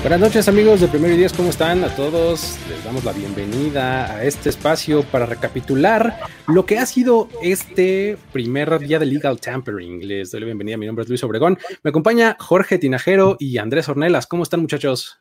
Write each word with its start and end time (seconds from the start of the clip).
Buenas 0.00 0.20
noches 0.20 0.48
amigos 0.48 0.80
de 0.80 0.86
Primero 0.86 1.12
y 1.12 1.16
Diez, 1.16 1.32
¿cómo 1.32 1.50
están? 1.50 1.82
A 1.82 1.94
todos 1.94 2.56
les 2.68 2.84
damos 2.84 3.04
la 3.04 3.12
bienvenida 3.12 4.14
a 4.14 4.24
este 4.24 4.48
espacio 4.48 5.02
para 5.02 5.26
recapitular 5.26 6.20
lo 6.46 6.64
que 6.64 6.78
ha 6.78 6.86
sido 6.86 7.28
este 7.42 8.16
primer 8.32 8.78
día 8.78 9.00
de 9.00 9.06
Legal 9.06 9.40
Tampering. 9.40 10.06
Les 10.06 10.30
doy 10.30 10.40
la 10.40 10.46
bienvenida, 10.46 10.76
mi 10.76 10.86
nombre 10.86 11.02
es 11.02 11.08
Luis 11.08 11.24
Obregón, 11.24 11.58
me 11.82 11.90
acompaña 11.90 12.36
Jorge 12.38 12.78
Tinajero 12.78 13.36
y 13.40 13.58
Andrés 13.58 13.88
Ornelas. 13.88 14.28
¿Cómo 14.28 14.44
están 14.44 14.60
muchachos? 14.60 15.18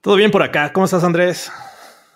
Todo 0.00 0.16
bien 0.16 0.32
por 0.32 0.42
acá, 0.42 0.72
¿cómo 0.72 0.86
estás 0.86 1.04
Andrés? 1.04 1.52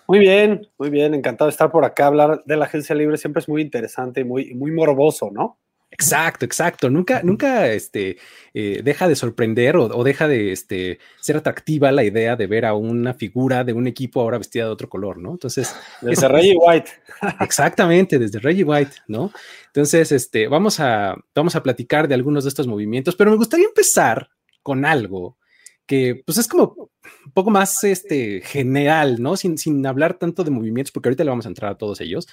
Muy 0.05 0.19
bien, 0.19 0.67
muy 0.77 0.89
bien, 0.89 1.13
encantado 1.13 1.47
de 1.47 1.51
estar 1.51 1.71
por 1.71 1.85
acá. 1.85 2.07
Hablar 2.07 2.43
de 2.45 2.57
la 2.57 2.65
agencia 2.65 2.93
libre 2.93 3.17
siempre 3.17 3.39
es 3.39 3.47
muy 3.47 3.61
interesante 3.61 4.21
y 4.21 4.25
muy, 4.25 4.53
muy 4.53 4.71
morboso, 4.71 5.31
¿no? 5.31 5.57
Exacto, 5.91 6.45
exacto. 6.45 6.89
Nunca, 6.89 7.21
nunca 7.23 7.67
este, 7.67 8.17
eh, 8.53 8.81
deja 8.83 9.07
de 9.07 9.15
sorprender 9.15 9.75
o, 9.75 10.03
deja 10.03 10.27
de 10.27 10.51
este, 10.51 10.99
ser 11.19 11.37
atractiva 11.37 11.91
la 11.91 12.03
idea 12.03 12.35
de 12.35 12.47
ver 12.47 12.65
a 12.65 12.73
una 12.73 13.13
figura 13.15 13.63
de 13.63 13.73
un 13.73 13.87
equipo 13.87 14.21
ahora 14.21 14.37
vestida 14.37 14.65
de 14.65 14.69
otro 14.69 14.87
color, 14.87 15.17
¿no? 15.17 15.31
Entonces. 15.31 15.75
Desde 16.01 16.27
Reggie 16.27 16.55
White. 16.55 16.91
Exactamente, 17.41 18.19
desde 18.19 18.39
Reggie 18.39 18.63
White, 18.63 18.97
¿no? 19.07 19.31
Entonces, 19.67 20.11
este, 20.11 20.47
vamos 20.47 20.79
a, 20.79 21.15
vamos 21.35 21.55
a 21.55 21.63
platicar 21.63 22.07
de 22.07 22.15
algunos 22.15 22.43
de 22.43 22.49
estos 22.49 22.67
movimientos, 22.67 23.15
pero 23.15 23.31
me 23.31 23.37
gustaría 23.37 23.65
empezar 23.65 24.29
con 24.63 24.85
algo 24.85 25.37
que 25.85 26.21
pues 26.23 26.37
es 26.37 26.47
como 26.47 26.91
un 27.25 27.31
poco 27.33 27.49
más 27.49 27.83
este, 27.83 28.41
general, 28.41 29.21
¿no? 29.21 29.35
Sin, 29.35 29.57
sin 29.57 29.85
hablar 29.85 30.13
tanto 30.19 30.43
de 30.43 30.51
movimientos, 30.51 30.91
porque 30.91 31.09
ahorita 31.09 31.23
le 31.23 31.31
vamos 31.31 31.45
a 31.45 31.49
entrar 31.49 31.71
a 31.71 31.77
todos 31.77 31.99
ellos 31.99 32.27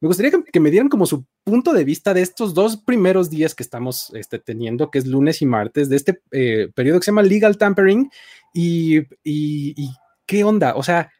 me 0.00 0.08
gustaría 0.08 0.32
que, 0.52 0.60
me 0.60 0.70
dieran 0.70 0.88
como 0.88 1.06
su 1.06 1.24
punto 1.42 1.72
de 1.72 1.84
vista 1.84 2.12
de 2.12 2.20
estos 2.20 2.52
dos 2.52 2.76
primeros 2.76 3.30
días 3.30 3.54
que 3.54 3.62
estamos 3.62 4.12
este, 4.14 4.38
teniendo, 4.38 4.90
que 4.90 4.98
es 4.98 5.06
lunes 5.06 5.40
y 5.40 5.46
martes, 5.46 5.88
de 5.88 5.96
este 5.96 6.20
eh, 6.32 6.68
periodo 6.74 7.00
que 7.00 7.04
se 7.04 7.10
llama 7.12 7.22
Legal 7.22 7.56
Tampering. 7.56 8.10
Y, 8.52 9.02
qué 10.26 10.44
onda. 10.44 10.74
O 10.76 10.82
sea, 10.82 11.10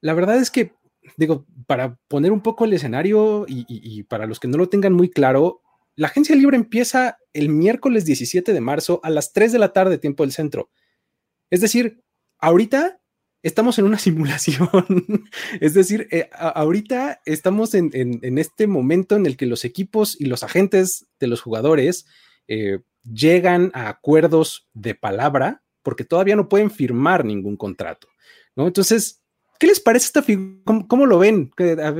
la 0.00 0.12
verdad 0.12 0.36
es 0.36 0.50
que, 0.50 0.74
digo, 1.16 1.46
para 1.66 1.96
poner 2.08 2.32
un 2.32 2.42
poco 2.42 2.64
el 2.64 2.72
escenario 2.74 3.46
y, 3.48 4.02
para 4.04 4.26
los 4.26 4.40
que 4.40 4.48
no 4.48 4.58
lo 4.58 4.68
tengan 4.68 4.92
muy 4.92 5.08
claro, 5.08 5.62
la 5.96 6.08
agencia 6.08 6.36
libre 6.36 6.56
empieza 6.56 7.18
el 7.32 7.48
miércoles 7.48 8.04
17 8.04 8.52
de 8.52 8.60
marzo 8.60 9.00
a 9.02 9.10
las 9.10 9.32
3 9.32 9.52
de 9.52 9.58
la 9.58 9.72
tarde, 9.72 9.98
tiempo 9.98 10.22
del 10.22 10.32
centro. 10.32 10.70
Es 11.50 11.60
decir, 11.62 12.02
ahorita 12.38 13.00
estamos 13.42 13.78
en 13.78 13.84
una 13.84 13.98
simulación. 13.98 14.68
es 15.60 15.74
decir, 15.74 16.08
eh, 16.10 16.28
ahorita 16.32 17.20
estamos 17.24 17.74
en, 17.74 18.38
este 18.38 18.66
momento 18.66 19.16
en 19.16 19.26
el 19.26 19.36
que 19.36 19.46
los 19.46 19.64
equipos 19.64 20.20
y 20.20 20.26
los 20.26 20.42
agentes 20.42 21.06
de 21.20 21.26
los 21.26 21.40
jugadores 21.40 22.06
eh, 22.46 22.80
llegan 23.04 23.70
a 23.74 23.88
acuerdos 23.88 24.68
de 24.74 24.94
palabra 24.94 25.62
porque 25.82 26.04
todavía 26.04 26.36
no 26.36 26.48
pueden 26.48 26.70
firmar 26.70 27.24
ningún 27.24 27.56
contrato. 27.56 28.08
¿no? 28.54 28.66
Entonces, 28.66 29.22
¿qué 29.58 29.66
les 29.66 29.80
parece 29.80 30.06
esta 30.06 30.22
figura? 30.22 30.60
¿Cómo, 30.86 31.06
lo 31.06 31.18
ven? 31.18 31.50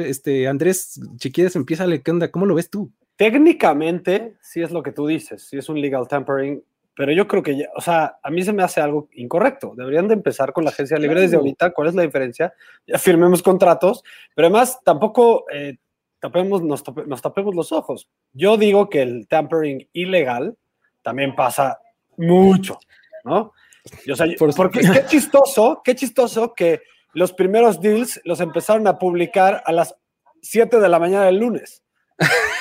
Este, 0.05 0.49
Andrés 0.49 1.01
Chiquieres, 1.17 1.57
empieza 1.57 1.87
¿qué 2.01 2.11
onda? 2.11 2.31
¿Cómo 2.31 2.47
lo 2.47 2.55
ves 2.55 2.69
tú? 2.69 2.93
Técnicamente, 3.17 4.37
sí 4.41 4.61
es 4.61 4.71
lo 4.71 4.83
que 4.83 4.93
tú 4.93 5.07
dices, 5.07 5.43
sí 5.49 5.57
es 5.57 5.69
un 5.69 5.81
legal 5.81 6.07
tampering 6.07 6.63
pero 6.99 7.13
yo 7.13 7.29
creo 7.29 7.45
que, 7.45 7.57
ya, 7.57 7.69
o 7.77 7.81
sea, 7.81 8.19
a 8.21 8.29
mí 8.29 8.43
se 8.43 8.53
me 8.53 8.65
hace 8.65 8.81
algo 8.81 9.09
incorrecto. 9.13 9.73
Deberían 9.77 10.09
de 10.09 10.15
empezar 10.15 10.53
con 10.53 10.65
la 10.65 10.71
agencia 10.71 10.99
libre 10.99 11.21
desde 11.21 11.37
ahorita. 11.37 11.71
¿Cuál 11.71 11.87
es 11.87 11.95
la 11.95 12.03
diferencia? 12.03 12.53
Ya 12.89 12.99
firmemos 12.99 13.41
contratos, 13.41 14.03
pero 14.35 14.49
además 14.49 14.81
tampoco 14.85 15.45
eh, 15.49 15.77
tapemos, 16.19 16.61
nos, 16.61 16.83
tapemos 17.23 17.55
los 17.55 17.71
ojos. 17.71 18.11
Yo 18.33 18.57
digo 18.57 18.91
que 18.91 19.03
el 19.03 19.29
tampering 19.29 19.89
ilegal 19.93 20.57
también 21.03 21.37
pasa 21.37 21.79
mucho, 22.17 22.81
¿no? 23.23 23.53
o 24.11 24.17
sea, 24.17 24.27
porque 24.57 24.81
qué 24.81 25.05
chistoso, 25.07 25.81
qué 25.85 25.95
chistoso 25.95 26.53
que 26.53 26.83
los 27.13 27.33
primeros 27.33 27.81
deals 27.81 28.21
los 28.25 28.41
empezaron 28.41 28.89
a 28.89 28.99
publicar 28.99 29.63
a 29.65 29.71
las 29.71 29.95
7 30.43 30.81
de 30.81 30.89
la 30.89 30.99
mañana 30.99 31.27
del 31.27 31.39
lunes. 31.39 31.85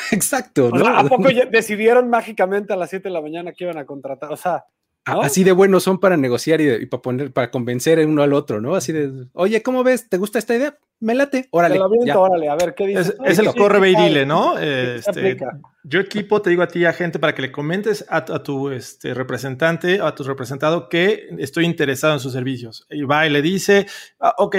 Exacto. 0.12 0.69
¿no? 0.72 0.88
¿A 0.88 1.03
poco 1.03 1.29
decidieron 1.51 2.09
mágicamente 2.09 2.73
a 2.73 2.75
las 2.75 2.90
7 2.90 3.09
de 3.09 3.13
la 3.13 3.22
mañana 3.22 3.53
que 3.53 3.63
iban 3.63 3.78
a 3.78 3.85
contratar? 3.85 4.31
O 4.31 4.38
sea. 4.38 4.66
Así 5.06 5.45
de 5.45 5.53
buenos 5.53 5.84
son 5.84 6.00
para 6.00 6.18
negociar 6.18 6.59
y, 6.59 6.85
para 6.85 7.01
poner, 7.01 7.31
para 7.31 7.50
convencer 7.50 8.06
uno 8.06 8.23
al 8.23 8.34
otro, 8.34 8.59
¿no? 8.59 8.75
Así 8.75 8.91
de, 8.91 9.28
oye, 9.34 9.63
¿cómo 9.63 9.84
ves? 9.84 10.09
¿Te 10.09 10.18
gusta 10.18 10.38
esta 10.38 10.53
idea? 10.53 10.78
Me 11.00 11.13
late, 11.13 11.47
órale. 11.51 11.79
órale, 11.79 12.50
a 12.50 12.56
ver, 12.56 12.73
¿qué 12.73 12.88
dices? 12.88 13.16
Es, 13.23 13.38
el 13.38 13.53
corre 13.53 13.79
ve 13.79 13.91
y 13.91 13.95
dile, 13.95 14.25
¿no? 14.25 14.57
Este, 14.57 15.38
yo 15.84 16.00
equipo, 16.00 16.41
te 16.41 16.50
digo 16.50 16.63
a 16.63 16.68
ti, 16.68 16.85
a 16.85 16.91
gente, 16.91 17.19
para 17.19 17.35
que 17.35 17.44
le 17.44 17.51
comentes 17.51 18.03
a, 18.09 18.24
tu 18.41 18.72
este, 18.72 19.13
representante, 19.13 20.01
a 20.01 20.16
tu 20.16 20.24
representado, 20.24 20.89
que 20.89 21.29
estoy 21.38 21.66
interesado 21.66 22.13
en 22.13 22.19
sus 22.19 22.34
servicios. 22.34 22.88
Y 22.89 23.03
va 23.03 23.28
y 23.28 23.29
le 23.29 23.44
dice, 23.44 23.85
ah, 24.19 24.34
ok, 24.39 24.56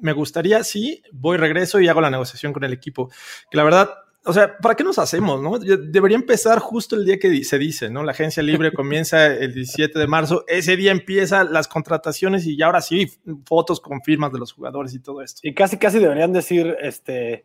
me 0.00 0.14
gustaría, 0.14 0.64
sí, 0.64 1.02
voy, 1.12 1.36
regreso 1.36 1.78
y 1.78 1.88
hago 1.88 2.00
la 2.00 2.10
negociación 2.10 2.54
con 2.54 2.64
el 2.64 2.72
equipo. 2.72 3.10
Que 3.50 3.58
la 3.58 3.64
verdad, 3.64 3.90
o 4.24 4.32
sea, 4.32 4.56
¿para 4.58 4.76
qué 4.76 4.84
nos 4.84 4.98
hacemos? 4.98 5.42
No? 5.42 5.58
Debería 5.58 6.16
empezar 6.16 6.60
justo 6.60 6.94
el 6.94 7.04
día 7.04 7.18
que 7.18 7.42
se 7.44 7.58
dice, 7.58 7.90
¿no? 7.90 8.04
La 8.04 8.12
agencia 8.12 8.42
libre 8.42 8.72
comienza 8.72 9.26
el 9.26 9.54
17 9.54 9.98
de 9.98 10.06
marzo, 10.06 10.44
ese 10.46 10.76
día 10.76 10.92
empiezan 10.92 11.52
las 11.52 11.68
contrataciones 11.68 12.46
y 12.46 12.60
ahora 12.62 12.80
sí, 12.80 13.10
fotos 13.44 13.80
con 13.80 14.00
firmas 14.02 14.32
de 14.32 14.38
los 14.38 14.52
jugadores 14.52 14.94
y 14.94 15.00
todo 15.00 15.22
esto. 15.22 15.40
Y 15.42 15.54
casi, 15.54 15.76
casi 15.76 15.98
deberían 15.98 16.32
decir, 16.32 16.76
este, 16.80 17.44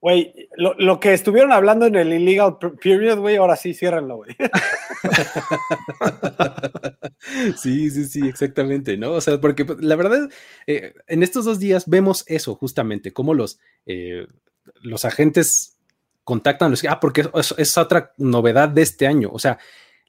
güey, 0.00 0.48
lo, 0.56 1.00
que 1.00 1.12
estuvieron 1.12 1.52
hablando 1.52 1.84
en 1.84 1.96
el 1.96 2.14
illegal 2.14 2.56
period, 2.82 3.18
güey, 3.18 3.36
ahora 3.36 3.56
sí, 3.56 3.74
ciérrenlo, 3.74 4.16
güey. 4.16 4.34
sí, 7.56 7.90
sí, 7.90 8.06
sí, 8.06 8.26
exactamente, 8.26 8.96
¿no? 8.96 9.12
O 9.12 9.20
sea, 9.20 9.38
porque 9.38 9.66
pues, 9.66 9.82
la 9.82 9.96
verdad, 9.96 10.30
eh, 10.66 10.94
en 11.06 11.22
estos 11.22 11.44
dos 11.44 11.58
días 11.58 11.88
vemos 11.88 12.24
eso 12.26 12.54
justamente, 12.54 13.12
cómo 13.12 13.34
los, 13.34 13.60
eh, 13.84 14.26
los 14.82 15.04
agentes 15.04 15.76
contactan 16.30 16.70
los 16.70 16.84
ah, 16.84 17.00
porque 17.00 17.28
es, 17.58 17.76
otra 17.76 18.12
novedad 18.16 18.68
de 18.68 18.82
este 18.82 19.08
año. 19.08 19.30
O 19.32 19.40
sea, 19.40 19.58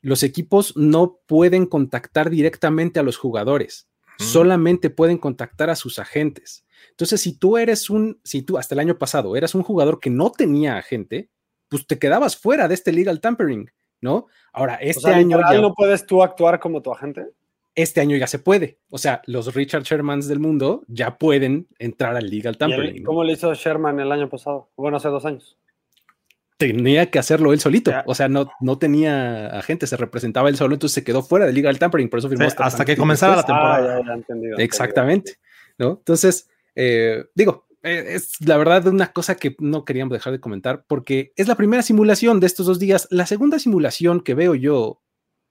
los 0.01 0.21
equipos 0.21 0.77
no 0.77 1.17
pueden 1.25 1.65
contactar 1.65 2.29
directamente 2.29 2.99
a 2.99 3.03
los 3.03 3.17
jugadores, 3.17 3.89
mm. 4.19 4.23
solamente 4.23 4.91
pueden 4.91 5.17
contactar 5.17 5.71
a 5.71 5.75
sus 5.75 5.97
agentes. 5.97 6.63
Entonces, 6.91 7.21
si 7.21 7.39
tú 7.39 7.57
eres 7.57 7.89
un, 7.89 8.19
si 8.23 8.43
tú 8.43 8.59
hasta 8.59 8.75
el 8.75 8.79
año 8.81 8.99
pasado 8.99 9.35
eras 9.35 9.55
un 9.55 9.63
jugador 9.63 9.99
que 9.99 10.11
no 10.11 10.31
tenía 10.31 10.77
agente, 10.77 11.31
pues 11.69 11.87
te 11.87 11.97
quedabas 11.97 12.37
fuera 12.37 12.67
de 12.67 12.75
este 12.75 12.91
legal 12.91 13.19
tampering, 13.19 13.71
¿no? 13.99 14.27
Ahora, 14.53 14.75
este 14.75 15.09
año 15.09 15.39
ya, 15.51 15.59
no 15.59 15.73
puedes 15.73 16.05
tú 16.05 16.21
actuar 16.21 16.59
como 16.59 16.83
tu 16.83 16.91
agente. 16.91 17.25
Este 17.73 17.99
año 17.99 18.15
ya 18.15 18.27
se 18.27 18.37
puede. 18.37 18.77
O 18.91 18.99
sea, 18.99 19.23
los 19.25 19.55
Richard 19.55 19.85
Shermans 19.85 20.27
del 20.27 20.39
mundo 20.39 20.83
ya 20.87 21.17
pueden 21.17 21.67
entrar 21.79 22.15
al 22.15 22.29
legal 22.29 22.59
tampering. 22.59 23.03
¿Cómo 23.03 23.23
le 23.23 23.33
hizo 23.33 23.51
Sherman 23.55 23.99
el 23.99 24.11
año 24.11 24.29
pasado? 24.29 24.69
Bueno, 24.75 24.97
hace 24.97 25.07
dos 25.07 25.25
años 25.25 25.57
tenía 26.67 27.09
que 27.09 27.17
hacerlo 27.17 27.53
él 27.53 27.59
solito. 27.59 27.91
O 28.05 28.13
sea, 28.13 28.29
no, 28.29 28.51
no 28.59 28.77
tenía 28.77 29.47
agente, 29.47 29.87
se 29.87 29.97
representaba 29.97 30.47
él 30.47 30.57
solo, 30.57 30.75
entonces 30.75 30.93
se 30.93 31.03
quedó 31.03 31.23
fuera 31.23 31.47
de 31.47 31.53
Liga 31.53 31.69
del 31.69 31.79
Tampering, 31.79 32.07
por 32.07 32.19
eso 32.19 32.29
firmó 32.29 32.45
hasta, 32.45 32.85
que 32.85 32.95
comenzara 32.95 33.35
la 33.35 33.43
temporada. 33.43 34.01
Ah, 34.05 34.19
Exactamente. 34.57 35.39
¿no? 35.79 35.97
Entonces, 35.97 36.47
eh, 36.75 37.25
digo, 37.33 37.67
eh, 37.81 38.05
es 38.09 38.39
la 38.45 38.57
verdad 38.57 38.85
una 38.87 39.11
cosa 39.11 39.35
que 39.35 39.55
no 39.59 39.85
queríamos 39.85 40.13
dejar 40.13 40.33
de 40.33 40.39
comentar 40.39 40.85
porque 40.87 41.33
es 41.35 41.47
la 41.47 41.55
primera 41.55 41.81
simulación 41.81 42.39
de 42.39 42.45
estos 42.47 42.67
dos 42.67 42.77
días. 42.77 43.07
La 43.09 43.25
segunda 43.25 43.57
simulación 43.57 44.21
que 44.21 44.35
veo 44.35 44.53
yo 44.53 45.01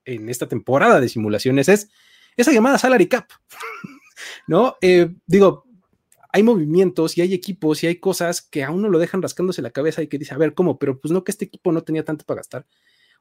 en 0.05 0.29
esta 0.29 0.47
temporada 0.47 1.01
de 1.01 1.09
simulaciones 1.09 1.69
es 1.69 1.91
esa 2.37 2.53
llamada 2.53 2.79
salary 2.79 3.09
cap. 3.09 3.29
¿No? 4.47 4.77
Eh, 4.81 5.11
digo, 5.27 5.65
hay 6.33 6.43
movimientos 6.43 7.17
y 7.17 7.23
hay 7.23 7.35
equipos 7.35 7.83
y 7.83 7.87
hay 7.87 7.97
cosas 7.97 8.43
que 8.43 8.65
a 8.65 8.71
uno 8.71 8.89
lo 8.89 8.99
dejan 8.99 9.23
rascándose 9.23 9.63
la 9.63 9.71
cabeza 9.71 10.03
y 10.03 10.09
que 10.09 10.19
dice, 10.19 10.35
a 10.35 10.39
ver, 10.39 10.55
¿cómo? 10.55 10.79
Pero 10.79 11.01
pues 11.01 11.13
no 11.13 11.25
que 11.25 11.33
este 11.33 11.45
equipo 11.45 11.73
no 11.73 11.83
tenía 11.83 12.05
tanto 12.05 12.25
para 12.25 12.39
gastar. 12.39 12.67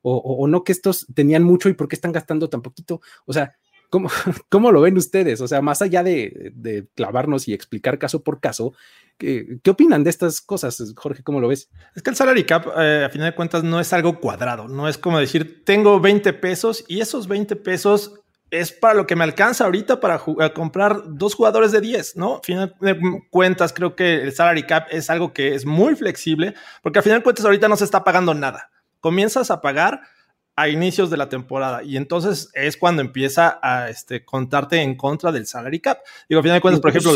O, 0.01 0.47
no 0.47 0.63
que 0.63 0.71
estos 0.71 1.05
tenían 1.13 1.43
mucho 1.43 1.67
y 1.67 1.73
por 1.73 1.89
qué 1.89 1.95
están 1.95 2.13
gastando 2.13 2.49
tan 2.49 2.61
poquito. 2.61 3.01
O 3.25 3.33
sea, 3.33 3.57
¿cómo, 3.89 4.09
¿cómo, 4.49 4.71
lo 4.71 4.81
ven 4.81 4.95
ustedes? 4.97 5.41
O 5.41 5.47
sea, 5.47 5.61
más 5.61 5.81
allá 5.81 6.03
de, 6.03 6.51
de 6.55 6.87
clavarnos 6.95 7.47
y 7.49 7.53
explicar 7.53 7.99
caso 7.99 8.23
por 8.23 8.39
caso, 8.39 8.73
¿qué, 9.17 9.59
¿qué, 9.61 9.69
opinan 9.71 10.05
de 10.05 10.09
estas 10.09 10.39
cosas, 10.39 10.93
Jorge? 10.95 11.21
¿Cómo 11.21 11.41
lo 11.41 11.49
ves? 11.49 11.69
Es 11.95 12.01
que 12.01 12.11
el 12.11 12.15
salary 12.15 12.45
cap, 12.45 12.67
eh, 12.77 13.03
a 13.05 13.09
final 13.09 13.31
de 13.31 13.35
cuentas, 13.35 13.63
no 13.63 13.81
es 13.81 13.91
algo 13.91 14.21
cuadrado, 14.21 14.69
no 14.69 14.87
es 14.87 14.97
como 14.97 15.19
decir, 15.19 15.65
tengo 15.65 15.99
20 15.99 16.31
pesos 16.33 16.85
y 16.87 17.01
esos 17.01 17.27
20 17.27 17.57
pesos 17.57 18.21
es 18.51 18.71
para 18.71 18.95
lo 18.95 19.05
que 19.05 19.15
me 19.15 19.23
alcanza 19.23 19.65
ahorita 19.65 19.99
para 19.99 20.19
comprar 20.53 21.01
dos 21.05 21.35
jugadores 21.35 21.71
de 21.71 21.81
10, 21.81 22.17
¿no? 22.17 22.35
A 22.35 22.43
final 22.43 22.75
de 22.79 22.97
cuentas, 23.29 23.73
creo 23.73 23.95
que 23.95 24.21
el 24.21 24.33
salary 24.33 24.63
cap 24.63 24.87
es 24.89 25.09
algo 25.09 25.33
que 25.33 25.55
es 25.55 25.65
muy 25.65 25.95
flexible, 25.95 26.55
porque 26.81 26.99
a 26.99 27.01
final 27.01 27.19
de 27.19 27.23
cuentas 27.23 27.45
ahorita 27.45 27.67
no 27.67 27.75
se 27.75 27.85
está 27.85 28.03
pagando 28.03 28.33
nada. 28.33 28.71
Comienzas 28.99 29.51
a 29.51 29.61
pagar 29.61 30.01
a 30.55 30.67
inicios 30.67 31.09
de 31.09 31.17
la 31.17 31.29
temporada 31.29 31.83
y 31.83 31.95
entonces 31.95 32.49
es 32.53 32.75
cuando 32.75 33.01
empieza 33.01 33.59
a 33.61 33.89
este, 33.89 34.25
contarte 34.25 34.81
en 34.81 34.95
contra 34.95 35.31
del 35.31 35.45
salary 35.45 35.79
cap. 35.79 35.99
Digo, 36.27 36.39
a 36.39 36.43
final 36.43 36.57
de 36.57 36.61
cuentas, 36.61 36.81
por 36.81 36.89
ejemplo, 36.89 37.13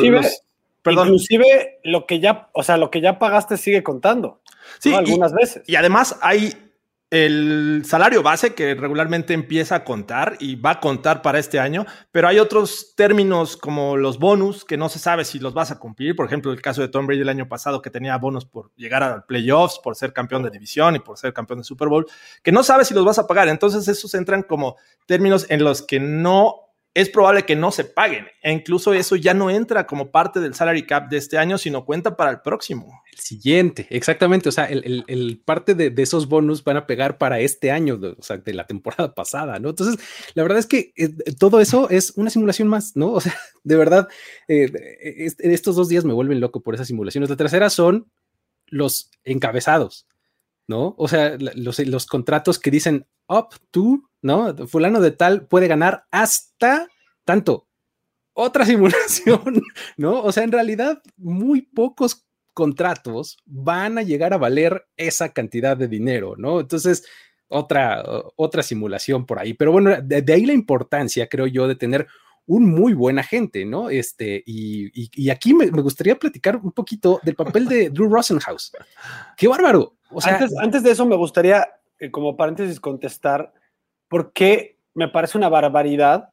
perdón. 0.82 1.08
Inclusive 1.08 1.80
lo 1.84 2.06
que 2.06 2.20
ya, 2.20 2.50
o 2.54 2.64
sea, 2.64 2.78
lo 2.78 2.90
que 2.90 3.02
ya 3.02 3.20
pagaste 3.20 3.58
sigue 3.58 3.84
contando. 3.84 4.42
Sí, 4.80 4.94
algunas 4.94 5.34
veces. 5.34 5.64
Y 5.68 5.76
además 5.76 6.18
hay 6.22 6.54
el 7.14 7.84
salario 7.86 8.24
base 8.24 8.56
que 8.56 8.74
regularmente 8.74 9.36
empieza 9.36 9.76
a 9.76 9.84
contar 9.84 10.36
y 10.40 10.56
va 10.56 10.72
a 10.72 10.80
contar 10.80 11.22
para 11.22 11.38
este 11.38 11.60
año, 11.60 11.86
pero 12.12 12.28
hay 12.28 12.40
otros 12.40 12.96
términos 12.96 13.56
como 13.56 13.98
los 13.98 14.18
bonus 14.18 14.66
que 14.66 14.78
no 14.78 14.90
se 14.90 14.98
sabe 14.98 15.24
si 15.24 15.38
los 15.38 15.54
vas 15.54 15.70
a 15.70 15.78
cumplir. 15.78 16.16
Por 16.16 16.26
ejemplo, 16.26 16.52
el 16.52 16.60
caso 16.60 16.82
de 16.82 16.88
Tom 16.88 17.06
Brady 17.06 17.22
el 17.22 17.30
año 17.30 17.48
pasado 17.48 17.84
que 17.84 17.92
tenía 17.92 18.18
bonos 18.18 18.46
por 18.46 18.74
llegar 18.78 19.04
a 19.04 19.28
playoffs, 19.28 19.78
por 19.78 19.96
ser 19.96 20.12
campeón 20.12 20.42
de 20.42 20.50
división 20.50 20.96
y 20.96 21.00
por 21.00 21.20
ser 21.20 21.34
campeón 21.34 21.60
de 21.60 21.66
Super 21.66 21.88
Bowl, 21.88 22.08
que 22.42 22.52
no 22.52 22.64
sabes 22.64 22.88
si 22.88 22.96
los 22.96 23.06
vas 23.06 23.20
a 23.20 23.28
pagar. 23.28 23.48
Entonces 23.48 23.88
esos 23.88 24.12
entran 24.16 24.42
como 24.42 24.78
términos 25.06 25.46
en 25.50 25.64
los 25.64 25.84
que 25.84 26.00
no 26.00 26.73
es 26.96 27.10
probable 27.10 27.44
que 27.44 27.56
no 27.56 27.72
se 27.72 27.86
paguen. 27.86 28.28
E 28.42 28.52
incluso 28.52 28.94
eso 28.94 29.16
ya 29.16 29.34
no 29.34 29.50
entra 29.50 29.88
como 29.88 30.12
parte 30.12 30.40
del 30.40 30.54
salary 30.54 30.86
cap 30.86 31.10
de 31.10 31.18
este 31.18 31.38
año, 31.38 31.58
sino 31.58 31.86
cuenta 31.86 32.16
para 32.16 32.30
el 32.30 32.42
próximo. 32.42 33.02
El 33.12 33.18
siguiente, 33.18 33.88
exactamente. 33.90 34.50
O 34.50 34.52
sea, 34.52 34.66
el, 34.66 35.42
parte 35.44 35.74
de, 35.74 35.94
esos 36.02 36.28
bonus 36.28 36.64
van 36.64 36.78
a 36.78 36.86
pegar 36.86 37.18
para 37.18 37.40
este 37.40 37.72
año, 37.72 38.00
o 38.18 38.22
sea, 38.22 38.38
de 38.38 38.54
la 38.54 38.68
temporada 38.68 39.14
pasada, 39.16 39.60
¿no? 39.60 39.70
Entonces, 39.70 39.98
la 40.36 40.44
verdad 40.44 40.60
es 40.60 40.68
que 40.68 40.94
eh, 40.96 41.10
todo 41.40 41.62
eso 41.62 41.90
es 41.90 42.14
una 42.16 42.30
simulación 42.30 42.68
más, 42.68 42.96
¿no? 42.96 43.12
O 43.12 43.22
sea, 43.22 43.34
de 43.64 43.76
verdad, 43.76 44.08
eh, 44.48 44.72
estos 45.40 45.76
dos 45.76 45.90
días 45.90 46.06
me 46.06 46.14
vuelven 46.14 46.40
loco 46.40 46.62
por 46.62 46.76
esas 46.76 46.88
simulaciones. 46.88 47.30
La 47.30 47.38
tercera 47.38 47.70
son 47.70 48.12
los 48.68 49.10
encabezados, 49.24 50.08
¿no? 50.68 50.96
O 50.98 51.08
sea, 51.08 51.38
los, 51.38 51.80
los 51.80 52.06
contratos 52.06 52.60
que 52.60 52.72
dicen 52.72 53.06
up 53.28 53.50
to, 53.72 54.02
¿no? 54.22 54.56
Fulano 54.68 55.02
de 55.02 55.12
tal 55.12 55.48
puede 55.48 55.68
ganar 55.68 56.06
hasta 56.12 56.88
tanto. 57.26 57.68
Otra 58.34 58.66
simulación, 58.66 59.62
¿no? 59.98 60.22
O 60.22 60.32
sea, 60.32 60.44
en 60.44 60.52
realidad, 60.52 61.02
muy 61.18 61.62
pocos 61.62 62.26
contratos 62.54 63.38
van 63.46 63.98
a 63.98 64.04
llegar 64.04 64.34
a 64.34 64.38
valer 64.38 64.86
esa 64.96 65.34
cantidad 65.34 65.76
de 65.76 65.88
dinero, 65.88 66.36
¿no? 66.38 66.60
Entonces, 66.60 67.06
otra, 67.48 68.04
otra 68.36 68.64
simulación 68.64 69.26
por 69.26 69.40
ahí. 69.40 69.54
Pero 69.54 69.72
bueno, 69.72 70.02
de, 70.02 70.34
ahí 70.34 70.46
la 70.46 70.54
importancia, 70.54 71.28
creo 71.28 71.48
yo, 71.48 71.68
de 71.68 71.76
tener 71.76 72.08
un 72.46 72.70
muy 72.70 72.94
buen 72.94 73.20
agente, 73.20 73.64
¿no? 73.66 73.90
Este, 73.90 74.44
y, 74.46 74.92
y, 74.94 75.30
aquí 75.30 75.54
me, 75.54 75.72
me, 75.72 75.82
gustaría 75.82 76.18
platicar 76.18 76.58
un 76.58 76.74
poquito 76.74 77.22
del 77.24 77.36
papel 77.36 77.68
de 77.68 77.90
Drew 77.90 78.10
Rosenhaus. 78.10 78.72
¡Qué 79.38 79.48
bárbaro! 79.48 79.96
O 80.14 80.22
sea, 80.22 80.36
antes, 80.36 80.58
antes 80.58 80.84
de 80.84 80.92
eso 80.92 81.06
me 81.06 81.16
gustaría 81.16 81.68
eh, 82.00 82.12
como 82.12 82.36
paréntesis, 82.36 82.80
contestar 82.80 83.54
por 84.10 84.34
qué 84.34 84.78
me 84.94 85.08
parece 85.08 85.38
una 85.38 85.50
barbaridad 85.50 86.30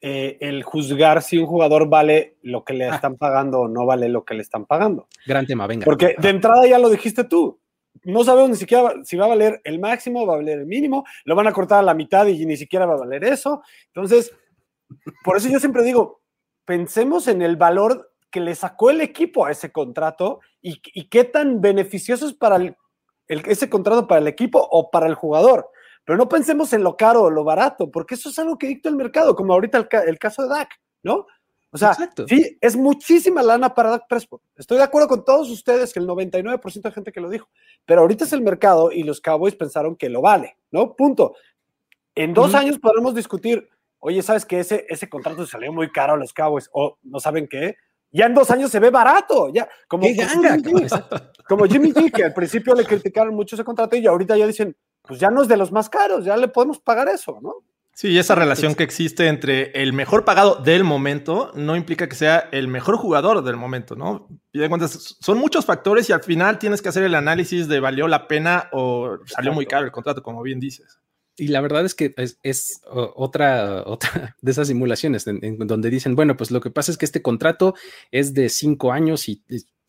eh, 0.00 0.38
el 0.40 0.62
juzgar 0.62 1.22
si 1.22 1.38
un 1.38 1.46
jugador 1.46 1.88
vale 1.88 2.36
lo 2.42 2.64
que 2.64 2.72
le 2.72 2.86
ah. 2.86 2.94
están 2.94 3.16
pagando 3.16 3.60
o 3.60 3.68
no 3.68 3.84
vale 3.84 4.08
lo 4.08 4.24
que 4.24 4.34
le 4.34 4.42
están 4.42 4.64
pagando. 4.64 5.08
Gran 5.26 5.46
tema, 5.46 5.66
venga. 5.66 5.84
Porque 5.84 6.14
de 6.18 6.28
entrada 6.28 6.66
ya 6.66 6.78
lo 6.78 6.88
dijiste 6.88 7.24
tú. 7.24 7.60
No 8.04 8.22
sabemos 8.22 8.50
ni 8.50 8.56
siquiera 8.56 8.94
si 9.02 9.16
va 9.16 9.24
a 9.24 9.28
valer 9.28 9.60
el 9.64 9.80
máximo, 9.80 10.24
va 10.24 10.34
a 10.34 10.36
valer 10.36 10.60
el 10.60 10.66
mínimo, 10.66 11.04
lo 11.24 11.34
van 11.34 11.48
a 11.48 11.52
cortar 11.52 11.80
a 11.80 11.82
la 11.82 11.94
mitad 11.94 12.26
y 12.26 12.46
ni 12.46 12.56
siquiera 12.56 12.86
va 12.86 12.94
a 12.94 12.98
valer 12.98 13.24
eso. 13.24 13.62
Entonces, 13.88 14.32
por 15.24 15.36
eso 15.36 15.48
yo 15.48 15.58
siempre 15.58 15.82
digo, 15.82 16.22
pensemos 16.64 17.26
en 17.26 17.42
el 17.42 17.56
valor 17.56 18.12
que 18.30 18.40
le 18.40 18.54
sacó 18.54 18.90
el 18.90 19.00
equipo 19.00 19.44
a 19.44 19.50
ese 19.50 19.72
contrato 19.72 20.40
y, 20.62 20.80
y 20.94 21.08
qué 21.08 21.24
tan 21.24 21.60
beneficioso 21.60 22.26
es 22.26 22.34
para 22.34 22.56
el 22.56 22.76
ese 23.28 23.68
contrato 23.68 24.06
para 24.06 24.20
el 24.20 24.28
equipo 24.28 24.66
o 24.70 24.90
para 24.90 25.06
el 25.06 25.14
jugador. 25.14 25.70
Pero 26.04 26.16
no 26.16 26.28
pensemos 26.28 26.72
en 26.72 26.82
lo 26.82 26.96
caro 26.96 27.24
o 27.24 27.30
lo 27.30 27.44
barato, 27.44 27.90
porque 27.90 28.14
eso 28.14 28.30
es 28.30 28.38
algo 28.38 28.56
que 28.56 28.66
dicta 28.66 28.88
el 28.88 28.96
mercado, 28.96 29.36
como 29.36 29.52
ahorita 29.52 29.86
el, 30.06 30.18
caso 30.18 30.42
de 30.42 30.48
Dak, 30.48 30.70
¿no? 31.02 31.26
O 31.70 31.76
sea, 31.76 31.94
sí, 32.26 32.56
es 32.62 32.76
muchísima 32.76 33.42
lana 33.42 33.74
para 33.74 33.90
Dak 33.90 34.08
Prescott. 34.08 34.40
Estoy 34.56 34.78
de 34.78 34.84
acuerdo 34.84 35.06
con 35.06 35.22
todos 35.22 35.50
ustedes 35.50 35.92
que 35.92 36.00
el 36.00 36.08
99% 36.08 36.80
de 36.80 36.92
gente 36.92 37.12
que 37.12 37.20
lo 37.20 37.28
dijo, 37.28 37.50
pero 37.84 38.00
ahorita 38.00 38.24
es 38.24 38.32
el 38.32 38.40
mercado 38.40 38.90
y 38.90 39.02
los 39.02 39.20
Cowboys 39.20 39.54
pensaron 39.54 39.96
que 39.96 40.08
lo 40.08 40.22
vale, 40.22 40.56
¿no? 40.70 40.96
Punto. 40.96 41.34
En 42.14 42.32
dos 42.32 42.54
años 42.54 42.78
podremos 42.78 43.14
discutir, 43.14 43.68
oye, 43.98 44.22
¿sabes 44.22 44.46
que 44.46 44.60
ese, 44.60 44.86
ese 44.88 45.10
contrato 45.10 45.46
salió 45.46 45.74
muy 45.74 45.90
caro 45.92 46.14
a 46.14 46.16
los 46.16 46.32
Cowboys? 46.32 46.70
O 46.72 46.96
no 47.02 47.20
saben 47.20 47.46
qué, 47.46 47.76
ya 48.10 48.26
en 48.26 48.34
dos 48.34 48.50
años 48.50 48.70
se 48.70 48.80
ve 48.80 48.90
barato, 48.90 49.50
ya 49.52 49.68
como, 49.86 50.06
como, 51.48 51.64
Jimmy 51.66 51.92
G, 51.92 52.12
que 52.12 52.24
al 52.24 52.34
principio 52.34 52.74
le 52.74 52.84
criticaron 52.84 53.34
mucho 53.34 53.56
ese 53.56 53.64
contrato 53.64 53.96
y 53.96 54.06
ahorita 54.06 54.36
ya 54.36 54.46
dicen, 54.46 54.76
pues 55.02 55.20
ya 55.20 55.30
no 55.30 55.42
es 55.42 55.48
de 55.48 55.56
los 55.56 55.72
más 55.72 55.88
caros, 55.88 56.24
ya 56.24 56.36
le 56.36 56.48
podemos 56.48 56.78
pagar 56.78 57.08
eso, 57.08 57.38
¿no? 57.42 57.64
Sí, 57.98 58.16
esa 58.16 58.36
relación 58.36 58.76
que 58.76 58.84
existe 58.84 59.26
entre 59.26 59.72
el 59.82 59.92
mejor 59.92 60.24
pagado 60.24 60.54
del 60.62 60.84
momento 60.84 61.50
no 61.56 61.74
implica 61.74 62.08
que 62.08 62.14
sea 62.14 62.48
el 62.52 62.68
mejor 62.68 62.96
jugador 62.96 63.42
del 63.42 63.56
momento, 63.56 63.96
¿no? 63.96 64.28
Y 64.52 64.60
de 64.60 64.68
cuentas, 64.68 65.16
son 65.18 65.36
muchos 65.38 65.66
factores 65.66 66.08
y 66.08 66.12
al 66.12 66.22
final 66.22 66.60
tienes 66.60 66.80
que 66.80 66.90
hacer 66.90 67.02
el 67.02 67.16
análisis 67.16 67.66
de 67.66 67.80
valió 67.80 68.06
la 68.06 68.28
pena 68.28 68.68
o 68.70 69.18
salió 69.26 69.52
muy 69.52 69.66
caro 69.66 69.84
el 69.84 69.90
contrato, 69.90 70.22
como 70.22 70.42
bien 70.42 70.60
dices. 70.60 71.00
Y 71.38 71.48
la 71.48 71.60
verdad 71.60 71.84
es 71.84 71.94
que 71.94 72.14
es, 72.42 72.80
otra, 72.84 73.84
otra 73.86 74.36
de 74.42 74.50
esas 74.50 74.68
simulaciones 74.68 75.26
en, 75.26 75.58
donde 75.58 75.88
dicen, 75.88 76.16
bueno, 76.16 76.36
pues 76.36 76.50
lo 76.50 76.60
que 76.60 76.70
pasa 76.70 76.90
es 76.90 76.98
que 76.98 77.04
este 77.04 77.22
contrato 77.22 77.74
es 78.10 78.34
de 78.34 78.48
cinco 78.48 78.92
años 78.92 79.28
y 79.28 79.42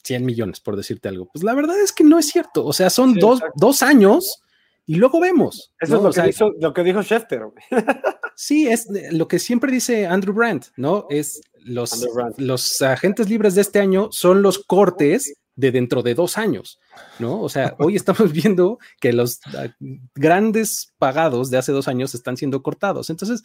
100 0.04 0.26
millones, 0.26 0.60
por 0.60 0.76
decirte 0.76 1.10
algo. 1.10 1.30
Pues 1.34 1.44
la 1.44 1.56
verdad 1.56 1.80
es 1.82 1.92
que 1.92 2.04
no 2.04 2.20
es 2.20 2.28
cierto. 2.28 2.66
O 2.66 2.74
sea, 2.74 2.90
son 2.90 3.16
dos, 3.16 3.84
años 3.84 4.42
y 4.86 4.96
luego 4.96 5.20
vemos. 5.20 5.74
Eso 5.80 5.98
es 5.98 6.04
lo, 6.04 6.12
que 6.12 6.22
dijo, 6.22 6.54
lo 6.60 6.74
que 6.74 6.84
dijo 6.84 7.02
Schefter. 7.02 7.42
sí, 8.36 8.68
es 8.68 8.88
lo 9.12 9.28
que 9.28 9.40
siempre 9.40 9.72
dice 9.72 10.06
Andrew 10.06 10.34
Brandt, 10.34 10.68
¿no? 10.78 11.08
Es 11.10 11.42
los, 11.64 12.08
los 12.38 12.82
agentes 12.82 13.28
libres 13.28 13.56
de 13.56 13.62
este 13.62 13.80
año 13.80 14.10
son 14.12 14.42
los 14.42 14.60
cortes 14.60 15.34
de 15.60 15.72
dentro 15.72 16.02
de 16.04 16.16
dos 16.16 16.38
años, 16.38 16.80
¿no? 17.20 17.42
O 17.42 17.50
sea, 17.50 17.76
hoy 17.80 17.96
estamos 17.96 18.32
viendo 18.32 18.80
que 19.00 19.12
los 19.12 19.42
ah, 19.58 19.68
grandes 20.16 20.94
pagados 20.98 21.50
de 21.50 21.58
hace 21.58 21.72
dos 21.72 21.88
años 21.88 22.16
están 22.16 22.38
siendo 22.38 22.64
cortados. 22.64 23.10
Entonces, 23.10 23.44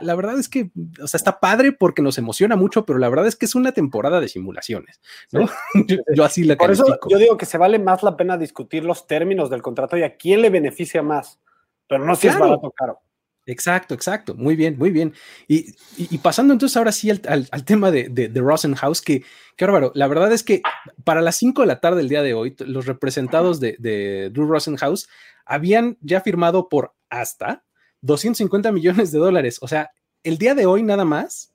la 0.00 0.14
verdad 0.14 0.38
es 0.38 0.48
que, 0.48 0.70
o 1.02 1.06
sea, 1.06 1.18
está 1.18 1.40
padre 1.40 1.72
porque 1.72 2.02
nos 2.02 2.18
emociona 2.18 2.56
mucho, 2.56 2.84
pero 2.84 2.98
la 2.98 3.08
verdad 3.08 3.26
es 3.26 3.36
que 3.36 3.46
es 3.46 3.54
una 3.54 3.72
temporada 3.72 4.20
de 4.20 4.28
simulaciones, 4.28 5.00
¿no? 5.32 5.48
Yo, 6.14 6.24
así 6.24 6.44
la 6.44 6.56
Por 6.56 6.70
eso 6.70 6.84
yo 7.08 7.18
digo 7.18 7.36
que 7.36 7.46
se 7.46 7.58
vale 7.58 7.78
más 7.78 8.02
la 8.02 8.16
pena 8.16 8.36
discutir 8.36 8.84
los 8.84 9.06
términos 9.06 9.50
del 9.50 9.62
contrato 9.62 9.96
y 9.96 10.02
a 10.02 10.16
quién 10.16 10.42
le 10.42 10.50
beneficia 10.50 11.02
más, 11.02 11.40
pero 11.88 12.04
no 12.04 12.14
si 12.16 12.28
es 12.28 12.38
barato 12.38 12.66
o 12.66 12.70
caro. 12.70 13.00
Exacto, 13.48 13.94
exacto. 13.94 14.34
Muy 14.34 14.56
bien, 14.56 14.76
muy 14.76 14.90
bien. 14.90 15.14
Y, 15.48 15.72
pasando 16.18 16.52
entonces 16.52 16.76
ahora 16.76 16.92
sí 16.92 17.08
al, 17.10 17.64
tema 17.64 17.90
de, 17.90 18.10
de, 18.10 18.28
de, 18.28 18.40
Rosenhaus, 18.42 19.00
que, 19.00 19.24
qué 19.56 19.64
bárbaro. 19.64 19.90
La 19.94 20.06
verdad 20.06 20.30
es 20.32 20.42
que 20.42 20.60
para 21.02 21.22
las 21.22 21.36
5 21.36 21.62
de 21.62 21.66
la 21.66 21.80
tarde 21.80 21.96
del 21.96 22.10
día 22.10 22.20
de 22.20 22.34
hoy, 22.34 22.54
los 22.58 22.84
representados 22.84 23.58
de, 23.58 23.76
de 23.78 24.28
Drew 24.34 24.46
Rosenhaus 24.46 25.08
habían 25.46 25.96
ya 26.02 26.20
firmado 26.20 26.68
por 26.68 26.94
hasta 27.08 27.64
250 28.02 28.70
millones 28.70 29.12
de 29.12 29.18
dólares. 29.18 29.56
O 29.62 29.66
sea, 29.66 29.92
el 30.24 30.36
día 30.36 30.54
de 30.54 30.66
hoy 30.66 30.82
nada 30.82 31.06
más 31.06 31.54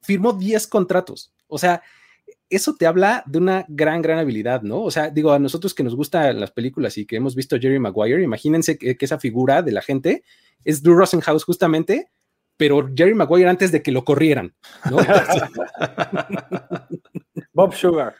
firmó 0.00 0.34
10 0.34 0.68
contratos. 0.68 1.32
O 1.48 1.58
sea, 1.58 1.82
eso 2.50 2.74
te 2.76 2.86
habla 2.86 3.22
de 3.26 3.38
una 3.38 3.64
gran, 3.68 4.00
gran 4.00 4.18
habilidad, 4.18 4.62
¿no? 4.62 4.82
O 4.82 4.90
sea, 4.90 5.10
digo, 5.10 5.32
a 5.32 5.38
nosotros 5.38 5.74
que 5.74 5.82
nos 5.82 5.94
gustan 5.94 6.40
las 6.40 6.50
películas 6.50 6.96
y 6.96 7.06
que 7.06 7.16
hemos 7.16 7.34
visto 7.34 7.58
Jerry 7.58 7.78
Maguire, 7.78 8.22
imagínense 8.22 8.78
que, 8.78 8.96
esa 8.98 9.18
figura 9.18 9.62
de 9.62 9.72
la 9.72 9.82
gente 9.82 10.24
es 10.64 10.82
Drew 10.82 10.96
Rosenhaus 10.96 11.44
justamente, 11.44 12.10
pero 12.56 12.90
Jerry 12.94 13.14
Maguire 13.14 13.48
antes 13.48 13.70
de 13.70 13.82
que 13.82 13.92
lo 13.92 14.04
corrieran, 14.04 14.54
¿no? 14.90 14.98
Bob 17.52 17.74
Sugar. 17.74 18.14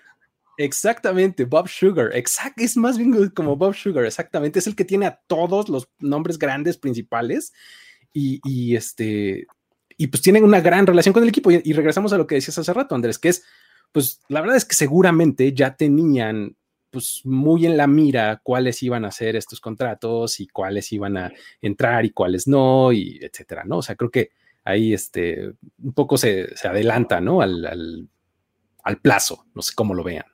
Exactamente, 0.58 1.44
Bob 1.44 1.68
Sugar. 1.68 2.10
Exact, 2.14 2.60
es 2.60 2.76
más 2.76 2.98
bien 2.98 3.30
como 3.30 3.56
Bob 3.56 3.74
Sugar, 3.74 4.04
exactamente. 4.04 4.58
Es 4.58 4.66
el 4.66 4.76
que 4.76 4.84
tiene 4.84 5.06
a 5.06 5.20
todos 5.26 5.68
los 5.68 5.88
nombres 6.00 6.38
grandes 6.38 6.76
principales 6.76 7.52
y, 8.12 8.74
este, 8.74 9.46
y 9.96 10.08
pues 10.08 10.20
tienen 10.20 10.44
una 10.44 10.60
gran 10.60 10.86
relación 10.86 11.12
con 11.12 11.22
el 11.22 11.28
equipo. 11.28 11.50
y 11.50 11.72
regresamos 11.72 12.12
a 12.12 12.18
lo 12.18 12.26
que 12.26 12.34
decías 12.34 12.58
hace 12.58 12.72
rato, 12.72 12.94
Andrés, 12.94 13.18
que 13.18 13.28
es 13.28 13.44
pues 13.92 14.20
la 14.28 14.40
verdad 14.40 14.56
es 14.56 14.64
que 14.64 14.74
seguramente 14.74 15.52
ya 15.52 15.76
tenían 15.76 16.56
pues 16.90 17.20
muy 17.24 17.66
en 17.66 17.76
la 17.76 17.86
mira 17.86 18.40
cuáles 18.42 18.82
iban 18.82 19.04
a 19.04 19.10
ser 19.10 19.36
estos 19.36 19.60
contratos 19.60 20.40
y 20.40 20.48
cuáles 20.48 20.90
iban 20.92 21.16
a 21.16 21.32
entrar 21.60 22.04
y 22.04 22.10
cuáles 22.10 22.48
no, 22.48 22.92
y 22.92 23.18
etcétera, 23.22 23.64
¿no? 23.64 23.78
O 23.78 23.82
sea, 23.82 23.94
creo 23.94 24.10
que 24.10 24.30
ahí 24.64 24.94
este, 24.94 25.52
un 25.82 25.92
poco 25.92 26.16
se, 26.16 26.48
adelanta, 26.64 27.20
¿no? 27.20 27.42
Al, 27.42 27.64
al, 27.66 28.08
al 28.82 28.96
plazo, 28.98 29.46
no 29.54 29.62
sé 29.62 29.74
cómo 29.74 29.94
lo 29.94 30.02
vean. 30.02 30.24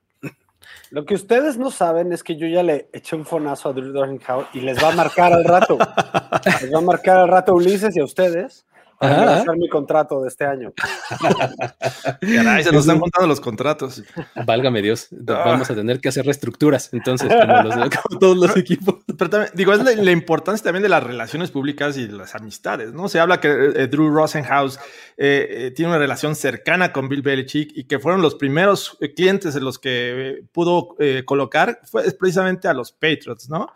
Lo 0.90 1.04
que 1.04 1.14
ustedes 1.14 1.58
no 1.58 1.70
saben 1.70 2.12
es 2.12 2.22
que 2.22 2.36
yo 2.36 2.46
ya 2.46 2.62
le 2.62 2.88
eché 2.92 3.16
un 3.16 3.26
fonazo 3.26 3.68
a 3.68 3.72
Drew 3.72 3.92
Dornhouse 3.92 4.46
y 4.54 4.60
les 4.60 4.82
va 4.82 4.92
a 4.92 4.94
marcar 4.94 5.32
al 5.32 5.44
rato. 5.44 5.76
les 6.62 6.72
va 6.72 6.78
a 6.78 6.82
marcar 6.82 7.18
al 7.18 7.28
rato 7.28 7.54
Ulises 7.54 7.96
y 7.96 8.00
a 8.00 8.04
ustedes 8.04 8.64
para 8.98 9.38
hacer 9.38 9.56
mi 9.56 9.68
contrato 9.68 10.22
de 10.22 10.28
este 10.28 10.44
año. 10.44 10.72
Caray, 12.20 12.64
se 12.64 12.72
nos 12.72 12.82
están 12.82 13.00
juntando 13.00 13.26
los 13.26 13.40
contratos. 13.40 14.02
Válgame 14.46 14.82
Dios, 14.82 15.08
vamos 15.10 15.70
a 15.70 15.74
tener 15.74 16.00
que 16.00 16.08
hacer 16.08 16.24
reestructuras, 16.24 16.92
entonces, 16.92 17.28
como, 17.28 18.18
todos 18.18 18.36
los 18.36 18.56
equipos. 18.56 18.96
Pero 19.06 19.30
también, 19.30 19.52
digo, 19.54 19.72
es 19.72 19.82
la, 19.82 20.12
importancia 20.12 20.64
también 20.64 20.82
de 20.82 20.88
las 20.88 21.02
relaciones 21.02 21.50
públicas 21.50 21.96
y 21.96 22.06
de 22.06 22.12
las 22.12 22.34
amistades, 22.34 22.92
¿no? 22.92 23.08
Se 23.08 23.20
habla 23.20 23.40
que 23.40 23.48
eh, 23.48 23.86
Drew 23.88 24.10
Rosenhaus 24.10 24.78
eh, 25.16 25.46
eh, 25.50 25.70
tiene 25.72 25.90
una 25.90 25.98
relación 25.98 26.34
cercana 26.36 26.92
con 26.92 27.08
Bill 27.08 27.22
Belichick 27.22 27.72
y 27.74 27.84
que 27.84 27.98
fueron 27.98 28.22
los 28.22 28.34
primeros 28.34 28.96
clientes 29.16 29.56
en 29.56 29.64
los 29.64 29.78
que 29.78 30.44
pudo 30.52 30.96
colocar, 31.24 31.80
fue 31.84 32.04
precisamente 32.18 32.68
a 32.68 32.74
los 32.74 32.92
Patriots, 32.92 33.48
¿no? 33.48 33.68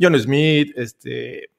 John 0.00 0.18
Smith, 0.18 0.72
este, 0.76 1.50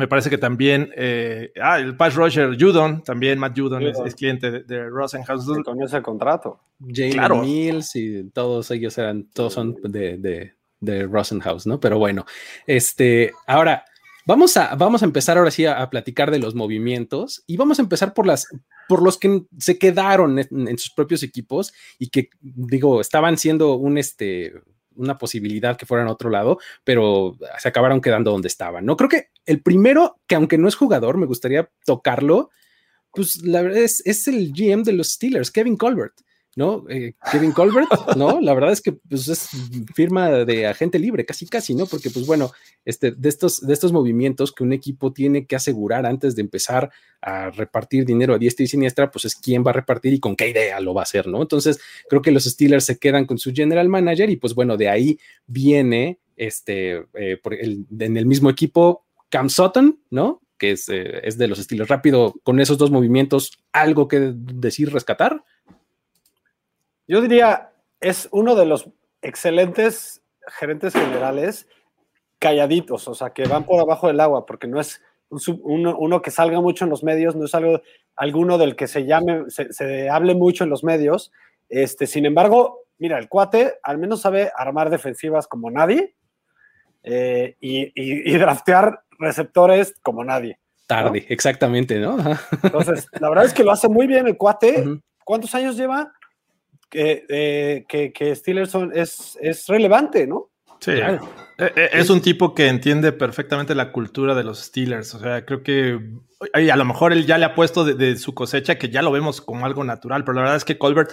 me 0.00 0.08
parece 0.08 0.30
que 0.30 0.38
también, 0.38 0.90
eh, 0.96 1.52
ah, 1.62 1.78
el 1.78 1.94
Patch 1.94 2.14
Roger 2.14 2.56
Judon, 2.58 3.02
también 3.04 3.38
Matt 3.38 3.58
Judon, 3.58 3.82
Es, 3.82 4.14
cliente 4.14 4.50
de, 4.50 4.62
de 4.62 4.88
Rosenhaus. 4.88 5.44
Con 5.62 5.82
ese 5.82 6.00
contrato. 6.00 6.58
Jalen 6.80 7.42
Mills 7.42 7.94
y 7.96 8.30
todos 8.30 8.70
ellos 8.70 8.96
eran, 8.96 9.24
todos 9.34 9.52
son 9.52 9.76
de, 9.82 10.16
de, 10.16 10.54
de, 10.80 11.02
Rosenhaus, 11.06 11.66
¿no? 11.66 11.78
Pero 11.78 11.98
bueno, 11.98 12.24
este, 12.66 13.32
ahora 13.46 13.84
vamos 14.24 14.56
a, 14.56 14.74
vamos 14.74 15.02
a 15.02 15.04
empezar 15.04 15.36
ahora 15.36 15.50
sí 15.50 15.66
a, 15.66 15.90
platicar 15.90 16.30
de 16.30 16.38
los 16.38 16.54
movimientos 16.54 17.44
y 17.46 17.58
vamos 17.58 17.78
a 17.78 17.82
empezar 17.82 18.14
por 18.14 18.26
las, 18.26 18.46
por 18.88 19.02
los 19.02 19.18
que 19.18 19.42
se 19.58 19.78
quedaron 19.78 20.38
en, 20.38 20.66
en 20.66 20.78
sus 20.78 20.94
propios 20.94 21.22
equipos 21.22 21.74
y 21.98 22.08
que, 22.08 22.30
digo, 22.40 23.02
estaban 23.02 23.36
siendo 23.36 23.74
un, 23.74 23.98
este, 23.98 24.54
una 25.00 25.18
posibilidad 25.18 25.76
que 25.76 25.86
fueran 25.86 26.08
a 26.08 26.12
otro 26.12 26.30
lado, 26.30 26.58
pero 26.84 27.36
se 27.58 27.68
acabaron 27.68 28.00
quedando 28.00 28.30
donde 28.30 28.48
estaban, 28.48 28.84
¿no? 28.84 28.96
Creo 28.96 29.08
que 29.08 29.28
el 29.46 29.62
primero, 29.62 30.20
que 30.26 30.34
aunque 30.34 30.58
no 30.58 30.68
es 30.68 30.76
jugador, 30.76 31.16
me 31.16 31.26
gustaría 31.26 31.70
tocarlo, 31.84 32.50
pues 33.12 33.42
la 33.42 33.62
verdad 33.62 33.82
es, 33.82 34.02
es 34.06 34.28
el 34.28 34.52
GM 34.52 34.84
de 34.84 34.92
los 34.92 35.12
Steelers, 35.12 35.50
Kevin 35.50 35.76
Colbert. 35.76 36.14
¿No? 36.56 36.84
Eh, 36.88 37.14
Kevin 37.30 37.52
Colbert, 37.52 37.88
¿no? 38.16 38.40
La 38.40 38.54
verdad 38.54 38.72
es 38.72 38.80
que 38.80 38.92
pues, 38.92 39.28
es 39.28 39.48
firma 39.94 40.30
de 40.30 40.66
agente 40.66 40.98
libre, 40.98 41.24
casi 41.24 41.46
casi, 41.46 41.74
¿no? 41.74 41.86
Porque 41.86 42.10
pues 42.10 42.26
bueno, 42.26 42.50
este, 42.84 43.12
de, 43.12 43.28
estos, 43.28 43.60
de 43.60 43.72
estos 43.72 43.92
movimientos 43.92 44.52
que 44.52 44.64
un 44.64 44.72
equipo 44.72 45.12
tiene 45.12 45.46
que 45.46 45.56
asegurar 45.56 46.06
antes 46.06 46.34
de 46.34 46.42
empezar 46.42 46.90
a 47.22 47.50
repartir 47.50 48.04
dinero 48.04 48.34
a 48.34 48.38
diestra 48.38 48.64
y 48.64 48.68
siniestra, 48.68 49.10
pues 49.10 49.26
es 49.26 49.36
quién 49.36 49.64
va 49.64 49.70
a 49.70 49.74
repartir 49.74 50.12
y 50.12 50.20
con 50.20 50.36
qué 50.36 50.48
idea 50.48 50.80
lo 50.80 50.94
va 50.94 51.02
a 51.02 51.04
hacer, 51.04 51.26
¿no? 51.26 51.42
Entonces, 51.42 51.80
creo 52.08 52.22
que 52.22 52.32
los 52.32 52.44
Steelers 52.44 52.84
se 52.84 52.98
quedan 52.98 53.26
con 53.26 53.38
su 53.38 53.52
general 53.52 53.88
manager 53.88 54.30
y 54.30 54.36
pues 54.36 54.54
bueno, 54.54 54.76
de 54.76 54.88
ahí 54.88 55.18
viene 55.46 56.18
este, 56.36 57.04
eh, 57.14 57.38
en 57.98 58.16
el 58.16 58.26
mismo 58.26 58.50
equipo 58.50 59.04
Cam 59.28 59.48
Sutton, 59.50 60.00
¿no? 60.10 60.42
Que 60.58 60.72
es, 60.72 60.88
eh, 60.88 61.20
es 61.22 61.38
de 61.38 61.48
los 61.48 61.58
Steelers. 61.58 61.88
Rápido, 61.88 62.34
con 62.42 62.60
esos 62.60 62.76
dos 62.76 62.90
movimientos, 62.90 63.52
¿algo 63.72 64.08
que 64.08 64.32
decir 64.34 64.92
rescatar? 64.92 65.44
Yo 67.10 67.20
diría, 67.20 67.72
es 68.00 68.28
uno 68.30 68.54
de 68.54 68.66
los 68.66 68.88
excelentes 69.20 70.22
gerentes 70.46 70.92
generales 70.92 71.66
calladitos, 72.38 73.08
o 73.08 73.14
sea, 73.14 73.30
que 73.30 73.48
van 73.48 73.64
por 73.64 73.80
abajo 73.80 74.06
del 74.06 74.20
agua, 74.20 74.46
porque 74.46 74.68
no 74.68 74.78
es 74.78 75.02
uno, 75.28 76.22
que 76.22 76.30
salga 76.30 76.60
mucho 76.60 76.84
en 76.84 76.90
los 76.90 77.02
medios, 77.02 77.34
no 77.34 77.46
es 77.46 77.54
algo 77.56 77.82
alguno 78.14 78.58
del 78.58 78.76
que 78.76 78.86
se 78.86 79.06
llame, 79.06 79.46
se, 79.48 80.08
hable 80.08 80.36
mucho 80.36 80.62
en 80.62 80.70
los 80.70 80.84
medios. 80.84 81.32
Este, 81.68 82.06
sin 82.06 82.26
embargo, 82.26 82.84
mira, 82.98 83.18
el 83.18 83.28
cuate 83.28 83.74
al 83.82 83.98
menos 83.98 84.20
sabe 84.20 84.52
armar 84.56 84.88
defensivas 84.88 85.48
como 85.48 85.68
nadie 85.68 86.14
eh, 87.02 87.56
y, 87.58 88.38
draftear 88.38 89.02
receptores 89.18 89.96
como 90.00 90.22
nadie. 90.22 90.60
Tarde, 90.86 91.26
exactamente, 91.28 91.98
¿no? 91.98 92.18
Entonces, 92.62 93.08
la 93.18 93.30
verdad 93.30 93.46
es 93.46 93.52
que 93.52 93.64
lo 93.64 93.72
hace 93.72 93.88
muy 93.88 94.06
bien 94.06 94.28
el 94.28 94.36
cuate. 94.36 94.84
¿Cuántos 95.24 95.52
años 95.56 95.76
lleva? 95.76 96.12
Que, 96.90 97.84
que, 97.88 98.12
que 98.12 98.34
Steelers 98.34 98.74
es, 98.94 99.38
es 99.40 99.66
relevante, 99.66 100.26
¿no? 100.26 100.50
Sí, 100.80 100.92
eh, 100.92 101.18
eh, 101.58 101.90
es 101.92 102.08
un 102.08 102.22
tipo 102.22 102.54
que 102.54 102.66
entiende 102.68 103.12
perfectamente 103.12 103.74
la 103.74 103.92
cultura 103.92 104.34
de 104.34 104.44
los 104.44 104.60
Steelers. 104.60 105.14
O 105.14 105.18
sea, 105.18 105.44
creo 105.44 105.62
que 105.62 106.00
a 106.54 106.76
lo 106.76 106.84
mejor 106.86 107.12
él 107.12 107.26
ya 107.26 107.36
le 107.36 107.44
ha 107.44 107.54
puesto 107.54 107.84
de, 107.84 108.16
su 108.16 108.34
cosecha 108.34 108.78
que 108.78 108.88
ya 108.88 109.02
lo 109.02 109.12
vemos 109.12 109.42
como 109.42 109.66
algo 109.66 109.84
natural, 109.84 110.24
pero 110.24 110.36
la 110.36 110.40
verdad 110.40 110.56
es 110.56 110.64
que 110.64 110.78
Colbert, 110.78 111.10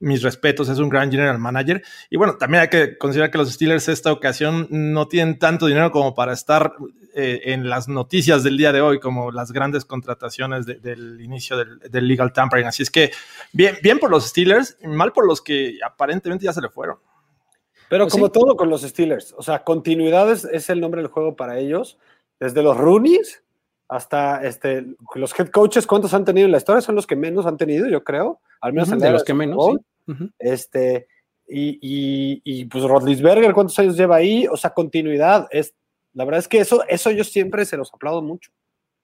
mis 0.00 0.22
respetos, 0.22 0.68
es 0.68 0.78
un 0.78 0.88
gran 0.88 1.10
general 1.10 1.38
manager. 1.38 1.82
Y 2.10 2.16
bueno, 2.16 2.36
también 2.36 2.62
hay 2.62 2.68
que 2.68 2.98
considerar 2.98 3.30
que 3.30 3.38
los 3.38 3.52
Steelers 3.52 3.88
esta 3.88 4.12
ocasión 4.12 4.66
no 4.70 5.08
tienen 5.08 5.38
tanto 5.38 5.66
dinero 5.66 5.90
como 5.90 6.14
para 6.14 6.32
estar 6.32 6.74
eh, 7.14 7.52
en 7.52 7.70
las 7.70 7.88
noticias 7.88 8.42
del 8.42 8.56
día 8.56 8.72
de 8.72 8.80
hoy, 8.80 8.98
como 8.98 9.30
las 9.30 9.52
grandes 9.52 9.84
contrataciones 9.84 10.66
del 10.66 11.20
inicio 11.20 11.56
del, 11.56 12.08
legal 12.08 12.32
tampering. 12.32 12.66
Así 12.66 12.82
es 12.82 12.90
que 12.90 13.12
bien, 13.52 13.76
bien 13.82 14.00
por 14.00 14.10
los 14.10 14.26
Steelers, 14.26 14.76
mal 14.82 15.12
por 15.12 15.26
los 15.26 15.40
que 15.40 15.78
aparentemente 15.84 16.44
ya 16.44 16.52
se 16.52 16.60
le 16.60 16.68
fueron. 16.68 16.98
Pero 17.88 18.06
pues 18.06 18.14
como 18.14 18.32
todo 18.32 18.56
con 18.56 18.68
los 18.68 18.82
Steelers, 18.82 19.32
o 19.38 19.42
sea, 19.42 19.62
continuidad 19.62 20.28
es, 20.32 20.68
el 20.68 20.80
nombre 20.80 21.00
del 21.00 21.10
juego 21.12 21.36
para 21.36 21.60
ellos, 21.60 21.98
desde 22.40 22.60
los 22.60 22.76
Roonies 22.76 23.43
hasta 23.88 24.44
este, 24.44 24.86
los 25.14 25.38
head 25.38 25.48
coaches, 25.48 25.86
¿cuántos 25.86 26.14
han 26.14 26.24
tenido 26.24 26.46
en 26.46 26.52
la 26.52 26.58
historia? 26.58 26.80
Son 26.80 26.94
los 26.94 27.06
que 27.06 27.16
menos 27.16 27.46
han 27.46 27.56
tenido, 27.56 27.88
yo 27.88 28.02
creo, 28.02 28.40
al 28.60 28.72
menos 28.72 28.90
de 28.90 29.10
los 29.10 29.24
que 29.24 29.34
menos. 29.34 29.76
Este, 30.38 31.06
y, 31.46 31.78
y, 31.80 32.42
y 32.44 32.64
pues 32.66 32.84
Rodlisberger, 32.84 33.52
¿cuántos 33.52 33.78
años 33.78 33.96
lleva 33.96 34.16
ahí? 34.16 34.46
O 34.48 34.56
sea, 34.56 34.70
continuidad 34.70 35.46
es 35.50 35.74
la 36.14 36.24
verdad 36.24 36.38
es 36.38 36.48
que 36.48 36.58
eso, 36.58 36.84
eso 36.88 37.10
yo 37.10 37.24
siempre 37.24 37.64
se 37.66 37.76
los 37.76 37.92
aplaudo 37.92 38.22
mucho. 38.22 38.50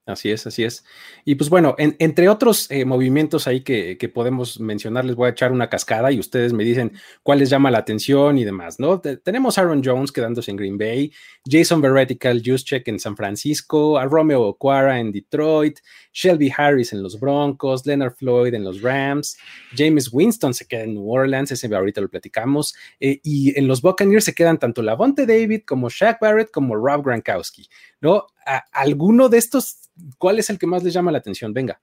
Así 0.06 0.30
es, 0.30 0.46
así 0.46 0.64
es. 0.64 0.84
Y 1.24 1.34
pues 1.36 1.50
bueno, 1.50 1.74
entre 1.78 2.28
otros 2.28 2.70
eh, 2.70 2.84
movimientos 2.84 3.46
ahí 3.46 3.60
que, 3.60 3.96
podemos 4.12 4.58
mencionar, 4.58 5.04
les 5.04 5.14
voy 5.14 5.28
a 5.28 5.30
echar 5.30 5.52
una 5.52 5.68
cascada 5.68 6.10
y 6.10 6.18
ustedes 6.18 6.52
me 6.52 6.64
dicen 6.64 6.92
cuál 7.22 7.38
les 7.38 7.50
llama 7.50 7.70
la 7.70 7.78
atención 7.78 8.38
y 8.38 8.44
demás, 8.44 8.80
¿no? 8.80 9.00
tenemos 9.00 9.56
a 9.56 9.60
Aaron 9.60 9.82
Jones 9.84 10.10
quedándose 10.10 10.50
en 10.50 10.56
Green 10.56 10.78
Bay, 10.78 11.12
Jason 11.48 11.80
Verretical, 11.80 12.42
Juszczyk 12.44 12.88
en 12.88 12.98
San 12.98 13.16
Francisco, 13.16 13.98
a 13.98 14.06
Romeo 14.06 14.42
Okwara 14.42 14.98
en 14.98 15.12
Detroit, 15.12 15.78
Shelby 16.12 16.52
Harris 16.56 16.92
en 16.92 17.02
los 17.02 17.20
Broncos, 17.20 17.86
Leonard 17.86 18.14
Floyd 18.14 18.54
en 18.54 18.64
los 18.64 18.82
Rams, 18.82 19.38
James 19.76 20.12
Winston 20.12 20.54
se 20.54 20.66
queda 20.66 20.82
en 20.82 20.94
New 20.94 21.08
Orleans, 21.10 21.52
ese 21.52 21.72
ahorita 21.72 22.00
lo 22.00 22.08
platicamos, 22.08 22.74
eh, 22.98 23.20
y 23.22 23.56
en 23.56 23.68
los 23.68 23.80
Buccaneers 23.80 24.24
se 24.24 24.34
quedan 24.34 24.58
tanto 24.58 24.82
Lavonte 24.82 25.24
David 25.24 25.62
como 25.64 25.88
Shaq 25.88 26.20
Barrett 26.20 26.50
como 26.50 26.74
Rob 26.74 27.04
Gronkowski, 27.04 27.68
¿no? 28.00 28.26
¿Alguno 28.72 29.28
de 29.28 29.38
estos 29.38 29.80
¿Cuál 30.18 30.38
es 30.38 30.50
el 30.50 30.58
que 30.58 30.66
más 30.66 30.82
les 30.82 30.94
llama 30.94 31.12
la 31.12 31.18
atención? 31.18 31.52
Venga. 31.52 31.80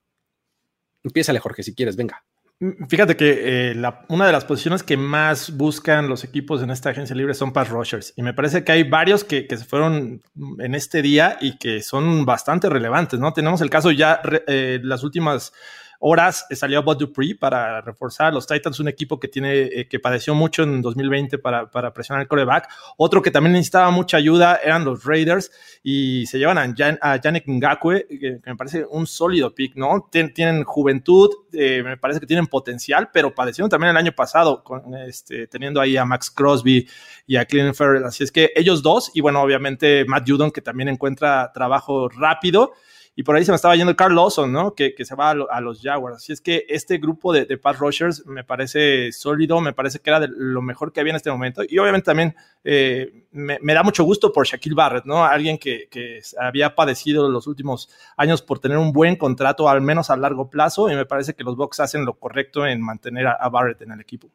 Empiézale, 1.03 1.39
Jorge, 1.39 1.63
si 1.63 1.73
quieres, 1.75 1.95
venga. 1.95 2.23
Mm, 2.59 2.87
fíjate 2.87 3.15
que 3.15 3.71
eh, 3.71 3.81
una 4.09 4.25
de 4.25 4.31
las 4.31 4.45
posiciones 4.45 4.83
que 4.83 4.97
más 4.97 5.55
buscan 5.55 6.09
los 6.09 6.23
equipos 6.23 6.61
en 6.63 6.71
esta 6.71 6.89
agencia 6.89 7.15
libre 7.15 7.33
son 7.33 7.53
pass 7.53 7.69
rushers. 7.69 8.13
Y 8.15 8.23
me 8.23 8.33
parece 8.33 8.63
que 8.63 8.71
hay 8.71 8.83
varios 8.83 9.23
que, 9.23 9.47
se 9.49 9.65
fueron 9.65 10.21
en 10.59 10.75
este 10.75 11.01
día 11.01 11.37
y 11.39 11.57
que 11.57 11.81
son 11.81 12.25
bastante 12.25 12.69
relevantes, 12.69 13.19
¿no? 13.19 13.33
Tenemos 13.33 13.61
el 13.61 13.69
caso 13.69 13.91
ya, 13.91 14.21
eh, 14.47 14.79
las 14.83 15.03
últimas 15.03 15.53
horas 15.99 16.45
salió 16.51 16.83
Bob 16.83 16.97
Dupree 16.97 17.35
para 17.35 17.81
reforzar 17.81 18.27
a 18.27 18.31
los 18.31 18.47
Titans, 18.47 18.79
un 18.79 18.87
equipo 18.87 19.19
que 19.19 19.27
tiene 19.27 19.63
eh, 19.63 19.87
que 19.87 19.99
padeció 19.99 20.35
mucho 20.35 20.63
en 20.63 20.81
2020 20.81 21.37
para, 21.37 21.69
para 21.69 21.93
presionar 21.93 22.21
el 22.21 22.27
coreback. 22.27 22.69
Otro 22.97 23.21
que 23.21 23.31
también 23.31 23.53
necesitaba 23.53 23.91
mucha 23.91 24.17
ayuda 24.17 24.59
eran 24.63 24.85
los 24.85 25.03
Raiders 25.03 25.51
y 25.83 26.25
se 26.27 26.39
llevan 26.39 26.57
a, 26.57 26.73
Jan, 26.75 26.99
a 27.01 27.19
Yannick 27.19 27.47
Ngakwe, 27.47 28.07
que, 28.07 28.39
me 28.45 28.55
parece 28.55 28.85
un 28.89 29.07
sólido 29.07 29.53
pick, 29.53 29.75
¿no? 29.75 30.09
tienen 30.11 30.63
juventud, 30.63 31.29
eh, 31.53 31.81
me 31.83 31.97
parece 31.97 32.19
que 32.19 32.25
tienen 32.25 32.47
potencial, 32.47 33.09
pero 33.11 33.33
padecieron 33.33 33.69
también 33.69 33.91
el 33.91 33.97
año 33.97 34.11
pasado, 34.11 34.63
con, 34.63 34.93
este, 34.95 35.47
teniendo 35.47 35.79
ahí 35.79 35.97
a 35.97 36.05
Max 36.05 36.31
Crosby 36.31 36.87
y 37.25 37.35
a 37.35 37.45
Clean 37.45 37.73
Ferrell. 37.73 38.05
Así 38.05 38.23
es 38.23 38.31
que 38.31 38.51
ellos 38.55 38.81
dos, 38.83 39.11
y 39.13 39.21
bueno, 39.21 39.41
obviamente 39.41 40.05
Matt 40.05 40.27
Judon, 40.27 40.51
que 40.51 40.61
también 40.61 40.89
encuentra 40.89 41.51
trabajo 41.53 42.09
rápido. 42.09 42.73
Y 43.19 43.23
por 43.23 43.35
ahí 43.35 43.43
se 43.43 43.51
me 43.51 43.55
estaba 43.55 43.75
yendo 43.75 43.95
Carl 43.95 44.13
Lawson, 44.13 44.51
¿no? 44.51 44.75
Que, 44.75 44.93
que 44.93 45.03
se 45.03 45.15
va 45.15 45.31
a, 45.31 45.59
los 45.59 45.81
Jaguars. 45.81 46.17
Así 46.17 46.33
es 46.33 46.39
que 46.39 46.67
este 46.69 46.99
grupo 46.99 47.33
de, 47.33 47.45
de 47.45 47.57
pass 47.57 47.79
rushers 47.79 48.23
me 48.27 48.43
parece 48.43 49.11
sólido, 49.11 49.59
me 49.59 49.73
parece 49.73 49.97
que 49.97 50.11
era 50.11 50.27
lo 50.27 50.61
mejor 50.61 50.93
que 50.93 50.99
había 50.99 51.13
en 51.13 51.15
este 51.15 51.31
momento. 51.31 51.63
Y 51.67 51.79
obviamente 51.79 52.05
también 52.05 52.35
eh, 52.63 53.23
me, 53.31 53.73
da 53.73 53.81
mucho 53.81 54.03
gusto 54.03 54.31
por 54.31 54.45
Shaquille 54.45 54.75
Barrett, 54.75 55.05
¿no? 55.05 55.25
Alguien 55.25 55.57
que, 55.57 55.87
que, 55.89 56.19
había 56.39 56.75
padecido 56.75 57.27
los 57.27 57.47
últimos 57.47 57.89
años 58.17 58.43
por 58.43 58.59
tener 58.59 58.77
un 58.77 58.93
buen 58.93 59.15
contrato, 59.15 59.67
al 59.67 59.81
menos 59.81 60.11
a 60.11 60.15
largo 60.15 60.51
plazo. 60.51 60.87
Y 60.87 60.95
me 60.95 61.07
parece 61.07 61.33
que 61.33 61.43
los 61.43 61.55
Bucks 61.55 61.79
hacen 61.79 62.05
lo 62.05 62.19
correcto 62.19 62.67
en 62.67 62.83
mantener 62.83 63.25
a, 63.25 63.49
Barrett 63.49 63.81
en 63.81 63.93
el 63.93 63.99
equipo. 63.99 64.29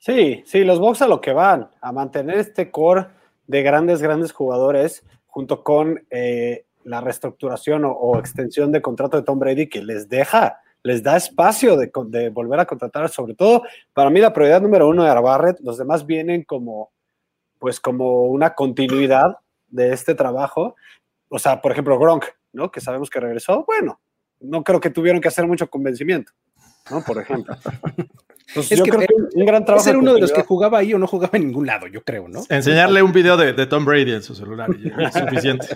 Sí, 0.00 0.42
sí, 0.44 0.64
los 0.64 0.80
Bucks 0.80 1.02
a 1.02 1.06
lo 1.06 1.20
que 1.20 1.32
van, 1.32 1.70
a 1.80 1.92
mantener 1.92 2.38
este 2.38 2.68
core 2.72 3.06
de 3.46 3.62
grandes, 3.62 4.02
grandes 4.02 4.32
jugadores 4.32 5.04
junto 5.28 5.62
con... 5.62 6.04
Eh, 6.10 6.64
la 6.84 7.00
reestructuración 7.00 7.84
o, 7.84 8.18
extensión 8.18 8.72
de 8.72 8.82
contrato 8.82 9.16
de 9.16 9.22
Tom 9.22 9.38
Brady 9.38 9.68
que 9.68 9.82
les 9.82 10.08
deja, 10.08 10.60
les 10.82 11.02
da 11.02 11.16
espacio 11.16 11.76
de, 11.76 12.30
volver 12.30 12.60
a 12.60 12.66
contratar, 12.66 13.08
sobre 13.08 13.34
todo 13.34 13.62
para 13.92 14.10
mí 14.10 14.20
la 14.20 14.32
prioridad 14.32 14.60
número 14.60 14.88
uno 14.88 15.04
era 15.04 15.20
Barrett, 15.20 15.60
los 15.60 15.78
demás 15.78 16.06
vienen 16.06 16.42
como, 16.42 16.90
pues 17.58 17.80
como 17.80 18.24
una 18.24 18.54
continuidad 18.54 19.36
de 19.68 19.92
este 19.92 20.14
trabajo. 20.14 20.76
O 21.28 21.38
sea, 21.38 21.60
por 21.60 21.72
ejemplo, 21.72 21.98
Gronk, 21.98 22.26
¿no? 22.52 22.70
Que 22.70 22.80
sabemos 22.80 23.08
que 23.08 23.20
regresó, 23.20 23.64
bueno, 23.64 24.00
no 24.40 24.64
creo 24.64 24.80
que 24.80 24.90
tuvieron 24.90 25.20
que 25.20 25.28
hacer 25.28 25.46
mucho 25.46 25.70
convencimiento, 25.70 26.32
¿no? 26.90 27.02
Por 27.02 27.18
ejemplo. 27.18 27.56
Entonces, 28.48 28.78
yo 28.78 28.84
creo 28.84 29.00
que 29.00 29.14
un 29.34 29.46
gran 29.46 29.64
trabajo. 29.64 29.84
Ser 29.84 29.96
uno 29.96 30.12
de 30.14 30.20
los 30.20 30.32
que 30.32 30.42
jugaba 30.42 30.78
ahí 30.78 30.92
o 30.92 30.98
no 30.98 31.06
jugaba 31.06 31.38
en 31.38 31.46
ningún 31.46 31.66
lado, 31.66 31.86
yo 31.86 32.02
creo, 32.02 32.28
¿no? 32.28 32.42
Enseñarle 32.48 33.02
un 33.02 33.12
video 33.12 33.36
de, 33.36 33.66
Tom 33.66 33.84
Brady 33.84 34.12
en 34.12 34.22
su 34.22 34.34
celular 34.34 34.68
y 34.78 34.88
es 34.88 35.12
suficiente. 35.14 35.66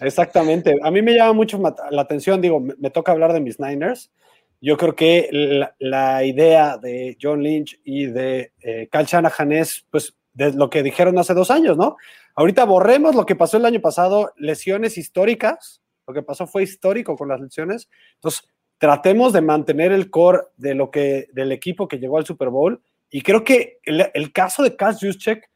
Exactamente. 0.00 0.76
A 0.82 0.90
mí 0.90 1.02
me 1.02 1.14
llama 1.14 1.32
mucho 1.32 1.60
la 1.90 2.02
atención, 2.02 2.40
digo, 2.40 2.60
me, 2.60 2.90
toca 2.90 3.12
hablar 3.12 3.32
de 3.32 3.40
mis 3.40 3.60
Niners. 3.60 4.10
Yo 4.60 4.76
creo 4.76 4.94
que 4.94 5.28
la, 5.78 6.24
idea 6.24 6.76
de 6.76 7.16
John 7.20 7.42
Lynch 7.42 7.80
y 7.84 8.06
de 8.06 8.52
eh, 8.60 8.88
Cal 8.90 9.06
Shanahan 9.06 9.52
es, 9.52 9.86
pues, 9.90 10.14
de 10.34 10.52
lo 10.52 10.68
que 10.68 10.82
dijeron 10.82 11.18
hace 11.18 11.34
dos 11.34 11.50
años, 11.50 11.76
¿no? 11.76 11.96
Ahorita 12.34 12.64
borremos 12.64 13.14
lo 13.14 13.26
que 13.26 13.36
pasó 13.36 13.56
el 13.56 13.66
año 13.66 13.80
pasado, 13.80 14.32
lesiones 14.36 14.98
históricas, 14.98 15.80
lo 16.06 16.14
que 16.14 16.22
pasó 16.22 16.46
fue 16.46 16.62
histórico 16.62 17.16
con 17.16 17.28
las 17.28 17.40
lesiones. 17.40 17.88
Entonces, 18.16 18.48
tratemos 18.80 19.34
de 19.34 19.42
mantener 19.42 19.92
el 19.92 20.10
core 20.10 20.40
de 20.56 20.74
lo 20.74 20.90
que, 20.90 21.28
del 21.34 21.52
equipo 21.52 21.86
que 21.86 21.98
llegó 21.98 22.16
al 22.16 22.24
Super 22.24 22.48
Bowl. 22.48 22.82
Y 23.10 23.20
creo 23.20 23.44
que 23.44 23.78
el, 23.84 24.32
caso 24.32 24.62
de 24.62 24.74
Kaz 24.74 25.00
Juszczyk, 25.00 25.50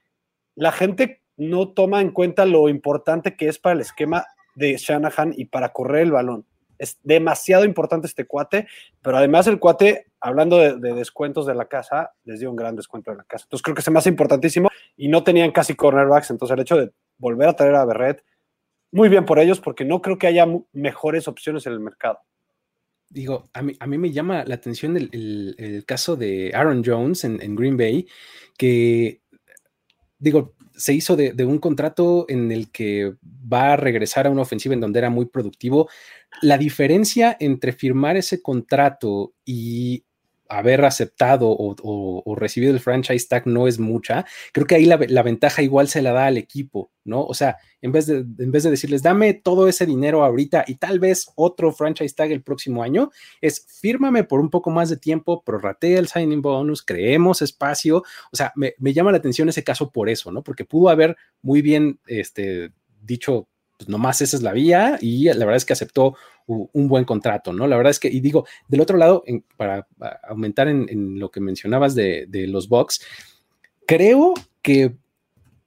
la 0.55 0.71
gente 0.73 1.23
no 1.39 1.71
toma 1.71 2.03
en 2.03 2.11
cuenta 2.11 2.45
lo 2.45 2.69
importante 2.69 3.35
que 3.35 3.49
es 3.49 3.59
para 3.59 3.77
el 3.77 3.81
esquema 3.81 4.27
de 4.55 4.77
Shanahan 4.77 5.33
y 5.35 5.47
para 5.47 5.71
correr 5.71 6.03
el 6.03 6.13
balón. 6.13 6.47
Es 6.77 6.99
demasiado 7.03 7.65
importante 7.65 8.07
este 8.07 8.27
cuate, 8.27 8.67
pero 9.01 9.17
además 9.17 9.47
el 9.47 9.59
cuate, 9.59 10.09
hablando 10.21 10.59
de, 10.59 10.93
descuentos 10.93 11.47
de 11.47 11.55
la 11.55 11.65
casa, 11.65 12.13
les 12.25 12.41
dio 12.41 12.51
un 12.51 12.57
gran 12.57 12.77
descuento 12.77 13.11
de 13.11 13.17
la 13.17 13.25
casa. 13.25 13.47
Entonces 13.47 13.63
creo 13.63 13.75
que 13.75 13.81
es 13.81 13.91
más 13.91 14.07
importantísimo 14.07 14.69
y 14.99 15.09
no 15.09 15.25
tenían 15.25 15.51
casi 15.51 15.75
cornerbacks, 15.75 16.31
entonces 16.31 16.55
el 16.55 16.61
hecho 16.61 16.77
de 16.77 16.93
volver 17.17 17.49
a 17.49 17.57
traer 17.57 17.75
a 17.77 17.87
Berret, 17.87 18.23
muy 18.93 19.09
bien 19.09 19.25
por 19.25 19.39
ellos, 19.39 19.61
porque 19.61 19.87
no 19.87 20.03
creo 20.03 20.19
que 20.19 20.27
haya 20.27 20.47
mejores 20.73 21.27
opciones 21.27 21.67
en 21.67 21.73
el 21.73 21.81
mercado 21.81 22.21
digo, 23.15 23.49
a 23.55 23.63
mí, 23.63 23.75
a 23.79 23.87
mí 23.87 23.97
me 23.97 24.11
llama 24.11 24.45
la 24.45 24.57
atención 24.57 24.97
el, 24.97 25.85
caso 25.87 26.17
de 26.17 26.51
Aaron 26.53 26.83
Jones 26.85 27.25
en, 27.25 27.55
Green 27.55 27.77
Bay, 27.77 28.07
que, 28.59 29.23
digo, 30.19 30.55
se 30.75 30.93
hizo 30.93 31.15
de, 31.15 31.33
de, 31.33 31.45
un 31.45 31.59
contrato 31.59 32.27
en 32.29 32.51
el 32.51 32.73
que 32.73 33.15
va 33.23 33.73
a 33.73 33.77
regresar 33.77 34.27
a 34.27 34.31
una 34.31 34.43
ofensiva 34.43 34.75
en 34.75 34.81
donde 34.81 34.99
era 34.99 35.11
muy 35.11 35.27
productivo. 35.27 35.89
La 36.43 36.59
diferencia 36.59 37.37
entre 37.39 37.73
firmar 37.73 38.17
ese 38.17 38.43
contrato 38.43 39.35
y 39.45 40.05
haber 40.49 40.85
aceptado 40.85 41.49
o, 41.49 42.35
recibido 42.37 42.73
el 42.73 42.81
franchise 42.81 43.27
tag 43.29 43.47
no 43.47 43.67
es 43.67 43.79
mucha, 43.79 44.25
creo 44.53 44.67
que 44.67 44.75
ahí 44.75 44.85
la, 44.85 45.23
ventaja 45.23 45.63
igual 45.63 45.89
se 45.89 46.03
la 46.03 46.13
da 46.13 46.27
al 46.27 46.37
equipo, 46.37 46.91
¿no? 47.05 47.25
O 47.25 47.35
sea, 47.35 47.57
en 47.81 47.93
vez, 47.93 48.07
de, 48.07 48.19
en 48.19 48.51
vez 48.51 48.63
de 48.63 48.71
decirles, 48.71 49.03
dame 49.03 49.35
todo 49.35 49.69
ese 49.69 49.87
dinero 49.87 50.25
ahorita 50.25 50.65
y 50.67 50.77
tal 50.77 51.01
vez 51.01 51.31
otro 51.37 51.73
franchise 51.73 52.15
tag 52.15 52.33
el 52.33 52.43
próximo 52.43 52.83
año, 52.83 53.11
es 53.41 53.67
fírmame 53.81 54.25
por 54.25 54.41
un 54.41 54.51
poco 54.51 54.71
más 54.71 54.91
de 54.91 54.97
tiempo, 54.97 55.43
prorratea 55.43 55.99
el 55.99 56.09
signing 56.09 56.43
bonus, 56.43 56.83
creemos 56.83 57.43
espacio, 57.43 57.99
o 58.33 58.37
sea, 58.37 58.53
me, 58.57 58.75
me 58.79 58.93
llama 58.93 59.13
la 59.13 59.19
atención 59.19 59.49
ese 59.49 59.65
caso 59.65 59.91
por 59.91 60.09
eso, 60.09 60.31
¿no? 60.31 60.43
Porque 60.43 60.65
pudo 60.65 60.89
haber 60.91 61.17
muy 61.43 61.63
bien, 61.63 62.01
este, 62.07 62.73
dicho 63.03 63.49
pues 63.77 63.89
nomás 63.89 64.21
esa 64.21 64.37
es 64.37 64.43
la 64.43 64.53
vía 64.53 64.99
y 65.01 65.25
la 65.25 65.35
verdad 65.35 65.57
es 65.57 65.65
que 65.65 65.73
aceptó 65.73 66.17
un 66.47 66.89
buen 66.89 67.05
contrato, 67.05 67.53
¿no? 67.53 67.67
La 67.67 67.77
verdad 67.77 67.91
es 67.91 67.99
que, 67.99 68.09
y 68.09 68.21
digo, 68.21 68.47
del 68.69 68.81
otro 68.81 68.97
lado, 68.97 69.25
para 69.57 69.87
aumentar 70.29 70.69
en, 70.69 71.19
lo 71.19 71.31
que 71.31 71.41
mencionabas 71.41 71.95
de, 71.95 72.27
los 72.49 72.69
Bucks, 72.69 73.01
creo 73.87 74.35
que 74.63 74.95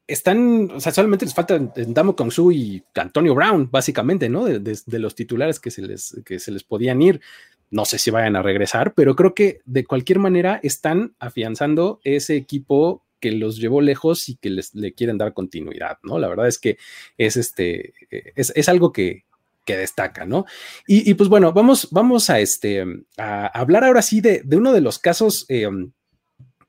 están, 0.05 0.71
o 0.71 0.79
sea, 0.79 0.91
solamente 0.91 1.25
les 1.25 1.33
falta 1.33 1.59
Damo 1.59 2.15
Kongsu 2.15 2.51
y 2.51 2.83
Antonio 2.95 3.35
Brown, 3.35 3.69
básicamente, 3.71 4.29
¿no? 4.29 4.45
De, 4.45 4.99
los 4.99 5.15
titulares 5.15 5.59
que 5.59 5.71
se, 5.71 5.81
les, 5.81 6.21
que 6.25 6.39
se 6.39 6.51
les 6.51 6.63
podían 6.63 7.01
ir. 7.01 7.21
No 7.69 7.83
sé 7.83 7.97
si 7.97 8.11
vayan 8.11 8.37
a 8.37 8.41
regresar, 8.41 8.93
pero 8.93 9.15
creo 9.15 9.33
que 9.33 9.59
de 9.65 9.83
cualquier 9.83 10.19
manera 10.19 10.59
están 10.63 11.15
afianzando 11.19 11.99
ese 12.05 12.37
equipo 12.37 13.03
que 13.19 13.31
los 13.31 13.57
llevó 13.57 13.81
lejos 13.81 14.29
y 14.29 14.35
que 14.35 14.49
les 14.49 14.73
le 14.75 14.93
quieren 14.93 15.17
dar 15.17 15.33
continuidad, 15.33 15.97
¿no? 16.03 16.19
La 16.19 16.27
verdad 16.27 16.47
es 16.47 16.59
que 16.59 16.77
es 17.17 17.35
este, 17.37 17.93
es, 18.09 18.69
algo 18.69 18.91
que, 18.91 19.25
destaca, 19.75 20.25
¿no? 20.25 20.45
Y, 20.87 21.13
pues 21.15 21.29
bueno, 21.29 21.51
vamos, 21.51 21.89
vamos 21.91 22.29
a 22.29 22.39
este, 22.39 22.85
a 23.17 23.47
hablar 23.47 23.83
ahora 23.83 24.01
sí 24.01 24.21
de, 24.21 24.43
uno 24.51 24.71
de 24.71 24.81
los 24.81 24.99
casos, 24.99 25.45
eh, 25.49 25.67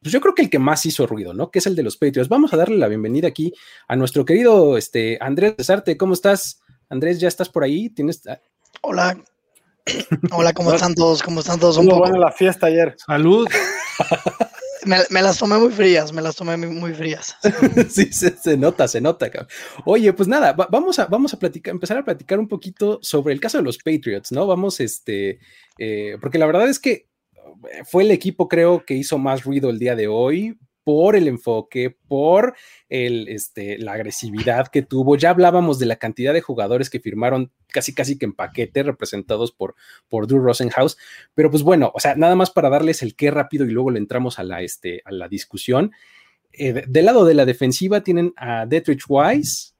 pues 0.00 0.12
yo 0.12 0.20
creo 0.20 0.34
que 0.34 0.42
el 0.42 0.50
que 0.50 0.58
más 0.58 0.86
hizo 0.86 1.06
ruido, 1.06 1.34
¿no? 1.34 1.50
Que 1.50 1.58
es 1.58 1.66
el 1.66 1.76
de 1.76 1.82
los 1.82 1.96
Patriots. 1.96 2.28
Vamos 2.28 2.52
a 2.52 2.56
darle 2.56 2.78
la 2.78 2.88
bienvenida 2.88 3.28
aquí 3.28 3.52
a 3.88 3.96
nuestro 3.96 4.24
querido 4.24 4.78
este, 4.78 5.18
Andrés 5.20 5.56
Desarte. 5.56 5.96
¿Cómo 5.96 6.14
estás? 6.14 6.60
Andrés, 6.88 7.20
¿ya 7.20 7.28
estás 7.28 7.48
por 7.48 7.64
ahí? 7.64 7.90
¿Tienes... 7.90 8.22
Hola. 8.82 9.22
Hola, 10.30 10.52
¿cómo 10.52 10.72
están 10.72 10.94
todos? 10.94 11.22
¿Cómo 11.22 11.40
están 11.40 11.58
todos? 11.58 11.76
Un 11.78 11.86
poco. 11.86 12.00
buena 12.00 12.18
la 12.18 12.32
fiesta 12.32 12.66
ayer. 12.66 12.94
Salud. 12.98 13.48
Me, 14.88 15.22
las 15.22 15.38
tomé 15.38 15.58
muy 15.58 15.70
frías, 15.70 16.14
me 16.14 16.22
las 16.22 16.34
tomé 16.34 16.56
muy, 16.56 16.94
frías. 16.94 17.36
sí, 17.90 18.10
se, 18.10 18.56
nota, 18.56 18.88
se 18.88 19.02
nota. 19.02 19.30
Oye, 19.84 20.14
pues 20.14 20.28
nada, 20.28 20.52
vamos 20.52 20.98
a, 20.98 21.04
vamos 21.04 21.34
a 21.34 21.38
platicar, 21.38 21.72
empezar 21.72 21.98
a 21.98 22.04
platicar 22.04 22.38
un 22.38 22.48
poquito 22.48 22.98
sobre 23.02 23.34
el 23.34 23.40
caso 23.40 23.58
de 23.58 23.64
los 23.64 23.76
Patriots, 23.76 24.32
¿no? 24.32 24.46
Vamos, 24.46 24.80
este, 24.80 25.40
eh, 25.78 26.16
porque 26.22 26.38
la 26.38 26.46
verdad 26.46 26.68
es 26.68 26.78
que 26.78 27.06
fue 27.84 28.04
el 28.04 28.10
equipo, 28.10 28.48
creo, 28.48 28.86
que 28.86 28.94
hizo 28.94 29.18
más 29.18 29.44
ruido 29.44 29.68
el 29.68 29.78
día 29.78 29.94
de 29.94 30.08
hoy 30.08 30.58
por 30.88 31.16
el 31.16 31.28
enfoque, 31.28 31.94
por 32.08 32.54
el, 32.88 33.28
este, 33.28 33.76
la 33.76 33.92
agresividad 33.92 34.68
que 34.68 34.80
tuvo. 34.80 35.16
Ya 35.16 35.28
hablábamos 35.28 35.78
de 35.78 35.84
la 35.84 35.96
cantidad 35.96 36.32
de 36.32 36.40
jugadores 36.40 36.88
que 36.88 36.98
firmaron 36.98 37.52
casi 37.66 37.94
casi 37.94 38.16
que 38.16 38.24
en 38.24 38.32
paquete 38.32 38.82
representados 38.82 39.52
por, 39.52 39.74
por 40.08 40.26
Drew 40.26 40.40
Rosenhaus. 40.40 40.96
Pero 41.34 41.50
pues 41.50 41.62
bueno, 41.62 41.92
o 41.94 42.00
sea, 42.00 42.14
nada 42.14 42.36
más 42.36 42.50
para 42.50 42.70
darles 42.70 43.02
el 43.02 43.16
qué 43.16 43.30
rápido 43.30 43.66
y 43.66 43.70
luego 43.70 43.90
le 43.90 43.98
entramos 43.98 44.38
a 44.38 44.44
la, 44.44 44.62
este, 44.62 45.02
a 45.04 45.12
la 45.12 45.28
discusión. 45.28 45.92
Eh, 46.54 46.84
del 46.88 47.04
lado 47.04 47.26
de 47.26 47.34
la 47.34 47.44
defensiva 47.44 48.00
tienen 48.00 48.32
a 48.38 48.64
Detrich 48.64 49.04
Wise, 49.06 49.74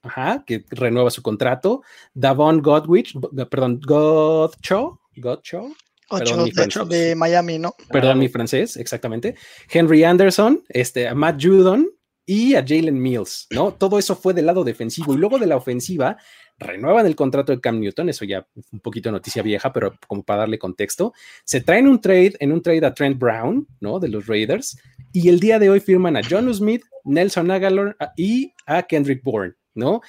ajá, 0.00 0.44
que 0.46 0.64
renueva 0.70 1.10
su 1.10 1.20
contrato, 1.20 1.82
Davon 2.14 2.62
Godwich, 2.62 3.12
perdón, 3.50 3.80
Godcho, 3.84 5.02
Godcho, 5.14 5.74
Perdón, 6.08 6.88
de, 6.88 7.14
Miami, 7.14 7.58
¿no? 7.58 7.74
Perdón, 7.90 8.18
mi 8.18 8.28
francés, 8.28 8.76
exactamente. 8.76 9.36
Henry 9.70 10.04
Anderson, 10.04 10.62
este, 10.68 11.06
a 11.06 11.14
Matt 11.14 11.42
Judon 11.42 11.88
y 12.24 12.54
a 12.54 12.64
Jalen 12.66 13.00
Mills, 13.00 13.46
¿no? 13.50 13.72
Todo 13.72 13.98
eso 13.98 14.16
fue 14.16 14.34
del 14.34 14.46
lado 14.46 14.64
defensivo. 14.64 15.14
Y 15.14 15.18
luego 15.18 15.38
de 15.38 15.46
la 15.46 15.56
ofensiva, 15.56 16.16
renuevan 16.58 17.06
el 17.06 17.16
contrato 17.16 17.52
de 17.52 17.60
Cam 17.60 17.80
Newton, 17.80 18.08
eso 18.08 18.24
ya 18.24 18.46
un 18.72 18.80
poquito 18.80 19.10
noticia 19.10 19.42
vieja, 19.42 19.72
pero 19.72 19.94
como 20.06 20.22
para 20.22 20.40
darle 20.40 20.58
contexto. 20.58 21.12
Se 21.44 21.60
traen 21.60 21.86
un 21.86 22.00
trade, 22.00 22.34
en 22.40 22.52
un 22.52 22.62
trade 22.62 22.84
a 22.84 22.94
Trent 22.94 23.18
Brown, 23.18 23.66
¿no? 23.80 24.00
De 24.00 24.08
los 24.08 24.26
Raiders. 24.26 24.78
Y 25.12 25.28
el 25.28 25.40
día 25.40 25.58
de 25.58 25.70
hoy 25.70 25.80
firman 25.80 26.16
a 26.16 26.20
John 26.28 26.52
Smith, 26.52 26.82
Nelson 27.04 27.50
Aguilar 27.50 27.96
y 28.16 28.52
a 28.66 28.82
Kendrick 28.82 29.22
Bourne, 29.22 29.54
¿no? 29.74 30.00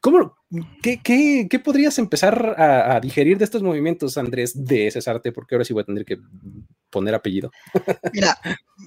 ¿Cómo, 0.00 0.36
qué, 0.82 1.60
podrías 1.64 1.98
empezar 1.98 2.54
a, 2.58 3.00
digerir 3.00 3.38
de 3.38 3.44
estos 3.44 3.62
movimientos, 3.62 4.18
Andrés, 4.18 4.52
de 4.54 4.90
Cesarte? 4.90 5.32
Porque 5.32 5.54
ahora 5.54 5.64
sí 5.64 5.72
voy 5.72 5.82
a 5.82 5.86
tener 5.86 6.04
que 6.04 6.18
poner 6.90 7.14
apellido. 7.14 7.50
Mira, 8.12 8.38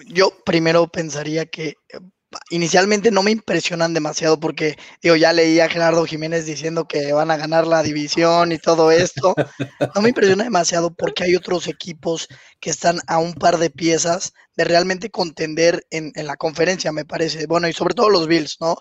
yo 0.07 0.31
primero 0.45 0.87
pensaría 0.87 1.45
que 1.47 1.69
eh, 1.89 1.99
inicialmente 2.51 3.09
no 3.09 3.23
me 3.23 3.31
impresionan 3.31 3.93
demasiado 3.93 4.39
porque, 4.39 4.77
digo, 5.01 5.15
ya 5.15 5.33
leí 5.33 5.59
a 5.59 5.69
Gerardo 5.69 6.05
Jiménez 6.05 6.45
diciendo 6.45 6.87
que 6.87 7.13
van 7.13 7.31
a 7.31 7.37
ganar 7.37 7.65
la 7.65 7.81
división 7.81 8.51
y 8.51 8.59
todo 8.59 8.91
esto. 8.91 9.33
No 9.95 10.01
me 10.01 10.09
impresiona 10.09 10.43
demasiado 10.43 10.93
porque 10.93 11.23
hay 11.23 11.35
otros 11.35 11.67
equipos 11.67 12.27
que 12.59 12.69
están 12.69 12.99
a 13.07 13.17
un 13.17 13.33
par 13.33 13.57
de 13.57 13.71
piezas 13.71 14.33
de 14.55 14.65
realmente 14.65 15.09
contender 15.09 15.85
en, 15.89 16.11
en 16.15 16.27
la 16.27 16.37
conferencia, 16.37 16.91
me 16.91 17.05
parece. 17.05 17.47
Bueno, 17.47 17.67
y 17.67 17.73
sobre 17.73 17.95
todo 17.95 18.09
los 18.09 18.27
Bills, 18.27 18.57
¿no? 18.59 18.77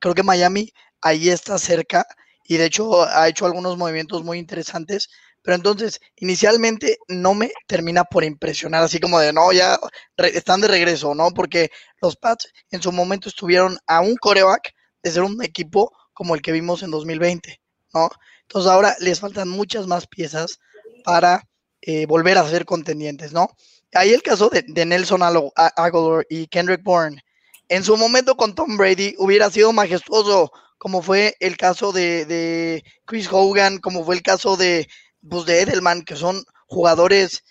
Creo 0.00 0.14
que 0.14 0.22
Miami 0.22 0.72
ahí 1.02 1.28
está 1.28 1.58
cerca 1.58 2.06
y 2.48 2.56
de 2.56 2.64
hecho 2.64 3.04
ha 3.04 3.28
hecho 3.28 3.46
algunos 3.46 3.76
movimientos 3.76 4.24
muy 4.24 4.38
interesantes. 4.38 5.08
Pero 5.42 5.54
entonces, 5.54 6.00
inicialmente 6.16 6.98
no 7.06 7.34
me 7.34 7.52
termina 7.68 8.04
por 8.04 8.24
impresionar, 8.24 8.82
así 8.82 8.98
como 8.98 9.20
de, 9.20 9.32
no, 9.32 9.52
ya 9.52 9.78
están 10.16 10.60
de 10.60 10.68
regreso, 10.68 11.14
¿no? 11.14 11.30
Porque 11.30 11.70
los 12.02 12.16
Pats 12.16 12.52
en 12.70 12.82
su 12.82 12.90
momento 12.90 13.28
estuvieron 13.28 13.78
a 13.86 14.00
un 14.00 14.16
coreback 14.16 14.74
de 15.02 15.10
ser 15.10 15.22
un 15.22 15.42
equipo 15.44 15.92
como 16.12 16.34
el 16.34 16.42
que 16.42 16.52
vimos 16.52 16.82
en 16.82 16.90
2020, 16.90 17.60
¿no? 17.94 18.10
Entonces 18.42 18.70
ahora 18.70 18.96
les 18.98 19.20
faltan 19.20 19.48
muchas 19.48 19.86
más 19.86 20.06
piezas 20.06 20.58
para 21.04 21.44
eh, 21.82 22.06
volver 22.06 22.38
a 22.38 22.48
ser 22.48 22.64
contendientes, 22.64 23.32
¿no? 23.32 23.50
Ahí 23.92 24.12
el 24.12 24.22
caso 24.22 24.48
de, 24.48 24.64
de 24.66 24.86
Nelson 24.86 25.22
Aguilar 25.22 26.26
y 26.28 26.46
Kendrick 26.48 26.82
Bourne. 26.82 27.22
En 27.68 27.84
su 27.84 27.96
momento 27.96 28.36
con 28.36 28.54
Tom 28.54 28.76
Brady 28.76 29.14
hubiera 29.18 29.50
sido 29.50 29.72
majestuoso 29.72 30.50
como 30.78 31.02
fue 31.02 31.36
el 31.40 31.56
caso 31.56 31.92
de, 31.92 32.82
Chris 33.04 33.28
Hogan, 33.30 33.78
como 33.78 34.04
fue 34.04 34.14
el 34.14 34.22
caso 34.22 34.56
de, 34.56 34.88
pues, 35.28 35.44
de 35.44 35.62
Edelman, 35.62 36.02
que 36.02 36.16
son 36.16 36.42
jugadores 36.66 37.44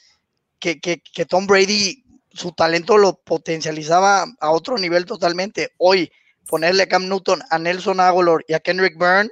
que, 0.60 0.80
que, 0.80 1.02
que 1.02 1.26
Tom 1.26 1.46
Brady, 1.46 2.04
su 2.32 2.52
talento 2.52 2.98
lo 2.98 3.20
potencializaba 3.20 4.26
a 4.40 4.52
otro 4.52 4.78
nivel 4.78 5.06
totalmente. 5.06 5.72
Hoy, 5.78 6.12
ponerle 6.48 6.84
a 6.84 6.88
Cam 6.88 7.08
Newton, 7.08 7.42
a 7.50 7.60
Nelson 7.60 8.00
Aguilar 8.00 8.44
y 8.48 8.54
a 8.54 8.60
Kendrick 8.60 8.98
Byrne, 8.98 9.30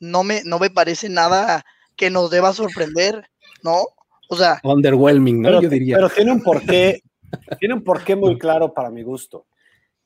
no 0.00 0.24
me, 0.24 0.42
no 0.44 0.58
me 0.58 0.70
parece 0.70 1.08
nada 1.08 1.64
que 1.96 2.10
nos 2.10 2.30
deba 2.30 2.52
sorprender, 2.52 3.30
¿no? 3.62 3.84
O 4.28 4.36
sea. 4.36 4.60
Underwhelming, 4.62 5.42
¿no? 5.42 5.62
Yo 5.62 5.68
diría. 5.68 5.96
Pero 5.96 6.10
tiene 6.10 6.32
un 6.32 6.42
porqué, 6.42 7.00
tiene 7.60 7.74
un 7.74 7.82
porqué 7.84 8.16
muy 8.16 8.38
claro 8.38 8.74
para 8.74 8.90
mi 8.90 9.02
gusto. 9.02 9.46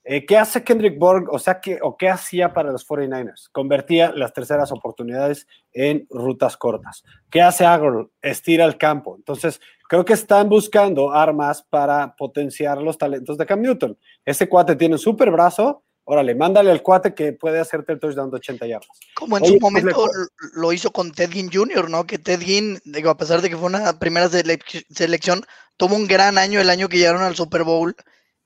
Eh, 0.03 0.25
¿Qué 0.25 0.39
hace 0.39 0.65
Kendrick 0.65 0.99
Bourne? 0.99 1.27
O 1.31 1.39
sea, 1.39 1.61
¿qué, 1.61 1.79
o 1.83 1.97
qué 1.97 2.09
hacía 2.09 2.53
para 2.53 2.73
los 2.73 2.87
49ers? 2.87 3.49
Convertía 3.53 4.13
las 4.13 4.33
terceras 4.33 4.73
oportunidades 4.73 5.47
en 5.73 6.07
rutas 6.09 6.57
cortas. 6.57 7.05
¿Qué 7.31 7.43
hace 7.43 7.67
Aguilar? 7.67 8.07
Estira 8.23 8.65
el 8.65 8.79
campo. 8.79 9.17
Entonces, 9.17 9.61
creo 9.89 10.05
que 10.05 10.15
están 10.15 10.49
buscando 10.49 11.13
armas 11.13 11.63
para 11.63 12.15
potenciar 12.17 12.79
los 12.79 12.97
talentos 12.97 13.37
de 13.37 13.45
Cam 13.45 13.61
Newton. 13.61 13.99
Ese 14.25 14.49
cuate 14.49 14.77
tiene 14.77 14.95
un 14.95 14.99
super 14.99 15.31
brazo, 15.31 15.85
órale, 16.05 16.35
mándale 16.35 16.71
al 16.71 16.83
cuate 16.83 17.15
que 17.15 17.35
puede 17.35 17.61
hacerte 17.61 17.93
el 17.93 18.01
touchdown 18.01 18.31
de 18.31 18.37
80 18.39 18.67
yardas. 18.67 19.01
Como 19.15 19.37
en 19.37 19.45
su 19.45 19.59
pues, 19.59 19.61
momento 19.61 20.07
lo 20.55 20.73
hizo 20.73 20.91
con 20.91 21.13
Ted 21.13 21.31
Ginn 21.31 21.51
Jr., 21.53 21.91
¿no? 21.91 22.07
Que 22.07 22.19
Ted 22.19 22.41
Ginn, 22.41 22.81
digo, 22.85 23.11
a 23.11 23.17
pesar 23.17 23.43
de 23.43 23.51
que 23.51 23.57
fue 23.57 23.67
una 23.67 23.99
primera 23.99 24.29
selección, 24.29 25.45
tuvo 25.77 25.95
un 25.95 26.07
gran 26.07 26.39
año 26.39 26.61
el 26.61 26.71
año 26.71 26.89
que 26.89 26.97
llegaron 26.97 27.23
al 27.23 27.37
Super 27.37 27.65
Bowl, 27.65 27.95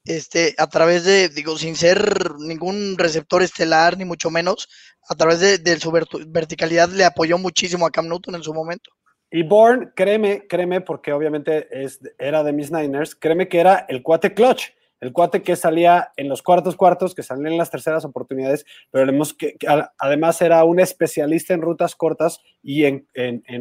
este, 0.05 0.55
a 0.59 0.67
través 0.67 1.05
de, 1.05 1.29
digo, 1.29 1.57
sin 1.57 1.77
ser 1.77 2.35
ningún 2.39 2.97
receptor 2.99 3.43
estelar, 3.43 3.97
ni 3.97 4.05
mucho 4.05 4.31
menos, 4.31 4.69
a 5.09 5.15
través 5.15 5.41
de, 5.41 5.81
su 5.81 5.93
verticalidad 6.27 6.89
le 6.89 7.05
apoyó 7.05 7.39
muchísimo 7.39 7.87
a 7.87 7.91
Cam 7.91 8.09
Newton 8.09 8.37
en 8.37 8.43
su 8.43 8.55
momento. 8.55 8.91
Y 9.31 9.43
Bourne, 9.43 9.91
créeme, 9.97 10.47
créeme, 10.47 10.81
porque 10.81 11.13
obviamente 11.13 11.67
es, 11.71 11.99
era 12.19 12.45
de 12.45 12.53
mis 12.53 12.71
Niners, 12.71 13.15
créeme 13.15 13.49
que 13.49 13.59
era 13.59 13.87
el 13.89 14.03
cuate 14.03 14.33
clutch 14.33 14.71
el 15.05 15.13
cuate 15.13 15.43
que 15.43 15.55
salía 15.55 16.13
en 16.17 16.31
los 16.31 16.41
cuartos 16.41 16.77
cuartos, 16.77 17.15
que 17.15 17.23
salía 17.23 17.51
en 17.51 17.59
las 17.59 17.71
terceras 17.71 18.07
oportunidades, 18.07 18.65
pero 18.91 19.13
además 19.99 20.41
era 20.41 20.65
un 20.65 20.81
especialista 20.81 21.53
en 21.53 21.61
rutas 21.61 21.95
cortas 21.95 22.41
y 22.63 22.85
en, 22.85 23.07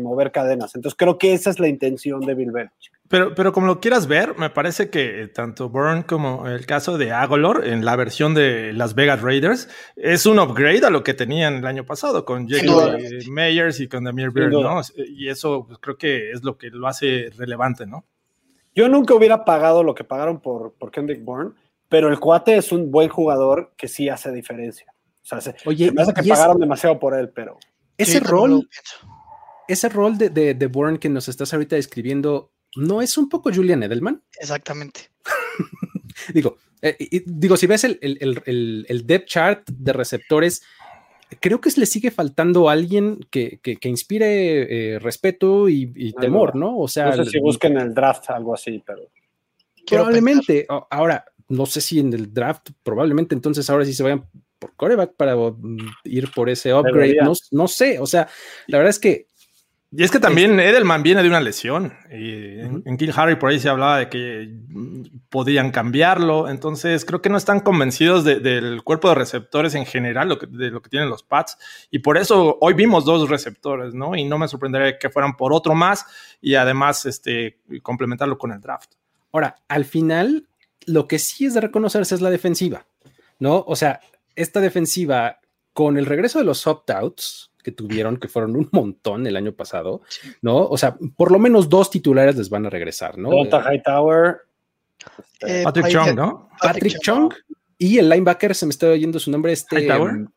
mover 0.01 0.31
cadenas. 0.31 0.73
Entonces 0.73 0.95
creo 0.97 1.17
que 1.17 1.33
esa 1.33 1.49
es 1.49 1.59
la 1.59 1.67
intención 1.67 2.21
de 2.21 2.33
Bill 2.33 2.51
Belichick. 2.51 2.93
Pero, 3.09 3.35
pero 3.35 3.51
como 3.51 3.67
lo 3.67 3.79
quieras 3.79 4.07
ver, 4.07 4.37
me 4.37 4.49
parece 4.49 4.89
que 4.89 5.27
tanto 5.27 5.69
Burn 5.69 6.03
como 6.03 6.47
el 6.47 6.65
caso 6.65 6.97
de 6.97 7.11
Agolor 7.11 7.67
en 7.67 7.85
la 7.85 7.95
versión 7.95 8.33
de 8.33 8.73
Las 8.73 8.95
Vegas 8.95 9.21
Raiders 9.21 9.69
es 9.95 10.25
un 10.25 10.39
upgrade 10.39 10.85
a 10.85 10.89
lo 10.89 11.03
que 11.03 11.13
tenían 11.13 11.55
el 11.55 11.65
año 11.67 11.85
pasado 11.85 12.25
con 12.25 12.47
Jake 12.47 13.27
Meyers 13.29 13.79
y 13.81 13.87
con 13.87 14.05
Damir 14.05 14.31
Beard, 14.31 14.53
¿no? 14.53 14.81
Y 14.95 15.29
eso 15.29 15.65
pues, 15.67 15.79
creo 15.79 15.97
que 15.97 16.31
es 16.31 16.43
lo 16.43 16.57
que 16.57 16.69
lo 16.69 16.87
hace 16.87 17.29
relevante, 17.37 17.85
¿no? 17.85 18.05
Yo 18.75 18.89
nunca 18.89 19.13
hubiera 19.13 19.45
pagado 19.45 19.83
lo 19.83 19.93
que 19.93 20.03
pagaron 20.03 20.39
por, 20.39 20.73
por 20.73 20.89
Kendrick 20.89 21.23
Bourne, 21.23 21.51
pero 21.89 22.09
el 22.09 22.19
cuate 22.19 22.57
es 22.57 22.71
un 22.71 22.89
buen 22.89 23.09
jugador 23.09 23.73
que 23.77 23.87
sí 23.87 24.09
hace 24.09 24.31
diferencia. 24.31 24.87
O 25.23 25.25
sea, 25.25 25.41
se, 25.41 25.55
Oye, 25.65 25.91
me 25.91 26.01
hace 26.01 26.13
que 26.13 26.23
pagaron 26.23 26.59
demasiado 26.59 26.99
por 26.99 27.13
él, 27.13 27.29
pero. 27.29 27.57
Ese 27.97 28.19
rol, 28.19 28.67
ese 29.67 29.89
rol 29.89 30.17
de, 30.17 30.29
de, 30.29 30.55
de, 30.55 30.67
Bourne 30.67 30.97
que 30.97 31.09
nos 31.09 31.27
estás 31.27 31.53
ahorita 31.53 31.75
describiendo, 31.75 32.51
¿no 32.75 33.01
es 33.01 33.17
un 33.17 33.29
poco 33.29 33.51
Julian 33.53 33.83
Edelman? 33.83 34.21
Exactamente. 34.39 35.09
digo, 36.33 36.57
eh, 36.81 37.23
digo, 37.25 37.57
si 37.57 37.67
ves 37.67 37.83
el, 37.83 37.99
el, 38.01 38.41
el, 38.45 38.85
el 38.87 39.07
depth 39.07 39.27
chart 39.27 39.69
de 39.69 39.93
receptores 39.93 40.63
creo 41.39 41.61
que 41.61 41.71
le 41.75 41.85
sigue 41.85 42.11
faltando 42.11 42.69
alguien 42.69 43.19
que, 43.29 43.59
que, 43.61 43.89
inspire 43.89 44.95
eh, 44.95 44.99
respeto 44.99 45.69
y, 45.69 46.13
temor, 46.13 46.55
¿no? 46.55 46.77
O 46.77 46.87
sea, 46.87 47.15
no 47.15 47.23
sé 47.23 47.31
si 47.31 47.39
busquen 47.39 47.73
en 47.73 47.87
el 47.87 47.93
draft 47.93 48.29
algo 48.29 48.53
así, 48.53 48.81
pero. 48.85 49.09
Probablemente, 49.85 50.65
ahora, 50.89 51.25
no 51.49 51.65
sé 51.65 51.81
si 51.81 51.99
en 51.99 52.13
el 52.13 52.33
draft, 52.33 52.69
probablemente 52.83 53.35
entonces 53.35 53.69
ahora 53.69 53.85
sí 53.85 53.93
se 53.93 54.03
vayan 54.03 54.25
por 54.57 54.75
coreback 54.75 55.15
para 55.15 55.35
mm, 55.35 55.77
ir 56.05 56.31
por 56.31 56.49
ese 56.49 56.73
upgrade, 56.73 57.17
no, 57.21 57.33
no, 57.51 57.67
sé, 57.67 57.99
o 57.99 58.05
sea, 58.05 58.29
la 58.67 58.77
verdad 58.77 58.91
es 58.91 58.99
que 58.99 59.27
y 59.95 60.03
es 60.03 60.09
que 60.09 60.19
también 60.19 60.59
Edelman 60.59 61.03
viene 61.03 61.21
de 61.21 61.27
una 61.27 61.39
lesión. 61.39 61.93
Y 62.11 62.59
en 62.59 62.97
Kill 62.97 63.13
Harry 63.15 63.35
por 63.35 63.51
ahí 63.51 63.59
se 63.59 63.69
hablaba 63.69 63.99
de 63.99 64.09
que 64.09 64.49
podían 65.29 65.69
cambiarlo. 65.69 66.49
Entonces 66.49 67.05
creo 67.05 67.21
que 67.21 67.29
no 67.29 67.37
están 67.37 67.59
convencidos 67.59 68.23
del 68.23 68.83
cuerpo 68.83 69.09
de 69.09 69.15
receptores 69.15 69.75
en 69.75 69.85
general, 69.85 70.39
de 70.49 70.71
lo 70.71 70.81
que 70.81 70.89
tienen 70.89 71.09
los 71.09 71.21
Pats. 71.21 71.59
Y 71.91 71.99
por 71.99 72.17
eso 72.17 72.57
hoy 72.59 72.73
vimos 72.73 73.05
dos 73.05 73.29
receptores, 73.29 73.93
¿no? 73.93 74.15
Y 74.15 74.25
no 74.25 74.39
me 74.39 74.47
sorprendería 74.47 74.97
que 74.97 75.11
fueran 75.11 75.37
por 75.37 75.53
otro 75.53 75.75
más 75.75 76.07
y 76.41 76.55
además 76.55 77.05
este, 77.05 77.59
complementarlo 77.83 78.39
con 78.39 78.51
el 78.51 78.61
draft. 78.61 78.93
Ahora, 79.31 79.57
al 79.67 79.85
final, 79.85 80.47
lo 80.87 81.07
que 81.07 81.19
sí 81.19 81.45
es 81.45 81.53
de 81.53 81.61
reconocerse 81.61 82.15
es 82.15 82.21
la 82.21 82.31
defensiva, 82.31 82.87
¿no? 83.37 83.63
O 83.67 83.75
sea, 83.75 83.99
esta 84.35 84.59
defensiva 84.59 85.39
con 85.73 85.97
el 85.97 86.07
regreso 86.07 86.39
de 86.39 86.45
los 86.45 86.65
opt-outs, 86.65 87.51
que 87.63 87.71
tuvieron, 87.71 88.17
que 88.17 88.27
fueron 88.27 88.55
un 88.55 88.69
montón 88.71 89.25
el 89.25 89.35
año 89.35 89.53
pasado, 89.53 90.01
¿no? 90.41 90.57
O 90.57 90.77
sea, 90.77 90.97
por 91.15 91.31
lo 91.31 91.39
menos 91.39 91.69
dos 91.69 91.89
titulares 91.89 92.35
les 92.35 92.49
van 92.49 92.65
a 92.65 92.69
regresar, 92.69 93.17
¿no? 93.17 93.31
Hightower. 93.31 94.41
Eh, 95.41 95.61
Patrick 95.63 95.87
Chung, 95.87 96.15
¿no? 96.15 96.49
Patrick, 96.61 96.99
Chung 97.01 97.33
y 97.77 97.97
el 97.97 98.09
linebacker, 98.09 98.53
se 98.55 98.65
me 98.65 98.69
está 98.69 98.87
oyendo 98.89 99.19
su 99.19 99.31
nombre, 99.31 99.51
este... 99.51 99.81
Hightower. 99.81 100.11
Um, 100.11 100.29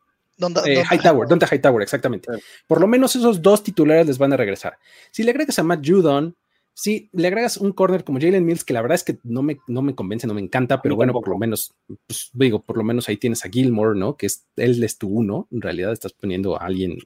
eh, 0.65 0.83
Hightower, 0.91 1.27
Donta 1.27 1.47
Hightower, 1.47 1.81
exactamente. 1.81 2.29
Por 2.67 2.81
lo 2.81 2.87
menos 2.87 3.15
esos 3.15 3.41
dos 3.41 3.63
titulares 3.63 4.05
les 4.07 4.17
van 4.17 4.33
a 4.33 4.37
regresar. 4.37 4.77
Si 5.11 5.23
le 5.23 5.31
agregas 5.31 5.57
a 5.59 5.63
Matt 5.63 5.85
Judon, 5.85 6.35
Sí, 6.79 7.09
le 7.11 7.27
agregas 7.29 7.57
un 7.57 7.71
corner 7.71 8.03
como 8.03 8.19
Jalen 8.19 8.45
Mills, 8.45 8.63
que 8.63 8.71
la 8.71 8.83
verdad 8.83 8.93
es 8.93 9.03
que 9.03 9.17
no 9.23 9.41
me, 9.41 9.57
no 9.65 9.81
me 9.81 9.95
convence, 9.95 10.27
no 10.27 10.35
me 10.35 10.41
encanta, 10.41 10.79
pero 10.79 10.95
bueno, 10.95 11.11
por 11.11 11.27
lo 11.27 11.35
menos, 11.35 11.73
pues 12.05 12.29
digo, 12.33 12.61
por 12.61 12.77
lo 12.77 12.83
menos 12.83 13.09
ahí 13.09 13.17
tienes 13.17 13.43
a 13.43 13.49
Gilmore, 13.49 13.97
¿no? 13.97 14.15
Que 14.15 14.27
es, 14.27 14.45
él 14.57 14.83
es 14.83 14.99
tu 14.99 15.07
uno, 15.07 15.47
en 15.51 15.61
realidad 15.61 15.91
estás 15.91 16.13
poniendo 16.13 16.55
a 16.55 16.65
alguien 16.65 16.99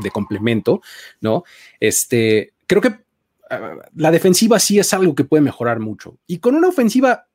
de 0.00 0.10
complemento, 0.12 0.80
¿no? 1.20 1.42
Este, 1.80 2.52
creo 2.68 2.80
que 2.80 3.00
ah, 3.50 3.74
la 3.96 4.12
defensiva 4.12 4.60
sí 4.60 4.78
es 4.78 4.94
algo 4.94 5.16
que 5.16 5.24
puede 5.24 5.42
mejorar 5.42 5.80
mucho. 5.80 6.18
Y 6.28 6.38
con 6.38 6.54
una 6.54 6.68
ofensiva 6.68 7.26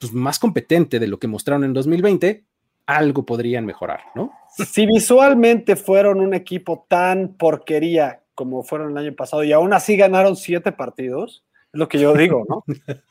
pues, 0.00 0.12
más 0.12 0.40
competente 0.40 0.98
de 0.98 1.06
lo 1.06 1.20
que 1.20 1.28
mostraron 1.28 1.62
en 1.62 1.72
2020, 1.72 2.42
algo 2.86 3.24
podrían 3.24 3.64
mejorar, 3.64 4.00
¿no? 4.16 4.32
Si 4.56 4.86
visualmente 4.86 5.76
fueron 5.76 6.18
un 6.18 6.34
equipo 6.34 6.84
tan 6.88 7.34
porquería 7.34 8.22
como 8.38 8.62
fueron 8.62 8.92
el 8.92 8.98
año 8.98 9.16
pasado 9.16 9.42
y 9.42 9.50
aún 9.50 9.72
así 9.72 9.96
ganaron 9.96 10.36
siete 10.36 10.70
partidos, 10.70 11.44
es 11.72 11.78
lo 11.80 11.88
que 11.88 11.98
yo 11.98 12.14
digo, 12.14 12.44
¿no? 12.48 12.64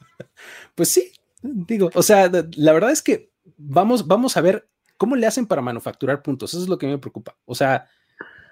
pues 0.73 0.89
sí, 0.89 1.11
digo, 1.41 1.89
o 1.95 2.01
sea, 2.01 2.31
la 2.55 2.71
verdad 2.71 2.91
es 2.91 3.01
que 3.01 3.33
vamos, 3.57 4.07
vamos 4.07 4.37
a 4.37 4.41
ver 4.41 4.69
cómo 4.95 5.17
le 5.17 5.27
hacen 5.27 5.45
para 5.45 5.61
manufacturar 5.61 6.21
puntos, 6.21 6.53
eso 6.53 6.63
es 6.63 6.69
lo 6.69 6.77
que 6.77 6.87
me 6.87 6.97
preocupa, 6.97 7.35
o 7.43 7.55
sea, 7.55 7.89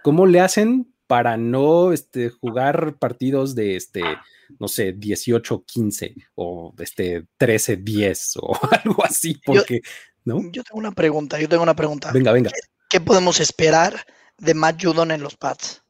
cómo 0.04 0.26
le 0.26 0.42
hacen 0.42 0.94
para 1.08 1.38
no 1.38 1.94
este, 1.94 2.30
jugar 2.30 2.98
partidos 3.00 3.56
de 3.56 3.78
este, 3.78 4.02
no 4.60 4.68
sé, 4.68 4.94
18-15 5.00 6.28
o 6.36 6.74
este 6.78 7.26
13-10 7.40 8.38
o 8.42 8.60
algo 8.84 9.06
así, 9.06 9.40
porque, 9.46 9.80
¿no? 10.26 10.42
Yo 10.52 10.62
tengo 10.66 10.78
una 10.80 10.92
pregunta, 10.92 11.40
yo 11.40 11.48
tengo 11.48 11.64
una 11.64 11.78
pregunta. 11.78 12.12
Venga, 12.12 12.34
venga. 12.34 12.52
¿Qué, 12.90 13.00
podemos 13.00 13.40
esperar 13.40 14.06
de 14.38 14.54
Matt 14.54 14.84
Judon 14.84 15.12
en 15.12 15.22
los 15.22 15.38
Pats? 15.38 15.85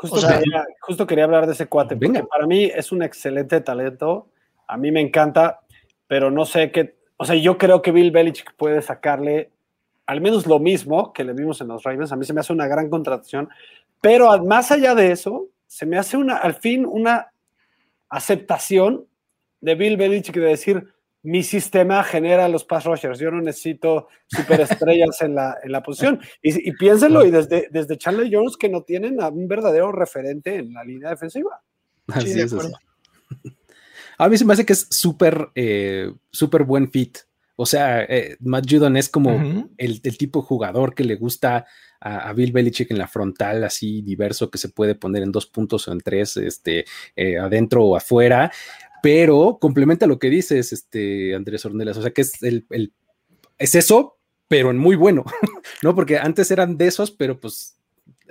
Justo, 0.00 1.06
quería, 1.06 1.24
hablar 1.24 1.46
de 1.46 1.52
ese 1.52 1.66
cuate, 1.66 1.94
porque 1.94 2.24
para 2.24 2.46
mí 2.46 2.64
es 2.64 2.90
un 2.90 3.02
excelente 3.02 3.60
talento, 3.60 4.28
a 4.66 4.78
mí 4.78 4.90
me 4.90 5.00
encanta, 5.00 5.60
pero 6.06 6.30
no 6.30 6.46
sé 6.46 6.70
qué, 6.70 6.96
o 7.18 7.26
sea, 7.26 7.34
yo 7.34 7.58
creo 7.58 7.82
que 7.82 7.92
Bill 7.92 8.10
Belichick 8.10 8.54
puede 8.54 8.80
sacarle 8.80 9.50
al 10.06 10.22
menos 10.22 10.46
lo 10.46 10.58
mismo 10.58 11.12
que 11.12 11.22
le 11.22 11.34
vimos 11.34 11.60
en 11.60 11.68
los 11.68 11.82
Ravens, 11.82 12.12
a 12.12 12.16
mí 12.16 12.24
se 12.24 12.32
me 12.32 12.40
hace 12.40 12.52
una 12.52 12.66
gran 12.66 12.88
contratación, 12.88 13.50
pero 14.00 14.42
más 14.42 14.72
allá 14.72 14.94
de 14.94 15.12
eso, 15.12 15.48
se 15.66 15.84
me 15.84 15.98
hace 15.98 16.16
una, 16.16 16.38
al 16.38 16.54
fin 16.54 16.86
una 16.86 17.30
aceptación 18.08 19.06
de 19.60 19.74
Bill 19.74 19.98
Belichick 19.98 20.34
de 20.34 20.46
decir, 20.46 20.88
mi 21.22 21.42
sistema 21.42 22.02
genera 22.02 22.48
los 22.48 22.64
pass 22.64 22.84
rushers. 22.84 23.18
Yo 23.18 23.30
no 23.30 23.40
necesito 23.42 24.08
superestrellas 24.26 25.20
en 25.22 25.34
la, 25.34 25.58
en 25.62 25.72
la 25.72 25.82
posición. 25.82 26.20
Y, 26.42 26.68
y 26.68 26.72
piénsenlo, 26.72 27.24
y 27.26 27.30
desde, 27.30 27.68
desde 27.70 27.98
Chandler 27.98 28.28
Jones 28.30 28.56
que 28.56 28.68
no 28.68 28.82
tienen 28.82 29.20
a 29.20 29.28
un 29.28 29.46
verdadero 29.46 29.92
referente 29.92 30.56
en 30.56 30.72
la 30.72 30.84
línea 30.84 31.10
defensiva. 31.10 31.60
Así 32.08 32.40
es, 32.40 32.54
A 34.18 34.28
mí 34.28 34.38
se 34.38 34.44
me 34.44 34.52
hace 34.52 34.66
que 34.66 34.72
es 34.72 34.86
súper, 34.90 35.48
eh, 35.54 36.12
súper 36.30 36.64
buen 36.64 36.90
fit. 36.90 37.18
O 37.56 37.66
sea, 37.66 38.02
eh, 38.04 38.36
Matt 38.40 38.64
Judon 38.70 38.96
es 38.96 39.10
como 39.10 39.68
el, 39.76 40.00
tipo 40.00 40.40
de 40.40 40.46
jugador 40.46 40.94
que 40.94 41.04
le 41.04 41.16
gusta 41.16 41.66
a, 42.00 42.32
Bill 42.32 42.52
Belichick 42.52 42.90
en 42.90 42.96
la 42.96 43.06
frontal, 43.06 43.62
así 43.64 44.00
diverso, 44.00 44.50
que 44.50 44.56
se 44.56 44.70
puede 44.70 44.94
poner 44.94 45.22
en 45.22 45.30
dos 45.30 45.44
puntos 45.44 45.86
o 45.86 45.92
en 45.92 46.00
tres, 46.00 46.38
este, 46.38 46.86
eh, 47.14 47.36
adentro 47.36 47.84
o 47.84 47.96
afuera 47.96 48.50
pero 49.02 49.58
complementa 49.60 50.06
lo 50.06 50.18
que 50.18 50.30
dices, 50.30 50.72
este, 50.72 51.34
Andrés 51.34 51.64
Ornelas, 51.64 51.96
o 51.96 52.02
sea 52.02 52.10
que 52.10 52.22
es 52.22 52.42
el, 52.42 52.64
es 53.58 53.74
eso, 53.74 54.16
pero 54.48 54.70
en 54.70 54.78
muy 54.78 54.96
bueno, 54.96 55.24
¿no? 55.82 55.94
Porque 55.94 56.18
antes 56.18 56.50
eran 56.50 56.76
de 56.76 56.86
esos, 56.88 57.10
pero 57.10 57.38
pues 57.38 57.76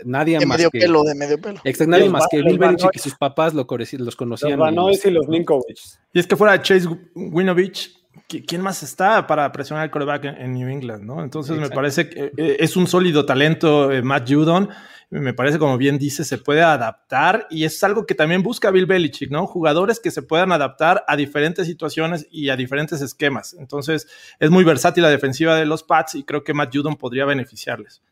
nadie 0.06 0.38
de 0.40 0.46
más 0.46 0.58
medio 0.58 0.70
que, 0.72 0.80
pelo, 0.80 1.04
de 1.04 1.16
medio 1.16 1.40
pelo. 1.40 1.60
Exacto, 1.64 1.92
nadie 1.92 2.04
Los 2.06 2.14
más 2.14 2.28
que 2.30 2.38
los 2.38 2.46
Bill 2.48 2.58
Belichick 2.60 2.96
y 2.96 3.00
sus 3.00 3.16
papás 3.16 3.54
lo 3.54 3.68
los 3.70 3.94
Los 4.00 4.16
conocían. 4.16 4.58
Van 4.60 4.76
Noys 4.76 5.06
y 5.06 5.12
los 5.12 5.28
Ninkovich. 5.28 5.82
Y 6.14 6.20
es 6.20 6.28
que 6.28 6.36
fuera 6.36 6.62
Chase 6.62 6.88
Winovich, 7.16 7.94
¿qui- 8.30 8.44
¿quién 8.48 8.62
más 8.62 8.82
está 8.84 9.26
para 9.28 9.52
presionar 9.52 9.84
al 9.84 9.92
quarterback 9.92 10.26
en, 10.26 10.36
en 10.36 10.54
New 10.54 10.70
England? 10.70 11.04
¿no? 11.04 11.24
Entonces 11.24 11.52
me 11.52 11.58
Exacto. 11.64 11.76
parece 11.76 12.10
que 12.10 12.32
eh, 12.38 12.58
es 12.60 12.76
un 12.78 12.88
sólido 12.88 13.26
talento 13.26 13.92
eh, 13.92 14.02
Matt 14.02 14.30
Judon. 14.30 14.70
Me 15.12 15.34
parece, 15.34 15.58
como 15.58 15.78
bien 15.78 15.98
dice, 15.98 16.24
se 16.24 16.38
puede 16.38 16.62
adaptar 16.62 17.48
y 17.50 17.64
es 17.64 17.84
algo 17.84 18.06
que 18.06 18.14
también 18.14 18.44
busca 18.44 18.70
Bill 18.70 18.86
Belichick, 18.86 19.32
¿no? 19.32 19.48
Jugadores 19.48 20.00
que 20.00 20.12
se 20.12 20.22
puedan 20.22 20.52
adaptar 20.52 21.04
a 21.08 21.16
diferentes 21.16 21.66
situaciones 21.66 22.28
y 22.30 22.50
a 22.50 22.56
diferentes 22.56 23.02
esquemas. 23.02 23.56
Entonces 23.58 24.08
es 24.40 24.52
muy 24.52 24.64
versátil 24.64 25.02
la 25.02 25.10
defensiva 25.10 25.56
de 25.56 25.66
los 25.66 25.82
Pats 25.82 26.14
y 26.14 26.24
creo 26.24 26.44
que 26.44 26.54
Matt 26.54 26.76
Judon 26.76 26.96
podría 26.96 27.26
beneficiarles. 27.26 28.04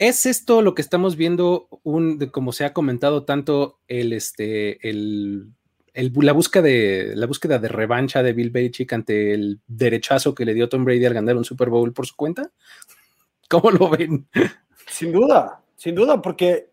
¿Es 0.00 0.26
esto 0.26 0.62
lo 0.62 0.74
que 0.74 0.82
estamos 0.82 1.16
viendo, 1.16 1.68
un, 1.84 2.18
de, 2.18 2.30
como 2.30 2.52
se 2.52 2.64
ha 2.64 2.72
comentado 2.72 3.24
tanto, 3.24 3.78
el, 3.86 4.12
este, 4.12 4.88
el, 4.88 5.52
el- 5.92 6.12
la, 6.22 6.32
búsqueda 6.32 6.62
de, 6.62 7.12
la 7.14 7.26
búsqueda 7.26 7.58
de 7.60 7.68
revancha 7.68 8.22
de 8.22 8.32
Bill 8.32 8.50
Belichick 8.50 8.92
ante 8.92 9.32
el 9.32 9.60
derechazo 9.66 10.34
que 10.34 10.44
le 10.44 10.54
dio 10.54 10.68
Tom 10.68 10.84
Brady 10.84 11.04
al 11.04 11.14
ganar 11.14 11.36
un 11.36 11.44
Super 11.44 11.68
Bowl 11.68 11.92
por 11.92 12.06
su 12.06 12.16
cuenta? 12.16 12.50
¿Cómo 13.48 13.70
lo 13.70 13.90
ven? 13.90 14.28
Sin 14.86 15.12
duda, 15.12 15.62
sin 15.78 15.94
duda, 15.94 16.20
porque 16.20 16.68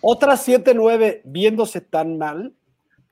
otras 0.00 0.46
7-9 0.48 1.20
viéndose 1.24 1.80
tan 1.80 2.18
mal, 2.18 2.52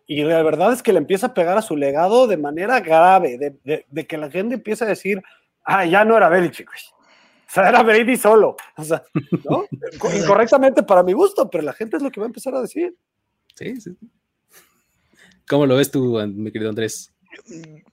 y 0.07 0.23
la 0.25 0.43
verdad 0.43 0.73
es 0.73 0.83
que 0.83 0.93
le 0.93 0.99
empieza 0.99 1.29
a 1.29 1.35
pegar 1.35 1.57
a 1.57 1.63
su 1.63 1.77
legado 1.77 2.27
de 2.27 2.37
manera 2.37 2.81
grave, 2.81 3.39
de, 3.39 3.57
de- 3.63 3.87
de 3.89 4.07
que 4.07 4.19
la 4.19 4.31
gente 4.31 4.55
empieza 4.57 4.85
a 4.85 4.89
decir, 4.89 5.23
ah, 5.65 5.85
ya 5.87 6.05
no 6.05 6.17
era 6.17 6.29
Belichick, 6.29 6.67
güey. 6.67 6.81
O 7.49 7.55
sea, 7.55 7.69
era 7.69 7.83
Brady 7.83 8.17
solo. 8.17 8.57
O 8.79 8.83
sea, 8.85 9.03
¿no? 9.49 9.67
Incorrectamente 10.19 10.83
para 10.83 11.03
mi 11.03 11.13
gusto, 11.13 11.49
pero 11.51 11.63
la 11.63 11.75
gente 11.75 11.99
es 11.99 12.03
lo 12.03 12.11
que 12.11 12.19
va 12.19 12.25
a 12.27 12.29
empezar 12.29 12.55
a 12.55 12.63
decir. 12.63 12.97
Sí, 13.55 13.79
sí. 13.79 13.91
¿Cómo 15.47 15.67
lo 15.67 15.77
ves 15.77 15.91
tú, 15.91 16.19
mi 16.29 16.51
querido 16.51 16.71
Andrés? 16.71 17.13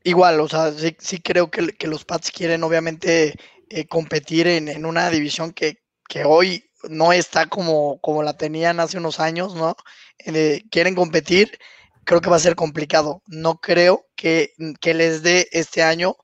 Igual, 0.04 0.40
o 0.40 0.48
sea, 0.48 0.72
sí, 0.72 0.96
sí 1.00 1.20
creo 1.20 1.52
que, 1.52 1.68
que 1.74 1.88
los 1.88 2.06
Pats 2.06 2.32
quieren 2.32 2.64
obviamente 2.64 3.36
eh, 3.70 3.86
competir 3.88 4.48
en, 4.48 4.68
en 4.70 4.86
una 4.86 5.10
división 5.10 5.52
que, 5.52 5.80
que 6.08 6.24
hoy 6.24 6.69
no 6.84 7.12
está 7.14 7.48
como, 7.48 8.00
como 8.00 8.24
la 8.24 8.38
tenían 8.38 8.80
hace 8.80 8.98
unos 8.98 9.20
años, 9.20 9.56
¿no? 9.56 9.76
Eh, 10.20 10.64
quieren 10.72 10.96
competir, 10.96 11.58
creo 12.06 12.22
que 12.22 12.30
va 12.30 12.38
a 12.38 12.40
ser 12.40 12.56
complicado. 12.56 13.22
No 13.28 13.60
creo 13.60 14.06
que, 14.16 14.54
que 14.80 14.94
les 14.94 15.24
dé 15.24 15.48
este 15.52 15.84
año 15.84 16.16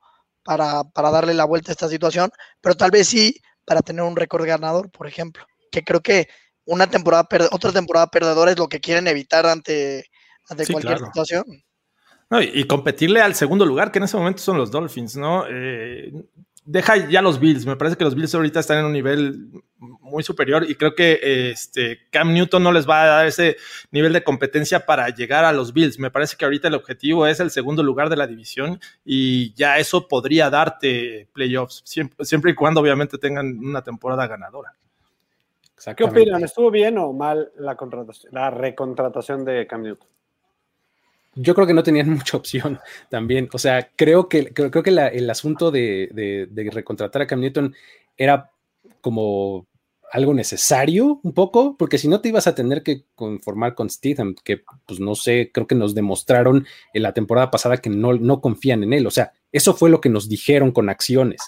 para, 0.44 0.84
para 0.84 1.12
darle 1.12 1.34
la 1.34 1.46
vuelta 1.46 1.72
a 1.72 1.74
esta 1.74 1.90
situación, 1.90 2.32
pero 2.62 2.76
tal 2.76 2.92
vez 2.92 3.08
sí 3.08 3.36
para 3.66 3.82
tener 3.82 4.04
un 4.04 4.16
récord 4.16 4.46
ganador, 4.46 4.90
por 4.92 5.08
ejemplo. 5.08 5.46
Que 5.72 5.84
creo 5.84 6.02
que 6.02 6.28
una 6.66 6.88
temporada 6.88 7.28
otra 7.52 7.72
temporada 7.72 8.08
perdedora 8.08 8.52
es 8.52 8.58
lo 8.58 8.70
que 8.70 8.80
quieren 8.80 9.08
evitar 9.08 9.46
ante, 9.46 10.06
ante 10.50 10.66
Sí, 10.66 10.72
cualquier 10.72 10.98
claro. 10.98 11.12
situación. 11.12 11.44
No, 12.30 12.42
y, 12.42 12.52
y 12.54 12.64
competirle 12.66 13.22
al 13.22 13.36
segundo 13.36 13.66
lugar, 13.66 13.92
que 13.92 14.00
en 14.00 14.06
ese 14.06 14.18
momento 14.18 14.42
son 14.42 14.58
los 14.58 14.72
Dolphins, 14.72 15.16
¿no? 15.16 15.46
Eh, 15.48 16.12
deja 16.66 17.08
ya 17.10 17.22
los 17.22 17.40
Bills. 17.40 17.66
Me 17.66 17.76
parece 17.76 17.96
que 17.96 18.04
los 18.04 18.16
Bills 18.16 18.34
ahorita 18.34 18.60
están 18.60 18.80
en 18.80 18.86
un 18.86 18.94
nivel 18.94 19.50
muy 19.78 20.24
superior 20.24 20.70
y 20.70 20.76
creo 20.76 20.96
que 20.96 21.52
este 21.52 22.00
Cam 22.10 22.34
Newton 22.34 22.64
no 22.64 22.72
les 22.72 22.90
va 22.90 23.04
a 23.04 23.08
dar 23.08 23.28
ese 23.28 23.58
nivel 23.92 24.14
de 24.14 24.24
competencia 24.24 24.86
para 24.86 25.10
llegar 25.10 25.46
a 25.46 25.54
los 25.54 25.74
Bills. 25.74 26.00
Me 26.00 26.12
parece 26.12 26.36
que 26.36 26.46
ahorita 26.46 26.68
el 26.68 26.74
objetivo 26.74 27.28
es 27.28 27.40
el 27.40 27.52
segundo 27.52 27.84
lugar 27.84 28.10
de 28.10 28.18
la 28.18 28.28
división 28.28 28.80
y 29.06 29.54
ya 29.54 29.78
eso 29.78 30.08
podría 30.08 30.50
darte 30.50 31.30
playoffs, 31.34 31.82
siempre, 31.86 32.26
siempre 32.26 32.52
y 32.52 32.56
cuando 32.56 32.82
obviamente 32.82 33.18
tengan 33.18 33.58
una 33.60 33.84
temporada 33.84 34.28
ganadora. 34.28 34.74
¿Qué 35.96 36.04
opinan? 36.04 36.44
¿Estuvo 36.44 36.72
bien 36.72 36.98
o 36.98 37.14
mal 37.14 37.52
la, 37.58 37.76
contratación, 37.76 38.34
la 38.34 38.50
recontratación 38.50 39.46
de 39.46 39.68
Cam 39.68 39.84
Newton? 39.84 40.08
Yo 41.36 41.54
creo 41.54 41.68
que 41.68 41.74
no 41.74 41.84
tenían 41.84 42.10
mucha 42.16 42.38
opción 42.38 42.80
también. 43.10 43.50
O 43.54 43.58
sea, 43.60 43.90
creo 43.96 44.30
que, 44.30 44.54
creo, 44.54 44.72
que 44.84 44.90
el 44.90 45.30
asunto 45.30 45.72
de, 45.72 46.10
de- 46.14 46.48
de 46.50 46.72
recontratar 46.72 47.22
a 47.22 47.28
Cam 47.28 47.40
Newton 47.42 47.76
era 48.18 48.52
como 49.02 49.68
algo 50.12 50.34
necesario 50.34 51.20
un 51.24 51.34
poco, 51.34 51.76
porque 51.78 51.98
si 51.98 52.08
no 52.08 52.22
te 52.22 52.30
ibas 52.30 52.48
a 52.48 52.56
tener 52.56 52.84
que 52.84 53.04
conformar 53.16 53.76
con 53.76 53.90
Stidham, 53.90 54.36
que 54.44 54.62
pues 54.86 55.00
no 55.00 55.14
sé, 55.16 55.52
creo 55.54 55.68
que 55.68 55.76
nos 55.76 55.94
demostraron 55.94 56.66
en 56.94 57.04
la 57.04 57.14
temporada 57.14 57.52
pasada 57.52 57.78
que 57.78 57.90
no, 57.90 58.14
no 58.14 58.40
confían 58.40 58.84
en 58.84 58.94
él. 58.94 59.08
O 59.08 59.12
sea, 59.12 59.34
eso 59.52 59.74
fue 59.74 59.90
lo 59.90 60.00
que 60.00 60.10
nos 60.10 60.30
dijeron 60.30 60.72
con 60.72 60.90
acciones, 60.90 61.42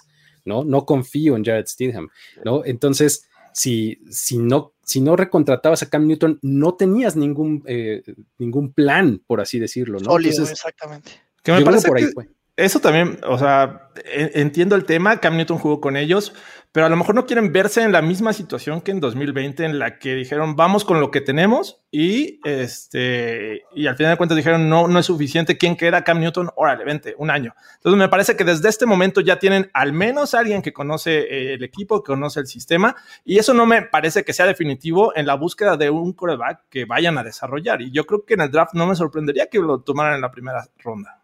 ¿no? 0.43 0.63
No 0.65 0.85
confío 0.85 1.37
en 1.37 1.45
Jared 1.45 1.67
Stidham, 1.67 2.09
¿no? 2.43 2.65
Entonces, 2.65 3.29
si, 3.53 3.99
si, 4.09 4.37
no, 4.37 4.73
si 4.87 5.01
no 5.01 5.17
recontratabas 5.17 5.83
a 5.83 5.89
Cam 5.89 6.07
Newton, 6.07 6.39
no 6.41 6.75
tenías 6.75 7.17
ningún, 7.17 7.61
eh, 7.67 8.03
ningún 8.37 8.71
plan, 8.71 9.21
por 9.27 9.41
así 9.41 9.59
decirlo, 9.59 9.99
¿no? 9.99 10.11
Sólido, 10.11 10.31
Entonces, 10.31 10.53
exactamente. 10.57 11.11
Que 11.43 11.51
me 11.51 11.61
parece 11.61 11.87
por 11.89 11.97
ahí 11.97 12.05
que- 12.05 12.11
fue. 12.13 12.29
Eso 12.57 12.79
también, 12.79 13.19
o 13.27 13.37
sea, 13.37 13.91
en- 14.05 14.31
entiendo 14.33 14.75
el 14.75 14.83
tema, 14.85 15.19
Cam 15.19 15.37
Newton 15.37 15.59
jugó 15.59 15.79
con 15.79 15.95
ellos, 15.95 16.33
pero 16.71 16.87
a 16.87 16.89
lo 16.89 16.95
mejor 16.95 17.13
no 17.13 17.27
quieren 17.27 17.51
verse 17.53 17.83
en 17.83 17.91
la 17.91 18.01
misma 18.01 18.33
situación 18.33 18.81
que 18.81 18.89
en 18.89 18.99
2020, 18.99 19.63
en 19.63 19.77
la 19.77 19.99
que 19.99 20.15
dijeron, 20.15 20.55
vamos 20.55 20.83
con 20.83 20.99
lo 20.99 21.11
que 21.11 21.21
tenemos, 21.21 21.83
y 21.91 22.39
este, 22.43 23.61
y 23.75 23.85
al 23.85 23.95
final 23.95 24.13
de 24.13 24.17
cuentas 24.17 24.35
dijeron, 24.35 24.69
no, 24.69 24.87
no 24.87 24.97
es 24.97 25.05
suficiente, 25.05 25.55
¿quién 25.59 25.75
queda? 25.75 26.03
Cam 26.03 26.19
Newton, 26.19 26.49
órale, 26.55 26.83
vente, 26.83 27.13
un 27.19 27.29
año. 27.29 27.53
Entonces 27.75 27.99
me 27.99 28.09
parece 28.09 28.35
que 28.35 28.43
desde 28.43 28.69
este 28.69 28.87
momento 28.87 29.21
ya 29.21 29.37
tienen 29.37 29.69
al 29.75 29.93
menos 29.93 30.33
alguien 30.33 30.63
que 30.63 30.73
conoce 30.73 31.19
eh, 31.19 31.53
el 31.53 31.63
equipo, 31.63 32.01
que 32.01 32.13
conoce 32.13 32.39
el 32.39 32.47
sistema, 32.47 32.95
y 33.23 33.37
eso 33.37 33.53
no 33.53 33.67
me 33.67 33.83
parece 33.83 34.23
que 34.25 34.33
sea 34.33 34.47
definitivo 34.47 35.15
en 35.15 35.27
la 35.27 35.35
búsqueda 35.35 35.77
de 35.77 35.91
un 35.91 36.13
quarterback 36.13 36.63
que 36.71 36.85
vayan 36.85 37.19
a 37.19 37.23
desarrollar. 37.23 37.83
Y 37.83 37.91
yo 37.91 38.05
creo 38.07 38.25
que 38.25 38.33
en 38.33 38.41
el 38.41 38.49
draft 38.51 38.73
no 38.73 38.87
me 38.87 38.95
sorprendería 38.95 39.45
que 39.45 39.59
lo 39.59 39.81
tomaran 39.81 40.15
en 40.15 40.21
la 40.21 40.31
primera 40.31 40.67
ronda. 40.79 41.16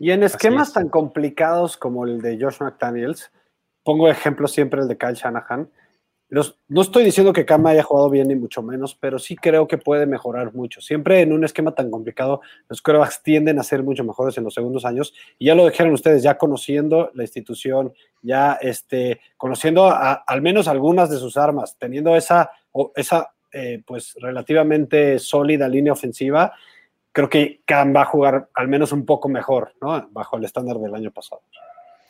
Y 0.00 0.10
en 0.10 0.24
esquemas 0.24 0.68
es. 0.68 0.74
tan 0.74 0.88
complicados 0.88 1.76
como 1.76 2.04
el 2.06 2.20
de 2.20 2.36
Josh 2.40 2.56
McDaniels, 2.60 3.30
pongo 3.84 4.08
ejemplo 4.08 4.48
siempre 4.48 4.80
el 4.80 4.88
de 4.88 4.98
Kyle 4.98 5.14
Shanahan. 5.14 5.70
Los- 6.30 6.56
no 6.68 6.80
estoy 6.80 7.02
diciendo 7.04 7.32
que 7.32 7.44
Cam 7.44 7.66
haya 7.66 7.82
jugado 7.82 8.08
bien 8.08 8.28
ni 8.28 8.36
mucho 8.36 8.62
menos, 8.62 8.94
pero 8.94 9.18
sí 9.18 9.34
creo 9.36 9.66
que 9.66 9.78
puede 9.78 10.06
mejorar 10.06 10.54
mucho. 10.54 10.80
Siempre 10.80 11.20
en 11.22 11.32
un 11.32 11.44
esquema 11.44 11.74
tan 11.74 11.90
complicado, 11.90 12.40
los 12.68 12.80
quarterbacks 12.82 13.22
tienden 13.22 13.58
a 13.58 13.64
ser 13.64 13.82
mucho 13.82 14.04
mejores 14.04 14.38
en 14.38 14.44
los 14.44 14.54
segundos 14.54 14.84
años. 14.84 15.12
Y 15.38 15.46
ya 15.46 15.54
lo 15.56 15.66
dijeron 15.68 15.92
ustedes, 15.92 16.22
ya 16.22 16.38
conociendo 16.38 17.10
la 17.14 17.24
institución, 17.24 17.92
ya 18.22 18.52
este, 18.62 19.20
conociendo 19.36 19.86
a- 19.88 20.12
al 20.26 20.40
menos 20.40 20.68
algunas 20.68 21.10
de 21.10 21.16
sus 21.18 21.36
armas, 21.36 21.76
teniendo 21.78 22.14
esa, 22.16 22.50
o- 22.72 22.92
esa 22.96 23.32
eh, 23.52 23.82
pues 23.84 24.14
relativamente 24.20 25.18
sólida 25.18 25.66
línea 25.68 25.92
ofensiva, 25.92 26.52
creo 27.12 27.28
que 27.28 27.62
Cam 27.66 27.94
va 27.94 28.02
a 28.02 28.06
jugar 28.06 28.48
al 28.54 28.68
menos 28.68 28.92
un 28.92 29.04
poco 29.06 29.28
mejor, 29.28 29.74
¿no? 29.80 30.08
Bajo 30.12 30.36
el 30.36 30.44
estándar 30.44 30.78
del 30.78 30.94
año 30.94 31.10
pasado. 31.10 31.42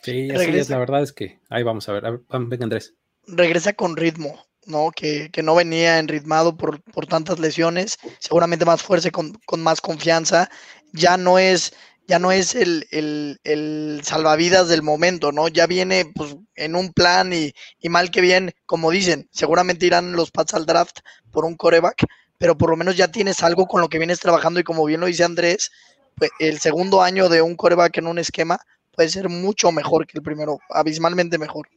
Sí, 0.03 0.29
así 0.31 0.41
es, 0.41 0.45
Regresa. 0.47 0.73
la 0.73 0.79
verdad 0.79 1.03
es 1.03 1.13
que 1.13 1.39
ahí 1.49 1.63
vamos 1.63 1.87
a 1.87 1.93
ver. 1.93 2.05
A 2.05 2.11
ver, 2.11 2.19
vam- 2.27 2.49
venga, 2.49 2.63
Andrés. 2.63 2.93
regresa 3.27 3.73
con 3.73 3.95
ritmo, 3.97 4.43
¿no? 4.65 4.91
Que, 4.95 5.29
que 5.31 5.43
no 5.43 5.53
venía 5.55 5.99
enritmado 5.99 6.57
por, 6.57 6.81
por 6.81 7.05
tantas 7.05 7.39
lesiones, 7.39 7.97
seguramente 8.19 8.65
más 8.65 8.81
fuerza, 8.81 9.09
y 9.09 9.11
con, 9.11 9.33
con 9.45 9.61
más 9.61 9.79
confianza. 9.79 10.49
Ya 10.93 11.17
no 11.17 11.37
es, 11.37 11.73
ya 12.07 12.17
no 12.17 12.31
es 12.31 12.55
el, 12.55 12.87
el- 12.91 13.39
el 13.43 14.01
salvavidas 14.03 14.67
del 14.69 14.81
momento, 14.81 15.31
¿no? 15.31 15.47
Ya 15.47 15.67
viene 15.67 16.11
pues, 16.15 16.35
en 16.55 16.75
un 16.75 16.91
plan 16.93 17.31
y, 17.31 17.53
y 17.79 17.89
mal 17.89 18.09
que 18.09 18.21
bien, 18.21 18.53
como 18.65 18.89
dicen, 18.89 19.29
seguramente 19.31 19.85
irán 19.85 20.13
los 20.13 20.31
Pats 20.31 20.55
al 20.55 20.65
draft 20.65 20.99
por 21.31 21.45
un 21.45 21.55
coreback, 21.55 22.05
pero 22.41 22.57
por 22.57 22.71
lo 22.71 22.75
menos 22.75 22.97
ya 22.97 23.07
tienes 23.07 23.43
algo 23.43 23.67
con 23.67 23.81
lo 23.81 23.87
que 23.87 23.99
vienes 23.99 24.19
trabajando 24.19 24.59
y 24.59 24.63
como 24.63 24.83
bien 24.83 24.99
lo 24.99 25.05
dice 25.05 25.23
Andrés, 25.23 25.71
pues, 26.15 26.31
el 26.39 26.57
segundo 26.57 27.03
año 27.03 27.29
de 27.29 27.39
un 27.43 27.55
coreback 27.55 27.99
en 27.99 28.07
un 28.07 28.17
esquema 28.17 28.59
puede 28.91 29.09
ser 29.09 29.29
mucho 29.29 29.71
mejor 29.71 30.07
que 30.07 30.17
el 30.17 30.23
primero, 30.23 30.57
abismalmente 30.71 31.37
mejor. 31.37 31.67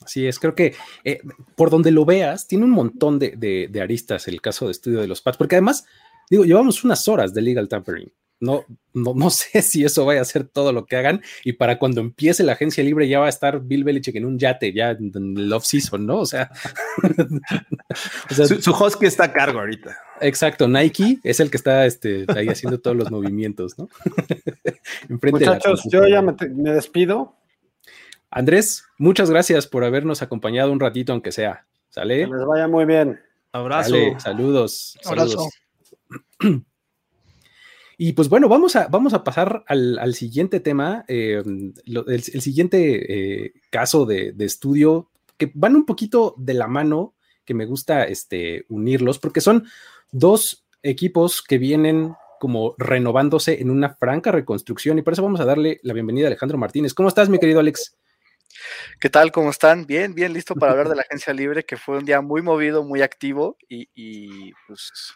Así 0.00 0.24
es, 0.24 0.38
creo 0.38 0.54
que 0.54 0.74
eh, 1.02 1.20
por 1.56 1.68
donde 1.68 1.90
lo 1.90 2.04
veas, 2.04 2.46
tiene 2.46 2.64
un 2.64 2.70
montón 2.70 3.18
de, 3.18 3.34
de- 3.36 3.80
aristas 3.82 4.28
el 4.28 4.40
caso 4.40 4.66
de 4.66 4.70
estudio 4.70 5.00
de 5.00 5.08
los 5.08 5.20
Pats, 5.20 5.36
porque 5.36 5.56
además, 5.56 5.84
digo, 6.30 6.44
llevamos 6.44 6.84
unas 6.84 7.08
horas 7.08 7.34
de 7.34 7.42
legal 7.42 7.68
tampering. 7.68 8.12
No, 8.42 8.64
no, 8.92 9.14
no 9.14 9.30
sé 9.30 9.62
si 9.62 9.84
eso 9.84 10.04
vaya 10.04 10.20
a 10.20 10.24
ser 10.24 10.44
todo 10.44 10.72
lo 10.72 10.84
que 10.84 10.96
hagan 10.96 11.22
y 11.44 11.52
para 11.52 11.78
cuando 11.78 12.00
empiece 12.00 12.42
la 12.42 12.52
agencia 12.52 12.82
libre 12.82 13.08
ya 13.08 13.20
va 13.20 13.26
a 13.26 13.28
estar 13.28 13.60
Bill 13.60 13.84
Belichick 13.84 14.16
en 14.16 14.24
un 14.24 14.36
yate 14.38 14.72
ya 14.72 14.90
en 14.90 15.12
el 15.38 15.52
off-season, 15.52 16.04
¿no? 16.04 16.18
O 16.18 16.26
sea, 16.26 16.50
o 18.30 18.34
sea, 18.34 18.46
Su, 18.46 18.60
su 18.60 18.72
husky 18.72 19.06
está 19.06 19.24
a 19.24 19.32
cargo 19.32 19.60
ahorita. 19.60 19.96
exacto, 20.20 20.66
Nike 20.66 21.20
es 21.22 21.38
el 21.38 21.50
que 21.50 21.56
está 21.56 21.86
este, 21.86 22.26
ahí 22.36 22.48
haciendo 22.48 22.80
todos 22.80 22.96
los 22.96 23.10
movimientos, 23.12 23.78
¿no? 23.78 23.88
Enfrente 25.08 25.38
de 25.38 25.46
la 25.46 25.52
Muchachos, 25.52 25.82
yo 25.90 26.06
ya 26.08 26.20
me, 26.20 26.34
me 26.50 26.72
despido. 26.72 27.36
Andrés, 28.30 28.84
muchas 28.98 29.30
gracias 29.30 29.66
por 29.68 29.84
habernos 29.84 30.20
acompañado 30.20 30.72
un 30.72 30.80
ratito, 30.80 31.12
aunque 31.12 31.32
sea. 31.32 31.66
Que 31.88 31.94
¿Sale? 32.00 32.26
les 32.26 32.46
vaya 32.46 32.66
muy 32.66 32.86
bien. 32.86 33.20
Abrazo. 33.52 33.94
Saludos. 34.18 34.98
Abrazo. 35.04 35.48
saludos. 36.40 36.64
Y 38.04 38.14
pues 38.14 38.28
bueno, 38.28 38.48
vamos 38.48 38.74
a, 38.74 38.88
vamos 38.88 39.14
a 39.14 39.22
pasar 39.22 39.62
al, 39.68 40.14
siguiente 40.14 40.58
tema, 40.58 41.04
eh, 41.06 41.40
el, 41.86 42.22
siguiente 42.42 43.44
eh, 43.44 43.52
caso 43.70 44.06
de, 44.06 44.34
estudio, 44.40 45.08
que 45.36 45.52
van 45.54 45.76
un 45.76 45.86
poquito 45.86 46.34
de 46.36 46.54
la 46.54 46.66
mano, 46.66 47.14
que 47.44 47.54
me 47.54 47.64
gusta 47.64 48.02
este, 48.02 48.66
unirlos, 48.68 49.20
porque 49.20 49.40
son 49.40 49.68
dos 50.10 50.64
equipos 50.82 51.42
que 51.42 51.58
vienen 51.58 52.16
como 52.40 52.74
renovándose 52.76 53.60
en 53.60 53.70
una 53.70 53.94
franca 53.94 54.32
reconstrucción 54.32 54.98
y 54.98 55.02
por 55.02 55.12
eso 55.12 55.22
vamos 55.22 55.38
a 55.38 55.44
darle 55.44 55.78
la 55.84 55.92
bienvenida 55.92 56.26
a 56.26 56.30
Alejandro 56.30 56.58
Martínez. 56.58 56.94
¿Cómo 56.94 57.08
estás, 57.08 57.28
mi 57.28 57.38
querido 57.38 57.60
Alex? 57.60 57.96
¿Qué 58.98 59.10
tal? 59.10 59.30
¿Cómo 59.30 59.50
están? 59.50 59.86
Bien, 59.86 60.12
bien, 60.12 60.32
listo 60.32 60.56
para 60.56 60.72
hablar 60.72 60.88
de 60.90 60.96
la 60.96 61.02
agencia 61.02 61.32
libre, 61.32 61.64
que 61.64 61.76
fue 61.76 61.98
un 61.98 62.04
día 62.04 62.20
muy 62.20 62.42
movido, 62.42 62.82
muy 62.82 63.00
activo 63.00 63.56
y, 63.68 64.52
pues 64.66 65.14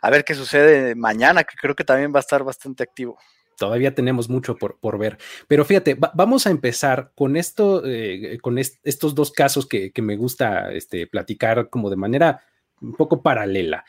a 0.00 0.10
ver 0.10 0.24
qué 0.24 0.34
sucede 0.34 0.94
mañana, 0.94 1.44
que 1.44 1.56
creo 1.56 1.74
que 1.74 1.84
también 1.84 2.12
va 2.12 2.18
a 2.18 2.20
estar 2.20 2.44
bastante 2.44 2.82
activo. 2.82 3.18
Todavía 3.56 3.94
tenemos 3.94 4.28
mucho 4.28 4.56
por, 4.56 4.78
por 4.80 4.98
ver, 4.98 5.18
pero 5.46 5.64
fíjate, 5.64 5.96
vamos 6.14 6.46
a 6.46 6.50
empezar 6.50 7.12
con 7.14 7.36
esto, 7.36 7.82
eh, 7.86 8.38
con 8.42 8.58
estos 8.58 9.14
dos 9.14 9.30
casos 9.30 9.66
que, 9.68 9.92
me 10.02 10.16
gusta 10.16 10.72
este, 10.72 11.06
platicar 11.06 11.70
como 11.70 11.88
de 11.88 11.96
manera 11.96 12.42
un 12.80 12.94
poco 12.94 13.22
paralela. 13.22 13.84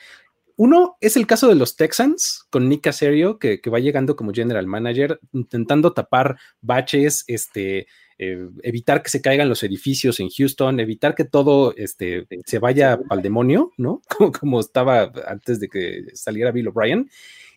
Uno 0.56 0.98
es 1.02 1.18
el 1.18 1.28
caso 1.28 1.50
de 1.50 1.56
los 1.56 1.76
Texans 1.76 2.46
con 2.50 2.70
Nick 2.70 2.84
Casario, 2.84 3.40
que, 3.40 3.60
que 3.60 3.70
va 3.70 3.80
llegando 3.80 4.16
como 4.16 4.32
general 4.32 4.68
manager, 4.68 5.20
intentando 5.34 5.94
tapar 5.94 6.38
baches, 6.62 7.26
este, 7.28 7.88
eh, 8.18 8.48
evitar 8.64 9.04
que 9.04 9.10
se 9.10 9.22
caigan 9.22 9.50
los 9.50 9.64
edificios 9.64 10.20
en 10.20 10.30
Houston, 10.30 10.80
evitar 10.80 11.16
que 11.16 11.26
todo 11.26 11.74
este, 11.76 12.28
se 12.46 12.60
vaya 12.60 13.00
al 13.10 13.22
demonio, 13.22 13.72
¿no? 13.78 14.02
Como, 14.40 14.60
estaba 14.60 15.12
antes 15.28 15.60
de 15.60 15.68
que 15.68 16.06
saliera 16.14 16.52
Bill 16.52 16.70
O'Brien. 16.70 17.10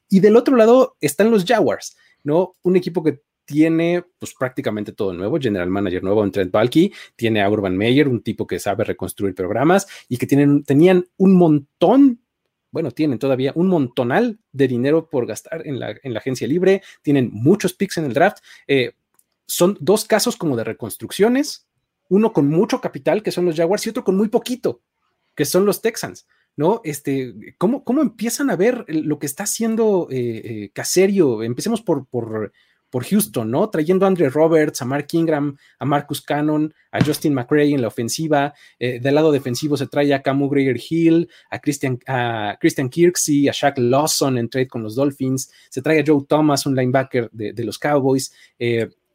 Y 0.09 0.21
del 0.21 0.37
otro 0.37 0.57
lado 0.57 0.97
están 1.01 1.31
los 1.31 1.45
Jaguars, 1.45 1.97
¿no? 2.25 2.55
Un 2.63 2.77
equipo 2.77 3.03
que 3.03 3.21
tiene 3.45 4.05
pues 4.19 4.35
prácticamente 4.39 4.93
todo 4.93 5.15
nuevo, 5.15 5.39
general 5.39 5.71
manager 5.71 6.03
nuevo 6.03 6.23
en 6.23 6.31
Trent 6.31 6.53
Balky, 6.53 6.93
tiene 7.17 7.41
a 7.41 7.49
Urban 7.49 7.77
Meyer, 7.77 8.07
un 8.07 8.23
tipo 8.23 8.47
que 8.47 8.59
sabe 8.59 8.85
reconstruir 8.85 9.35
programas 9.35 9.87
y 10.09 10.19
que 10.19 10.27
tienen, 10.27 10.65
tenían 10.65 11.07
un 11.17 11.35
montón 11.35 12.21
bueno, 12.71 12.91
tienen 12.91 13.19
todavía 13.19 13.53
un 13.55 13.69
montonal 13.69 14.39
de 14.53 14.69
dinero 14.69 15.09
por 15.09 15.27
gastar 15.27 15.67
en 15.67 15.81
la, 15.81 15.97
en 16.03 16.13
la 16.13 16.19
agencia 16.19 16.47
libre, 16.47 16.83
tienen 17.03 17.31
muchos 17.33 17.73
picks 17.73 17.99
en 17.99 18.05
el 18.05 18.13
draft. 18.13 18.39
Eh, 18.67 18.93
son 19.49 19.79
dos 19.81 20.05
casos 20.05 20.37
como 20.37 20.57
de 20.57 20.65
reconstrucciones, 20.65 21.67
uno 22.09 22.33
con 22.33 22.49
mucho 22.49 22.81
capital, 22.81 23.23
que 23.23 23.33
son 23.33 23.47
los 23.47 23.57
Jaguars, 23.57 23.87
y 23.87 23.91
otro 23.91 24.05
con 24.05 24.17
muy 24.17 24.29
poquito, 24.29 24.83
que 25.35 25.45
son 25.45 25.65
los 25.65 25.83
Texans. 25.83 26.27
¿No? 26.57 26.81
Este, 26.83 27.55
¿cómo, 27.57 27.85
cómo 27.85 28.03
empiezan 28.03 28.51
a 28.51 28.57
ver 28.57 28.85
lo 28.89 29.21
que 29.21 29.27
está 29.27 29.45
haciendo 29.45 30.09
eh, 30.11 30.43
eh, 30.45 30.71
Caserio? 30.73 31.45
Empecemos 31.45 31.83
por, 31.83 32.07
por, 32.07 32.53
por, 32.91 33.05
Houston, 33.05 33.49
¿no? 33.49 33.71
Trayendo 33.71 34.05
a 34.05 34.09
Andre 34.09 34.29
Roberts, 34.29 34.83
a 34.83 34.85
Mark 34.85 35.07
Ingram, 35.13 35.57
a 35.79 35.85
Marcus 35.85 36.21
Cannon, 36.21 36.75
a 36.91 37.05
Justin 37.05 37.33
McRae 37.33 37.75
en 37.75 37.83
la 37.83 37.87
ofensiva. 37.87 38.55
Eh, 38.77 38.99
del 38.99 39.15
lado 39.15 39.31
defensivo 39.31 39.77
se 39.77 39.87
trae 39.87 40.13
a 40.13 40.21
Camu 40.21 40.49
Greer 40.49 40.81
Hill, 40.91 41.31
a 41.49 41.61
Christian, 41.61 42.01
a 42.09 42.57
Christian 42.59 42.89
Kirksey, 42.89 43.47
a 43.47 43.53
Shaq 43.53 43.79
Lawson 43.79 44.37
en 44.37 44.49
trade 44.49 44.67
con 44.67 44.83
los 44.83 44.97
Dolphins. 44.97 45.53
Se 45.71 45.81
trae 45.81 46.01
a 46.01 46.05
Joe 46.05 46.25
Thomas, 46.29 46.67
un 46.67 46.75
linebacker 46.75 47.31
de, 47.31 47.53
de 47.53 47.65
los 47.65 47.79
Cowboys. 47.79 48.33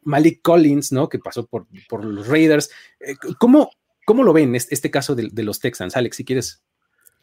Malik 0.04 0.42
Collins, 0.42 0.92
¿no? 0.92 1.08
Que 1.08 1.18
pasó 1.18 1.46
por, 1.46 1.66
por 1.88 2.04
los 2.04 2.26
Raiders. 2.26 2.70
Eh, 3.00 3.14
¿Cómo, 3.38 3.70
¿Cómo, 4.04 4.22
lo 4.22 4.32
ven 4.32 4.54
este, 4.54 4.90
caso 4.90 5.14
de, 5.14 5.42
los 5.42 5.60
Texans? 5.60 5.96
Alex, 5.96 6.16
si 6.16 6.24
quieres, 6.24 6.62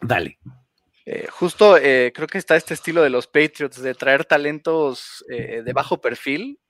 dale. 0.02 0.39
Eh, 1.06 1.28
justo 1.32 1.78
eh, 1.78 2.12
creo 2.13 2.28
que 2.28 2.38
está 2.38 2.56
este 2.56 2.74
estilo 2.74 3.02
de 3.02 3.10
los 3.10 3.28
Patriots 3.28 3.82
de 3.82 3.96
traer 3.96 4.26
talentos 4.26 5.26
de 5.28 5.74
bajo 5.74 6.00
perfil 6.00 6.61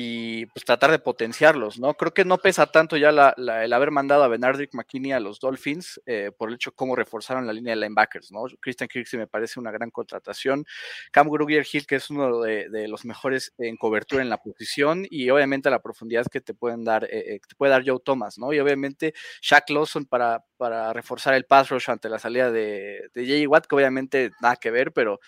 y 0.00 0.46
pues 0.46 0.64
tratar 0.64 0.92
de 0.92 1.00
potenciarlos, 1.00 1.80
¿no? 1.80 1.94
Creo 1.94 2.14
que 2.14 2.24
no 2.24 2.38
pesa 2.38 2.66
tanto 2.66 2.96
ya 2.96 3.08
el 3.08 3.72
haber 3.72 3.90
mandado 3.90 4.22
a 4.22 4.28
Benardrick 4.28 4.72
McKinney 4.72 5.10
a 5.10 5.18
los 5.18 5.40
Dolphins 5.40 6.00
eh, 6.06 6.30
por 6.38 6.50
el 6.50 6.54
hecho 6.54 6.70
de 6.70 6.76
cómo 6.76 6.94
reforzaron 6.94 7.48
la 7.48 7.52
línea 7.52 7.74
de 7.74 7.80
linebackers, 7.80 8.30
¿no? 8.30 8.44
Christian 8.60 8.86
Kirksey 8.86 9.18
me 9.18 9.26
parece 9.26 9.58
una 9.58 9.72
gran 9.72 9.90
contratación. 9.90 10.64
Cam 11.10 11.28
Grugier 11.28 11.66
Hill, 11.70 11.84
que 11.84 11.96
es 11.96 12.10
uno 12.10 12.42
de, 12.42 12.86
los 12.86 13.04
mejores 13.04 13.52
en 13.58 13.76
cobertura 13.76 14.22
en 14.22 14.28
la 14.28 14.36
posición 14.36 15.04
y 15.10 15.30
obviamente 15.30 15.68
la 15.68 15.82
profundidad 15.82 16.26
que 16.30 16.40
te 16.40 16.54
pueden 16.54 16.84
dar, 16.84 17.02
eh, 17.02 17.34
eh, 17.34 17.40
te 17.48 17.56
puede 17.56 17.72
dar 17.72 17.82
Joe 17.84 17.98
Thomas, 17.98 18.38
¿no? 18.38 18.52
Y 18.52 18.60
obviamente 18.60 19.14
Shaq 19.42 19.68
Lawson 19.70 20.06
para, 20.06 20.44
para 20.56 20.92
reforzar 20.92 21.34
el 21.34 21.44
pass 21.44 21.70
rush 21.70 21.90
ante 21.90 22.08
la 22.08 22.20
salida 22.20 22.52
de, 22.52 23.10
de 23.14 23.26
J.J. 23.26 23.48
Watt, 23.48 23.66
que 23.66 23.74
obviamente 23.74 24.30
nada 24.40 24.54
que 24.54 24.70
ver, 24.70 24.92
pero 24.92 25.18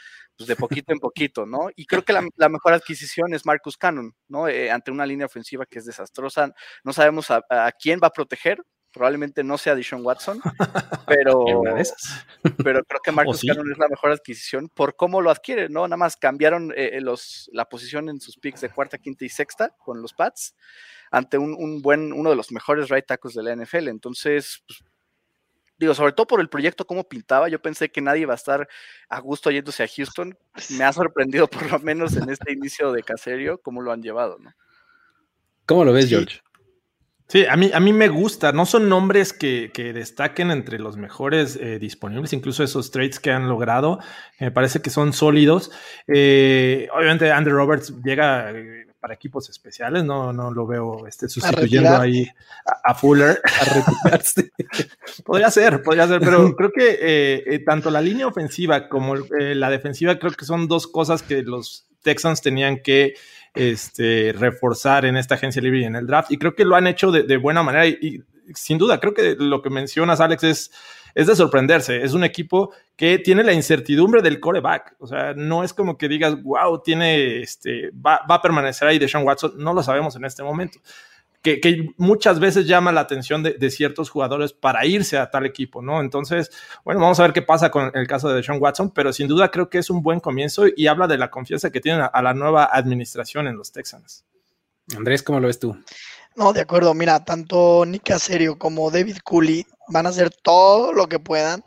pues 0.40 0.48
de 0.48 0.56
poquito 0.56 0.94
en 0.94 0.98
poquito, 0.98 1.44
¿no? 1.44 1.68
Y 1.76 1.84
creo 1.84 2.02
que 2.02 2.14
la, 2.14 2.48
mejor 2.48 2.72
adquisición 2.72 3.34
es 3.34 3.44
Marcus 3.44 3.76
Cannon, 3.76 4.14
¿no? 4.26 4.48
Eh, 4.48 4.70
ante 4.70 4.90
una 4.90 5.04
línea 5.04 5.26
ofensiva 5.26 5.66
que 5.66 5.78
es 5.78 5.84
desastrosa, 5.84 6.54
no 6.82 6.94
sabemos 6.94 7.30
a, 7.30 7.42
quién 7.78 8.00
va 8.02 8.06
a 8.06 8.12
proteger, 8.12 8.62
probablemente 8.90 9.44
no 9.44 9.58
sea 9.58 9.74
Dishon 9.74 10.02
Watson, 10.02 10.40
pero, 11.06 11.44
pero 12.64 12.82
creo 12.84 13.00
que 13.04 13.12
Marcus 13.12 13.42
Cannon 13.46 13.70
es 13.70 13.76
la 13.76 13.88
mejor 13.88 14.12
adquisición 14.12 14.70
por 14.70 14.96
cómo 14.96 15.20
lo 15.20 15.30
adquiere, 15.30 15.68
¿no? 15.68 15.86
Nada 15.86 15.98
más 15.98 16.16
cambiaron 16.16 16.72
eh, 16.72 16.92
eh, 16.94 17.00
los, 17.02 17.50
la 17.52 17.66
posición 17.66 18.08
en 18.08 18.18
sus 18.18 18.38
picks 18.38 18.62
de 18.62 18.70
cuarta, 18.70 18.96
quinta 18.96 19.26
y 19.26 19.28
sexta 19.28 19.76
con 19.76 20.00
los 20.00 20.14
Pats 20.14 20.54
ante 21.10 21.36
un, 21.36 21.52
un 21.52 21.82
buen, 21.82 22.14
uno 22.14 22.30
de 22.30 22.36
los 22.36 22.50
mejores 22.50 22.88
right 22.88 23.04
tackles 23.04 23.34
de 23.34 23.42
la 23.42 23.54
NFL. 23.54 23.88
Entonces, 23.88 24.62
pues, 24.66 24.82
digo, 25.80 25.94
sobre 25.94 26.12
todo 26.12 26.26
por 26.26 26.40
el 26.40 26.48
proyecto, 26.50 26.86
cómo 26.86 27.04
pintaba, 27.04 27.48
yo 27.48 27.60
pensé 27.60 27.90
que 27.90 28.02
nadie 28.02 28.22
iba 28.22 28.34
a 28.34 28.36
estar 28.36 28.68
a 29.08 29.20
gusto 29.20 29.50
yéndose 29.50 29.82
a 29.82 29.88
Houston. 29.88 30.36
Me 30.76 30.84
ha 30.84 30.92
sorprendido, 30.92 31.48
por 31.48 31.72
lo 31.72 31.78
menos 31.80 32.14
en 32.16 32.28
este 32.28 32.52
inicio 32.52 32.92
de 32.92 33.02
Caserio, 33.02 33.58
cómo 33.58 33.80
lo 33.80 33.90
han 33.90 34.02
llevado, 34.02 34.38
¿no? 34.38 34.52
¿Cómo 35.64 35.84
lo 35.84 35.92
ves, 35.92 36.08
George? 36.08 36.40
Sí, 37.28 37.46
a 37.48 37.56
mí, 37.56 37.70
a 37.72 37.80
mí 37.80 37.92
me 37.92 38.08
gusta. 38.08 38.52
No 38.52 38.66
son 38.66 38.88
nombres 38.88 39.32
que, 39.32 39.70
destaquen 39.94 40.50
entre 40.50 40.80
los 40.80 40.96
mejores 40.96 41.56
eh, 41.56 41.78
disponibles, 41.78 42.32
incluso 42.32 42.64
esos 42.64 42.90
trades 42.90 43.20
que 43.20 43.30
han 43.30 43.48
logrado. 43.48 44.00
Me 44.38 44.50
parece 44.50 44.82
que 44.82 44.90
son 44.90 45.12
sólidos. 45.12 45.70
Eh, 46.08 46.88
obviamente, 46.92 47.30
Andrew 47.30 47.56
Roberts 47.56 47.94
llega 48.04 48.50
eh, 48.50 48.86
para 49.00 49.14
equipos 49.14 49.48
especiales, 49.48 50.04
no, 50.04 50.32
no 50.32 50.50
lo 50.52 50.66
veo 50.66 51.06
este, 51.06 51.28
sustituyendo 51.28 51.96
ahí 51.96 52.28
a, 52.84 52.94
Fuller. 52.94 53.40
A 53.60 53.64
retirarse. 53.74 54.52
podría 55.24 55.50
ser, 55.50 55.82
podría 55.82 56.06
ser, 56.06 56.20
pero 56.20 56.54
creo 56.56 56.70
que 56.70 56.98
eh, 57.00 57.42
eh, 57.46 57.58
tanto 57.64 57.90
la 57.90 58.02
línea 58.02 58.26
ofensiva 58.26 58.88
como 58.88 59.16
eh, 59.16 59.54
la 59.54 59.70
defensiva 59.70 60.18
creo 60.18 60.32
que 60.32 60.44
son 60.44 60.68
dos 60.68 60.86
cosas 60.86 61.22
que 61.22 61.42
los 61.42 61.86
Texans 62.02 62.42
tenían 62.42 62.82
que 62.82 63.14
este, 63.54 64.34
reforzar 64.36 65.06
en 65.06 65.16
esta 65.16 65.34
agencia 65.34 65.62
libre 65.62 65.80
y 65.80 65.84
en 65.84 65.96
el 65.96 66.06
draft, 66.06 66.30
y 66.30 66.38
creo 66.38 66.54
que 66.54 66.64
lo 66.64 66.76
han 66.76 66.86
hecho 66.86 67.10
de, 67.10 67.36
buena 67.36 67.62
manera, 67.62 67.86
y 67.86 68.22
sin 68.54 68.78
duda, 68.78 69.00
creo 69.00 69.14
que 69.14 69.36
lo 69.38 69.62
que 69.62 69.70
mencionas, 69.70 70.20
Alex, 70.20 70.44
es 70.44 70.70
es 71.14 71.26
de 71.26 71.36
sorprenderse. 71.36 72.02
Es 72.02 72.12
un 72.12 72.24
equipo 72.24 72.72
que 72.96 73.18
tiene 73.18 73.44
la 73.44 73.52
incertidumbre 73.52 74.22
del 74.22 74.40
coreback. 74.40 74.96
O 74.98 75.06
sea, 75.06 75.34
no 75.34 75.64
es 75.64 75.72
como 75.72 75.96
que 75.96 76.08
digas, 76.08 76.40
wow, 76.42 76.80
tiene, 76.82 77.40
este, 77.40 77.90
va, 77.90 78.20
a 78.28 78.42
permanecer 78.42 78.88
ahí 78.88 78.98
de 78.98 79.08
Sean 79.08 79.24
Watson. 79.24 79.54
No 79.56 79.72
lo 79.72 79.82
sabemos 79.82 80.16
en 80.16 80.24
este 80.24 80.42
momento. 80.42 80.80
Que, 81.42 81.88
muchas 81.96 82.38
veces 82.38 82.66
llama 82.66 82.92
la 82.92 83.00
atención 83.00 83.42
de, 83.42 83.70
ciertos 83.70 84.10
jugadores 84.10 84.52
para 84.52 84.84
irse 84.84 85.16
a 85.16 85.30
tal 85.30 85.46
equipo, 85.46 85.80
¿no? 85.80 86.02
Entonces, 86.02 86.50
bueno, 86.84 87.00
vamos 87.00 87.18
a 87.18 87.22
ver 87.22 87.32
qué 87.32 87.40
pasa 87.40 87.70
con 87.70 87.90
el 87.94 88.06
caso 88.06 88.28
de 88.28 88.42
Sean 88.42 88.58
Watson, 88.60 88.90
pero 88.90 89.10
sin 89.10 89.26
duda 89.26 89.50
creo 89.50 89.70
que 89.70 89.78
es 89.78 89.88
un 89.88 90.02
buen 90.02 90.20
comienzo 90.20 90.64
y 90.76 90.86
habla 90.86 91.06
de 91.06 91.16
la 91.16 91.30
confianza 91.30 91.70
que 91.70 91.80
tienen 91.80 92.06
a, 92.12 92.22
la 92.22 92.34
nueva 92.34 92.68
administración 92.70 93.46
en 93.46 93.56
los 93.56 93.72
Texans. 93.72 94.26
Andrés, 94.94 95.22
¿cómo 95.22 95.40
lo 95.40 95.46
ves 95.46 95.58
tú? 95.58 95.74
No, 96.36 96.52
de 96.52 96.60
acuerdo. 96.60 96.94
Mira, 96.94 97.24
tanto 97.24 97.84
Nick 97.86 98.04
Caserio 98.04 98.58
como 98.58 98.90
David 98.90 99.18
Cooley 99.24 99.66
van 99.88 100.06
a 100.06 100.10
hacer 100.10 100.30
todo 100.30 100.92
lo 100.92 101.08
que 101.08 101.18
puedan 101.18 101.64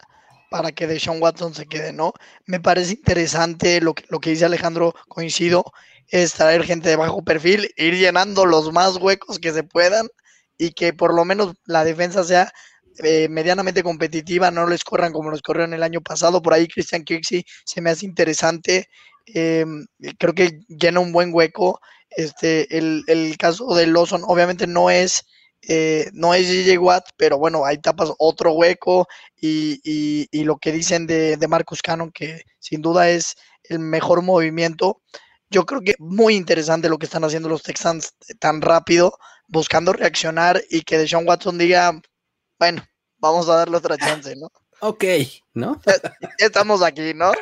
para 0.49 0.71
que 0.71 0.87
Deshaun 0.87 1.21
Watson 1.21 1.53
se 1.53 1.65
quede, 1.65 1.93
¿no? 1.93 2.13
Me 2.45 2.59
parece 2.59 2.93
interesante 2.93 3.81
lo 3.81 3.93
que, 3.93 4.05
lo 4.09 4.19
que 4.19 4.29
dice 4.31 4.45
Alejandro, 4.45 4.93
coincido, 5.07 5.65
es 6.09 6.33
traer 6.33 6.63
gente 6.63 6.89
de 6.89 6.95
bajo 6.95 7.23
perfil, 7.23 7.71
ir 7.75 7.95
llenando 7.95 8.45
los 8.45 8.71
más 8.71 8.97
huecos 8.97 9.39
que 9.39 9.51
se 9.51 9.63
puedan 9.63 10.07
y 10.57 10.71
que 10.71 10.93
por 10.93 11.13
lo 11.13 11.25
menos 11.25 11.55
la 11.65 11.83
defensa 11.83 12.23
sea 12.23 12.51
eh, 13.03 13.27
medianamente 13.29 13.81
competitiva, 13.81 14.51
no 14.51 14.67
les 14.67 14.83
corran 14.83 15.11
como 15.11 15.31
nos 15.31 15.41
corrieron 15.41 15.73
el 15.73 15.83
año 15.83 16.01
pasado. 16.01 16.41
Por 16.41 16.53
ahí 16.53 16.67
Christian 16.67 17.03
Kirksey 17.03 17.43
se 17.65 17.81
me 17.81 17.89
hace 17.89 18.05
interesante. 18.05 18.87
Em, 19.25 19.85
creo 20.19 20.33
que 20.33 20.59
llena 20.67 20.99
un 20.99 21.11
buen 21.11 21.33
hueco. 21.33 21.79
Este, 22.15 22.77
el, 22.77 23.03
el 23.07 23.37
caso 23.37 23.73
de 23.75 23.87
Lawson 23.87 24.23
obviamente 24.25 24.67
no 24.67 24.89
es 24.89 25.25
eh, 25.67 26.09
no 26.13 26.33
es 26.33 26.47
GJ 26.47 26.77
Watt, 26.77 27.05
pero 27.15 27.37
bueno, 27.37 27.63
ahí 27.65 27.77
tapas 27.77 28.11
otro 28.17 28.51
hueco 28.53 29.07
y, 29.39 30.27
lo 30.43 30.57
que 30.57 30.71
dicen 30.73 31.07
de, 31.07 31.37
Marcus 31.47 31.81
Cannon, 31.81 32.11
que 32.11 32.43
sin 32.59 32.81
duda 32.81 33.09
es 33.09 33.35
el 33.63 33.79
mejor 33.79 34.21
movimiento. 34.21 35.01
Yo 35.49 35.65
creo 35.65 35.81
que 35.81 35.95
muy 35.99 36.35
interesante 36.35 36.89
lo 36.89 36.97
que 36.97 37.05
están 37.05 37.23
haciendo 37.23 37.47
los 37.49 37.63
Texans 37.63 38.13
tan 38.39 38.61
rápido, 38.61 39.17
buscando 39.47 39.93
reaccionar 39.93 40.61
y 40.69 40.81
que 40.81 40.97
Deshaun 40.97 41.27
Watson 41.27 41.57
diga, 41.57 42.01
bueno, 42.59 42.83
vamos 43.17 43.47
a 43.47 43.55
darle 43.55 43.77
otra 43.77 43.97
chance, 43.97 44.35
¿no? 44.35 44.49
Ok, 44.83 45.03
¿no? 45.53 45.81
Estamos 46.37 46.83
aquí, 46.83 47.13
¿no? 47.13 47.31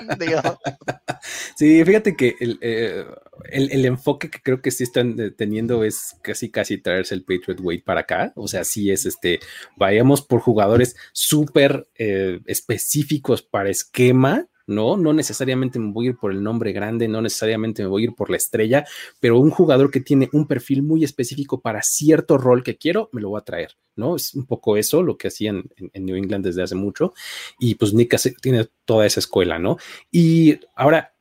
Sí, 1.55 1.83
fíjate 1.85 2.15
que 2.15 2.35
eh, 2.39 3.05
el, 3.51 3.85
enfoque 3.85 4.31
que 4.31 4.41
creo 4.41 4.59
que 4.59 4.71
sí 4.71 4.83
están 4.83 5.15
teniendo 5.37 5.83
es 5.83 6.15
casi 6.23 6.49
casi 6.49 6.79
traerse 6.79 7.13
el 7.13 7.23
Patriot 7.23 7.59
Way 7.59 7.81
para 7.81 8.01
acá. 8.01 8.33
O 8.35 8.47
sea, 8.47 8.63
sí 8.63 8.89
es 8.89 9.05
este, 9.05 9.39
vayamos 9.77 10.23
por 10.23 10.39
jugadores 10.39 10.95
súper 11.11 11.87
eh, 11.95 12.39
específicos 12.47 13.43
para 13.43 13.69
esquema 13.69 14.47
¿no? 14.67 14.97
No 14.97 15.13
necesariamente 15.13 15.79
me 15.79 15.91
voy 15.91 16.07
a 16.07 16.09
ir 16.09 16.17
por 16.17 16.31
el 16.31 16.43
nombre 16.43 16.71
grande, 16.71 17.07
no 17.07 17.21
necesariamente 17.21 17.81
me 17.83 17.89
voy 17.89 18.03
a 18.03 18.05
ir 18.05 18.15
por 18.15 18.29
la 18.29 18.37
estrella, 18.37 18.85
pero 19.19 19.39
un 19.39 19.49
jugador 19.49 19.91
que 19.91 20.01
tiene 20.01 20.29
un 20.33 20.47
perfil 20.47 20.83
muy 20.83 21.03
específico 21.03 21.61
para 21.61 21.81
cierto 21.81 22.37
rol 22.37 22.63
que 22.63 22.77
quiero, 22.77 23.09
me 23.11 23.21
lo 23.21 23.29
voy 23.29 23.39
a 23.39 23.45
traer, 23.45 23.77
¿no? 23.95 24.15
Es 24.15 24.33
un 24.33 24.45
poco 24.45 24.77
eso 24.77 25.03
lo 25.03 25.17
que 25.17 25.27
hacían 25.27 25.63
en, 25.77 26.05
New 26.05 26.15
England 26.15 26.45
desde 26.45 26.63
hace 26.63 26.75
mucho 26.75 27.13
y 27.59 27.75
pues 27.75 27.93
Nick 27.93 28.15
tiene 28.41 28.67
toda 28.85 29.05
esa 29.05 29.19
escuela, 29.19 29.59
¿no? 29.59 29.77
Y 30.11 30.59
ahora, 30.75 31.13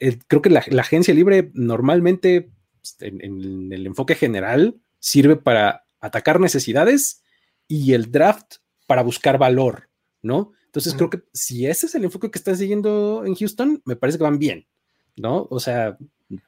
eh, 0.00 0.18
creo 0.26 0.42
que 0.42 0.50
la, 0.50 0.60
agencia 0.60 1.14
libre 1.14 1.50
normalmente 1.54 2.50
pues, 2.80 2.96
en 3.00 3.72
el 3.72 3.86
enfoque 3.86 4.14
general 4.14 4.76
sirve 4.98 5.36
para 5.36 5.84
atacar 6.00 6.40
necesidades 6.40 7.22
y 7.68 7.94
el 7.94 8.10
draft 8.10 8.56
para 8.86 9.02
buscar 9.02 9.38
valor, 9.38 9.88
¿no? 10.20 10.52
Entonces 10.72 10.94
creo 10.94 11.10
que 11.10 11.22
si 11.34 11.66
ese 11.66 11.84
es 11.84 11.94
el 11.94 12.04
enfoque 12.04 12.30
que 12.30 12.38
están 12.38 12.56
siguiendo 12.56 13.24
en 13.26 13.34
Houston, 13.34 13.82
me 13.84 13.94
parece 13.94 14.16
que 14.16 14.24
van 14.24 14.38
bien, 14.38 14.66
¿no? 15.16 15.46
O 15.50 15.60
sea, 15.60 15.98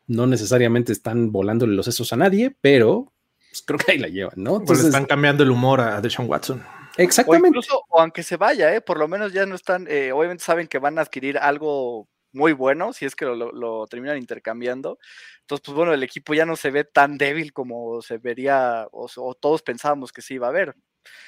no 0.07 0.27
necesariamente 0.27 0.93
están 0.93 1.31
volándole 1.31 1.75
los 1.75 1.85
sesos 1.85 2.11
a 2.15 2.17
nadie, 2.17 2.57
pero 2.63 3.13
pues, 3.51 3.61
creo 3.61 3.79
que 3.79 3.93
ahí 3.93 3.99
la 3.99 4.09
llevan, 4.09 4.37
¿no? 4.37 4.65
Pues 4.65 4.83
están 4.83 5.05
cambiando 5.05 5.43
el 5.43 5.51
humor 5.51 5.83
a 5.83 6.01
Deshaun 6.01 6.27
Watson. 6.27 6.65
Exactamente. 6.97 7.49
O 7.49 7.51
incluso, 7.51 7.85
o 7.87 8.01
aunque 8.01 8.23
se 8.23 8.39
vaya, 8.39 8.75
¿eh? 8.75 8.81
por 8.81 8.99
lo 8.99 9.09
menos 9.09 9.31
ya 9.35 9.45
no 9.45 9.55
están, 9.57 9.87
eh, 9.91 10.11
obviamente 10.11 10.43
saben 10.43 10.69
que 10.69 10.79
van 10.79 10.99
a 10.99 11.03
adquirir 11.03 11.37
algo 11.37 12.09
muy 12.33 12.55
bueno 12.55 12.95
si 12.95 13.05
es 13.05 13.15
que 13.15 13.27
lo, 13.27 13.87
terminan 13.89 14.17
intercambiando. 14.17 14.99
Entonces, 15.43 15.63
pues 15.67 15.77
bueno, 15.77 15.93
el 15.93 16.03
equipo 16.03 16.33
ya 16.33 16.47
no 16.47 16.57
se 16.57 16.71
ve 16.71 16.85
tan 16.85 17.19
débil 17.19 17.53
como 17.53 18.01
se 18.01 18.17
vería 18.17 18.89
o 18.91 19.35
todos 19.35 19.61
pensábamos 19.61 20.15
que 20.15 20.23
se 20.23 20.33
iba 20.33 20.49
a 20.49 20.51
ver. 20.53 20.75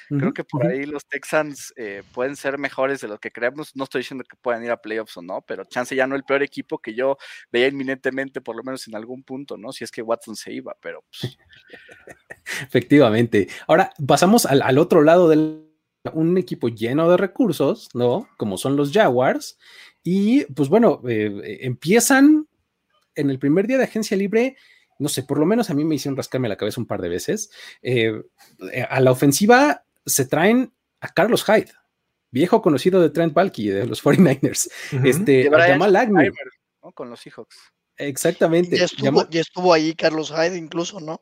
Creo 0.09 0.33
que 0.33 0.43
por 0.43 0.65
ahí 0.65 0.85
los 0.85 1.05
Texans 1.05 1.73
eh, 1.75 2.03
pueden 2.13 2.35
ser 2.35 2.57
mejores 2.57 3.01
de 3.01 3.07
lo 3.07 3.19
que 3.19 3.31
creemos. 3.31 3.75
No 3.75 3.83
estoy 3.83 3.99
diciendo 3.99 4.23
que 4.29 4.37
puedan 4.37 4.63
ir 4.63 4.71
a 4.71 4.81
playoffs 4.81 5.17
o 5.17 5.21
no, 5.21 5.41
pero 5.41 5.65
chance 5.65 5.95
ya 5.95 6.07
no 6.07 6.15
el 6.15 6.23
peor 6.23 6.43
equipo 6.43 6.79
que 6.79 6.93
yo 6.93 7.17
veía 7.51 7.67
inminentemente, 7.67 8.41
por 8.41 8.55
lo 8.55 8.63
menos 8.63 8.87
en 8.87 8.95
algún 8.95 9.23
punto, 9.23 9.57
¿no? 9.57 9.71
Si 9.71 9.83
es 9.83 9.91
que 9.91 10.01
Watson 10.01 10.35
se 10.35 10.53
iba, 10.53 10.75
pero. 10.81 11.03
Pues 11.19 11.37
Efectivamente. 12.63 13.47
Ahora 13.67 13.91
pasamos 14.05 14.45
al, 14.45 14.77
otro 14.77 15.01
lado 15.01 15.29
del 15.29 15.63
un 16.13 16.37
equipo 16.37 16.69
lleno 16.69 17.09
de 17.09 17.17
recursos, 17.17 17.89
¿no? 17.93 18.29
Como 18.37 18.57
son 18.57 18.77
los 18.77 18.93
Jaguars. 18.93 19.57
Y 20.03 20.45
pues 20.53 20.69
bueno, 20.69 21.01
eh, 21.07 21.59
empiezan 21.61 22.47
en 23.15 23.29
el 23.29 23.39
primer 23.39 23.67
día 23.67 23.77
de 23.77 23.83
agencia 23.83 24.15
libre 24.15 24.55
no 24.99 25.09
sé, 25.09 25.23
por 25.23 25.39
lo 25.39 25.45
menos 25.45 25.69
a 25.69 25.73
mí 25.73 25.83
me 25.83 25.95
hicieron 25.95 26.17
rascarme 26.17 26.49
la 26.49 26.55
cabeza 26.55 26.81
un 26.81 26.87
par 26.87 27.01
de 27.01 27.09
veces. 27.09 27.49
Eh, 27.81 28.21
eh, 28.71 28.81
a 28.89 28.99
la 28.99 29.11
ofensiva 29.11 29.83
se 30.05 30.25
traen 30.25 30.73
a 30.99 31.09
Carlos 31.09 31.43
Hyde, 31.45 31.71
viejo 32.31 32.61
conocido 32.61 33.01
de 33.01 33.09
Trent 33.09 33.33
Balky 33.33 33.69
de 33.69 33.85
los 33.85 34.03
49ers. 34.03 34.69
Este, 35.03 35.49
Jamal 35.49 35.95
Agnew. 35.95 36.33
Con 36.93 37.09
los 37.09 37.19
Seahawks. 37.19 37.57
Exactamente. 37.97 38.77
Ya 38.77 38.85
estuvo, 39.41 39.73
ahí 39.73 39.93
Carlos 39.93 40.31
Hyde 40.31 40.57
incluso, 40.57 40.99
¿no? 40.99 41.19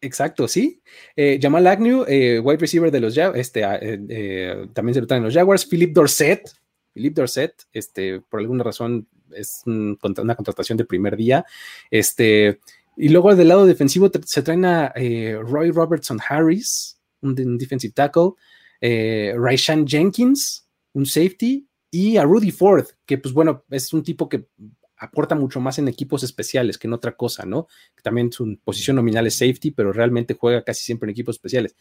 Exacto, 0.00 0.48
sí. 0.48 0.82
Eh, 1.14 1.38
Jamal 1.40 1.66
Agnew, 1.66 2.04
wide 2.04 2.56
receiver 2.58 2.90
de 2.90 3.00
los 3.00 3.14
Jaguars, 3.14 3.38
este, 3.38 3.60
también 4.72 4.94
se 4.94 5.00
lo 5.00 5.06
traen 5.06 5.22
los 5.22 5.34
Jaguars. 5.34 5.66
Philip 5.66 5.92
Dorset, 5.92 6.50
Philip 6.92 7.14
Dorset, 7.14 7.66
este, 7.72 8.20
por 8.20 8.40
alguna 8.40 8.64
razón 8.64 9.06
es 9.34 9.62
una 9.66 10.34
contratación 10.34 10.78
de 10.78 10.84
primer 10.84 11.16
día. 11.16 11.44
Este, 11.90 12.60
y 12.96 13.08
luego 13.08 13.34
del 13.34 13.48
lado 13.48 13.66
defensivo 13.66 14.10
se 14.24 14.42
traen 14.42 14.64
a 14.64 14.92
eh, 14.94 15.38
Roy 15.40 15.70
Robertson 15.70 16.18
Harris, 16.26 17.00
un, 17.22 17.34
defensive 17.34 17.92
tackle, 17.92 18.32
eh, 18.80 19.34
Raishan 19.36 19.86
Jenkins, 19.86 20.68
un 20.92 21.06
safety, 21.06 21.66
y 21.90 22.16
a 22.16 22.24
Rudy 22.24 22.50
Ford, 22.50 22.86
que 23.04 23.18
pues 23.18 23.34
bueno, 23.34 23.64
es 23.70 23.92
un 23.92 24.02
tipo 24.02 24.28
que 24.28 24.46
aporta 24.96 25.34
mucho 25.34 25.60
más 25.60 25.78
en 25.78 25.88
equipos 25.88 26.22
especiales 26.22 26.78
que 26.78 26.86
en 26.86 26.92
otra 26.92 27.16
cosa, 27.16 27.46
¿no? 27.46 27.66
También 28.02 28.30
su 28.30 28.58
posición 28.62 28.96
nominal 28.96 29.26
es 29.26 29.34
safety, 29.34 29.70
pero 29.70 29.92
realmente 29.92 30.34
juega 30.34 30.62
casi 30.62 30.84
siempre 30.84 31.06
en 31.06 31.12
equipos 31.12 31.36
especiales. 31.36 31.74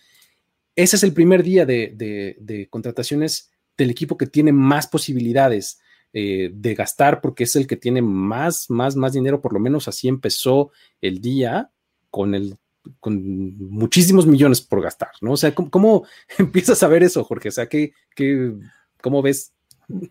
Ese 0.75 0.95
es 0.95 1.03
el 1.03 1.13
primer 1.13 1.43
día 1.43 1.65
de 1.65 2.67
contrataciones 2.69 3.51
del 3.77 3.89
equipo 3.89 4.17
que 4.17 4.27
tiene 4.27 4.51
más 4.51 4.87
posibilidades 4.87 5.79
eh, 6.13 6.49
de 6.53 6.75
gastar 6.75 7.21
porque 7.21 7.43
es 7.43 7.55
el 7.55 7.67
que 7.67 7.75
tiene 7.75 8.01
más, 8.01 8.69
más, 8.69 8.95
más 8.95 9.13
dinero, 9.13 9.41
por 9.41 9.53
lo 9.53 9.59
menos 9.59 9.87
así 9.87 10.07
empezó 10.07 10.71
el 11.01 11.21
día 11.21 11.71
con 12.09 12.35
el 12.35 12.57
con 12.99 13.57
muchísimos 13.69 14.25
millones 14.25 14.61
por 14.61 14.81
gastar, 14.81 15.11
¿no? 15.21 15.33
O 15.33 15.37
sea, 15.37 15.53
¿cómo, 15.53 16.05
empiezas 16.37 16.81
a 16.81 16.87
ver 16.87 17.03
eso, 17.03 17.23
Jorge? 17.23 17.49
O 17.49 17.51
sea, 17.51 17.67
¿qué, 17.67 17.93
qué, 18.15 18.53
¿cómo 19.01 19.21
ves 19.21 19.53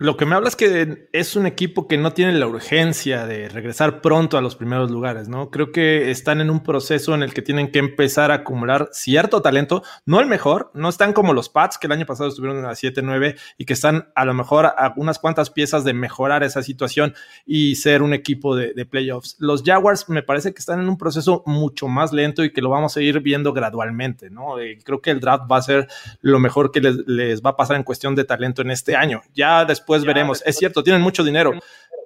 lo 0.00 0.16
que 0.16 0.26
me 0.26 0.34
habla 0.34 0.48
es 0.48 0.56
que 0.56 1.08
es 1.12 1.36
un 1.36 1.46
equipo 1.46 1.86
que 1.86 1.98
no 1.98 2.12
tiene 2.12 2.32
la 2.32 2.48
urgencia 2.48 3.26
de 3.26 3.48
regresar 3.48 4.00
pronto 4.00 4.36
a 4.36 4.40
los 4.40 4.56
primeros 4.56 4.90
lugares, 4.90 5.28
¿no? 5.28 5.50
Creo 5.50 5.70
que 5.70 6.10
están 6.10 6.40
en 6.40 6.50
un 6.50 6.64
proceso 6.64 7.14
en 7.14 7.22
el 7.22 7.32
que 7.32 7.42
tienen 7.42 7.70
que 7.70 7.78
empezar 7.78 8.32
a 8.32 8.36
acumular 8.36 8.88
cierto 8.92 9.40
talento, 9.40 9.84
no 10.04 10.18
el 10.18 10.26
mejor, 10.26 10.72
no 10.74 10.88
están 10.88 11.12
como 11.12 11.32
los 11.32 11.48
Pats 11.48 11.78
que 11.78 11.86
el 11.86 11.92
año 11.92 12.06
pasado 12.06 12.28
estuvieron 12.28 12.64
a 12.64 12.70
7-9 12.70 13.38
y 13.56 13.66
que 13.66 13.72
están 13.72 14.08
a 14.16 14.24
lo 14.24 14.34
mejor 14.34 14.66
a 14.66 14.94
unas 14.96 15.20
cuantas 15.20 15.50
piezas 15.50 15.84
de 15.84 15.94
mejorar 15.94 16.42
esa 16.42 16.62
situación 16.64 17.14
y 17.46 17.76
ser 17.76 18.02
un 18.02 18.14
equipo 18.14 18.56
de, 18.56 18.74
playoffs. 18.88 19.36
Los 19.38 19.62
Jaguars 19.62 20.08
me 20.08 20.22
parece 20.22 20.52
que 20.52 20.58
están 20.58 20.80
en 20.80 20.88
un 20.88 20.98
proceso 20.98 21.42
mucho 21.46 21.88
más 21.88 22.12
lento 22.12 22.42
y 22.42 22.52
que 22.52 22.62
lo 22.62 22.70
vamos 22.70 22.96
a 22.96 23.02
ir 23.02 23.20
viendo 23.20 23.52
gradualmente, 23.52 24.30
¿no? 24.30 24.58
Eh, 24.58 24.78
creo 24.82 25.00
que 25.00 25.10
el 25.10 25.20
draft 25.20 25.44
va 25.50 25.58
a 25.58 25.62
ser 25.62 25.86
lo 26.20 26.40
mejor 26.40 26.72
que 26.72 26.80
les 26.80 27.42
va 27.42 27.50
a 27.50 27.56
pasar 27.56 27.76
en 27.76 27.84
cuestión 27.84 28.14
de 28.14 28.24
talento 28.24 28.62
en 28.62 28.70
este 28.70 28.96
año. 28.96 29.20
Ya 29.34 29.67
después 29.68 30.04
veremos. 30.04 30.42
Es 30.44 30.56
cierto, 30.56 30.82
tienen 30.82 31.02
mucho 31.02 31.22
dinero, 31.22 31.52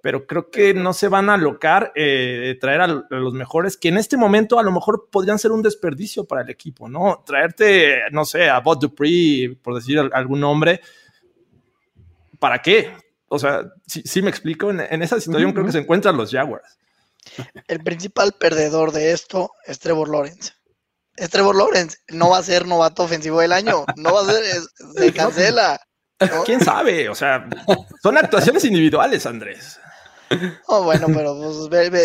pero 0.03 0.27
creo 0.27 0.51
que 0.51 0.75
no 0.75 0.93
se 0.93 1.09
van 1.09 1.31
a 1.31 1.35
alocar 1.35 1.93
eh, 1.95 2.59
traer 2.61 2.81
a, 2.83 2.87
los 3.09 3.33
mejores, 3.33 3.77
que 3.77 3.89
en 3.89 3.97
este 3.97 4.17
momento 4.17 4.59
a 4.59 4.63
lo 4.63 4.73
mejor 4.73 5.09
podrían 5.11 5.39
ser 5.39 5.53
un 5.53 5.63
desperdicio 5.63 6.25
para 6.25 6.43
el 6.43 6.51
equipo, 6.51 6.89
¿no? 6.89 7.23
Traerte, 7.25 8.01
no 8.11 8.25
sé, 8.25 8.51
a 8.51 8.59
Bob 8.61 8.81
Dupree, 8.81 9.57
por 9.63 9.77
decir 9.77 9.99
algún 10.13 10.41
nombre, 10.41 10.81
¿para 12.39 12.61
qué? 12.61 12.93
O 13.29 13.39
sea, 13.39 13.73
sí, 13.87 14.21
me 14.21 14.29
explico, 14.29 14.71
en, 14.71 15.03
esa 15.03 15.21
situación 15.21 15.53
creo 15.53 15.65
que 15.65 15.73
se 15.73 15.79
encuentran 15.79 16.17
los 16.17 16.31
Jaguars. 16.31 16.77
El 17.69 17.83
principal 17.83 18.33
perdedor 18.33 18.91
de 18.91 19.13
esto 19.13 19.53
es 19.65 19.79
Trevor 19.79 20.11
Lawrence. 20.11 20.53
Es 21.17 21.31
Trevor 21.31 21.57
Lawrence, 21.57 21.99
no 22.09 22.31
va 22.31 22.39
a 22.39 22.43
ser 22.43 22.67
novato 22.67 23.05
ofensivo 23.05 23.41
del 23.41 23.53
año, 23.53 23.85
no 23.97 24.15
va 24.15 24.23
a 24.23 24.25
ser, 24.25 24.43
se 24.97 25.13
cancela. 25.13 25.81
¿Quién 26.47 26.61
sabe? 26.61 27.09
O 27.09 27.15
sea, 27.15 27.49
son 28.03 28.19
actuaciones 28.19 28.65
individuales, 28.65 29.27
Andrés. 29.27 29.79
Oh, 30.67 30.85
bueno, 30.85 31.07
pero 31.09 31.37
pues, 31.37 31.57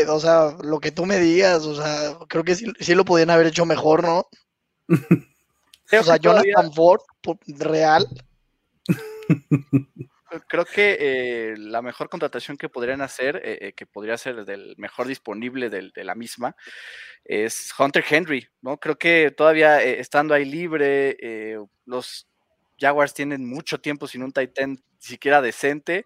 o 0.10 0.20
sea, 0.20 0.56
lo 0.62 0.80
que 0.80 0.92
tú 0.92 1.06
me 1.06 1.18
digas, 1.18 1.66
o 1.66 1.76
sea, 1.76 2.18
creo 2.28 2.44
que 2.44 2.56
sí, 2.56 2.96
lo 2.96 3.06
podían 3.06 3.30
haber 3.30 3.48
hecho 3.48 3.66
mejor, 3.66 4.04
¿no? 4.04 4.28
o 4.90 6.04
sea, 6.04 6.18
Jonathan 6.18 6.74
Ford, 6.74 7.02
real. 7.60 8.06
Creo 10.48 10.66
que 10.66 10.98
eh, 11.00 11.56
la 11.58 11.82
mejor 11.82 12.10
contratación 12.10 12.58
que 12.58 12.68
podrían 12.68 13.02
hacer, 13.02 13.38
eh, 13.38 13.58
eh, 13.62 13.74
que 13.74 13.86
podría 13.86 14.18
ser 14.18 14.44
del 14.44 14.76
mejor 14.78 15.08
disponible 15.08 15.70
de 15.70 16.04
la 16.04 16.16
misma, 16.16 16.56
es 17.24 17.74
Hunter 17.78 18.04
Henry, 18.08 18.48
¿no? 18.62 18.78
Creo 18.78 18.98
que 18.98 19.32
todavía 19.32 19.82
estando 19.82 20.34
ahí 20.34 20.46
libre, 20.46 21.18
los 21.86 22.27
Jaguars 22.80 23.14
tienen 23.14 23.48
mucho 23.48 23.80
tiempo 23.80 24.08
sin 24.08 24.24
un 24.24 24.32
Titan 24.32 24.78
siquiera 25.00 25.42
decente. 25.42 26.06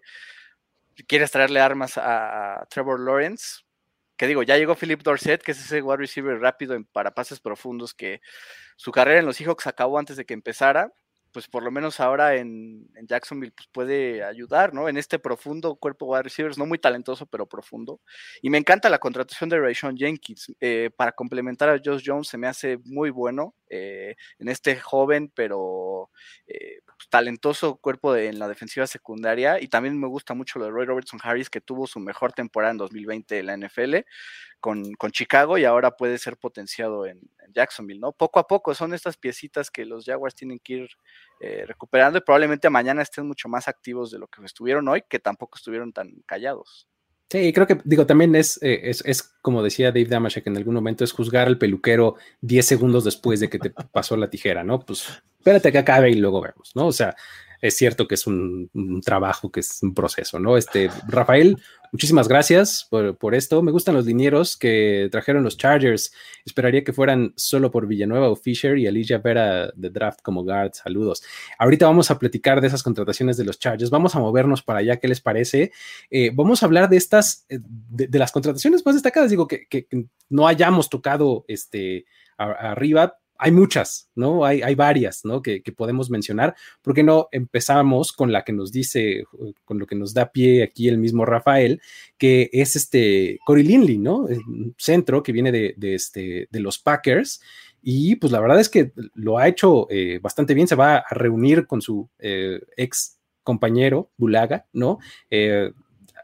Quieres 1.07 1.31
traerle 1.31 1.59
armas 1.59 1.97
a, 1.97 2.65
Trevor 2.69 2.99
Lawrence, 2.99 3.61
que 4.17 4.27
digo, 4.27 4.43
ya 4.43 4.57
llegó 4.57 4.75
Philip 4.75 5.01
Dorset, 5.01 5.41
que 5.41 5.51
es 5.51 5.59
ese 5.59 5.81
wide 5.81 5.97
receiver 5.97 6.39
rápido 6.39 6.75
en, 6.75 6.85
para 6.85 7.11
pases 7.11 7.39
profundos 7.39 7.93
que 7.93 8.21
su 8.75 8.91
carrera 8.91 9.19
en 9.19 9.25
los 9.25 9.37
Seahawks 9.37 9.67
acabó 9.67 9.97
antes 9.97 10.17
de 10.17 10.25
que 10.25 10.33
empezara 10.33 10.91
pues 11.31 11.47
por 11.47 11.63
lo 11.63 11.71
menos 11.71 11.99
ahora 11.99 12.35
en, 12.35 12.89
Jacksonville 13.03 13.53
pues 13.55 13.67
puede 13.71 14.23
ayudar, 14.23 14.73
¿no? 14.73 14.87
En 14.87 14.97
este 14.97 15.19
profundo 15.19 15.75
cuerpo 15.75 16.05
wide 16.07 16.23
receivers, 16.23 16.57
no 16.57 16.65
muy 16.65 16.79
talentoso, 16.79 17.25
pero 17.25 17.47
profundo. 17.47 18.01
Y 18.41 18.49
me 18.49 18.57
encanta 18.57 18.89
la 18.89 18.99
contratación 18.99 19.49
de 19.49 19.59
Rayshon 19.59 19.97
Jenkins. 19.97 20.51
Eh, 20.59 20.89
para 20.95 21.11
complementar 21.11 21.69
a 21.69 21.79
Josh 21.83 22.03
Jones 22.05 22.27
se 22.27 22.37
me 22.37 22.47
hace 22.47 22.77
muy 22.85 23.09
bueno 23.09 23.55
eh, 23.69 24.15
en 24.39 24.49
este 24.49 24.77
joven, 24.79 25.31
pero 25.33 26.09
eh, 26.47 26.79
talentoso 27.09 27.75
cuerpo 27.77 28.15
en 28.15 28.39
la 28.39 28.47
defensiva 28.47 28.87
secundaria. 28.87 29.61
Y 29.61 29.67
también 29.67 29.99
me 29.99 30.07
gusta 30.07 30.33
mucho 30.33 30.59
lo 30.59 30.65
de 30.65 30.71
Roy 30.71 30.85
Robertson 30.85 31.19
Harris, 31.23 31.49
que 31.49 31.61
tuvo 31.61 31.87
su 31.87 31.99
mejor 31.99 32.33
temporada 32.33 32.71
en 32.71 32.77
2020 32.77 33.39
en 33.39 33.45
la 33.45 33.57
NFL 33.57 33.95
con, 34.61 35.11
Chicago 35.11 35.57
y 35.57 35.65
ahora 35.65 35.91
puede 35.97 36.17
ser 36.17 36.37
potenciado 36.37 37.05
en, 37.05 37.19
Jacksonville, 37.53 37.99
¿no? 37.99 38.13
Poco 38.13 38.39
a 38.39 38.47
poco 38.47 38.73
son 38.73 38.93
estas 38.93 39.17
piecitas 39.17 39.69
que 39.69 39.83
los 39.83 40.05
Jaguars 40.05 40.33
tienen 40.33 40.57
que 40.57 40.73
ir 40.73 40.89
eh, 41.41 41.65
recuperando 41.67 42.17
y 42.17 42.21
probablemente 42.21 42.69
mañana 42.69 43.01
estén 43.01 43.27
mucho 43.27 43.49
más 43.49 43.67
activos 43.67 44.09
de 44.09 44.19
lo 44.19 44.27
que 44.27 44.41
estuvieron 44.45 44.87
hoy, 44.87 45.03
que 45.09 45.19
tampoco 45.19 45.57
estuvieron 45.57 45.91
tan 45.91 46.21
callados. 46.25 46.87
Sí, 47.31 47.53
creo 47.53 47.65
que, 47.65 47.77
digo, 47.85 48.05
también 48.05 48.35
es, 48.35 48.61
eh, 48.61 48.89
es, 48.89 49.01
es, 49.05 49.23
como 49.41 49.63
decía 49.63 49.93
Dave 49.93 50.03
Damashek 50.03 50.47
en 50.47 50.57
algún 50.57 50.75
momento, 50.75 51.05
es 51.05 51.13
juzgar 51.13 51.47
al 51.47 51.57
peluquero 51.57 52.17
10 52.41 52.65
segundos 52.65 53.05
después 53.05 53.39
de 53.39 53.49
que 53.49 53.57
te 53.57 53.69
pasó 53.69 54.17
la 54.17 54.29
tijera, 54.29 54.65
¿no? 54.65 54.81
Pues 54.81 55.07
espérate 55.37 55.71
que 55.71 55.77
acabe 55.77 56.11
y 56.11 56.15
luego 56.15 56.41
vemos, 56.41 56.73
¿no? 56.75 56.87
O 56.87 56.91
sea, 56.91 57.15
es 57.61 57.75
cierto 57.75 58.07
que 58.07 58.15
es 58.15 58.25
un, 58.25 58.69
trabajo, 59.05 59.51
que 59.51 59.59
es 59.59 59.81
un 59.83 59.93
proceso, 59.93 60.39
¿no? 60.39 60.57
Este, 60.57 60.89
Rafael, 61.07 61.57
muchísimas 61.91 62.27
gracias 62.27 62.87
por, 62.89 63.35
esto. 63.35 63.61
Me 63.61 63.71
gustan 63.71 63.95
los 63.95 64.05
linieros 64.05 64.57
que 64.57 65.07
trajeron 65.11 65.43
los 65.43 65.57
Chargers. 65.57 66.11
Esperaría 66.43 66.83
que 66.83 66.91
fueran 66.91 67.33
solo 67.35 67.69
por 67.69 67.85
Villanueva 67.85 68.29
o 68.29 68.35
Fisher 68.35 68.77
y 68.77 68.87
Alicia 68.87 69.19
Vera 69.19 69.71
de 69.75 69.89
draft 69.91 70.21
como 70.23 70.43
guard. 70.43 70.73
Saludos. 70.73 71.23
Ahorita 71.59 71.85
vamos 71.85 72.09
a 72.09 72.17
platicar 72.17 72.61
de 72.61 72.67
esas 72.67 72.81
contrataciones 72.81 73.37
de 73.37 73.45
los 73.45 73.59
Chargers. 73.59 73.91
Vamos 73.91 74.15
a 74.15 74.19
movernos 74.19 74.63
para 74.63 74.79
allá. 74.79 74.97
¿Qué 74.97 75.07
les 75.07 75.21
parece? 75.21 75.71
Eh, 76.09 76.31
vamos 76.33 76.63
a 76.63 76.65
hablar 76.65 76.89
de 76.89 76.97
estas, 76.97 77.45
eh, 77.49 77.59
de, 77.61 78.19
las 78.19 78.31
contrataciones 78.31 78.83
más 78.85 78.95
destacadas. 78.95 79.29
Digo 79.29 79.47
que, 79.47 79.67
no 80.29 80.47
hayamos 80.47 80.89
tocado 80.89 81.45
este 81.47 82.05
arriba, 82.37 83.19
hay 83.41 83.51
muchas, 83.51 84.07
¿no? 84.13 84.45
Hay, 84.45 84.61
hay 84.61 84.75
varias, 84.75 85.25
¿no? 85.25 85.41
Que, 85.41 85.63
podemos 85.75 86.11
mencionar. 86.11 86.55
¿Por 86.83 86.93
qué 86.93 87.01
no 87.01 87.27
empezamos 87.31 88.13
con 88.13 88.31
la 88.31 88.43
que 88.43 88.53
nos 88.53 88.71
dice, 88.71 89.23
con 89.65 89.79
lo 89.79 89.87
que 89.87 89.95
nos 89.95 90.13
da 90.13 90.31
pie 90.31 90.61
aquí 90.61 90.87
el 90.87 90.99
mismo 90.99 91.25
Rafael, 91.25 91.81
que 92.19 92.51
es 92.53 92.75
este 92.75 93.39
Cory 93.43 93.63
Linley, 93.63 93.97
¿no? 93.97 94.27
Centro 94.77 95.23
que 95.23 95.31
viene 95.31 95.51
de, 95.51 95.75
este, 95.95 96.49
de 96.51 96.59
los 96.59 96.77
Packers. 96.77 97.41
Y 97.81 98.15
pues 98.17 98.31
la 98.31 98.39
verdad 98.39 98.59
es 98.59 98.69
que 98.69 98.91
lo 99.15 99.39
ha 99.39 99.47
hecho 99.47 99.87
eh, 99.89 100.19
bastante 100.21 100.53
bien. 100.53 100.67
Se 100.67 100.75
va 100.75 100.97
a 100.97 101.13
reunir 101.15 101.65
con 101.65 101.81
su 101.81 102.07
eh, 102.19 102.61
ex 102.77 103.17
compañero, 103.43 104.11
Bulaga, 104.17 104.67
¿no? 104.71 104.99
Eh, 105.31 105.71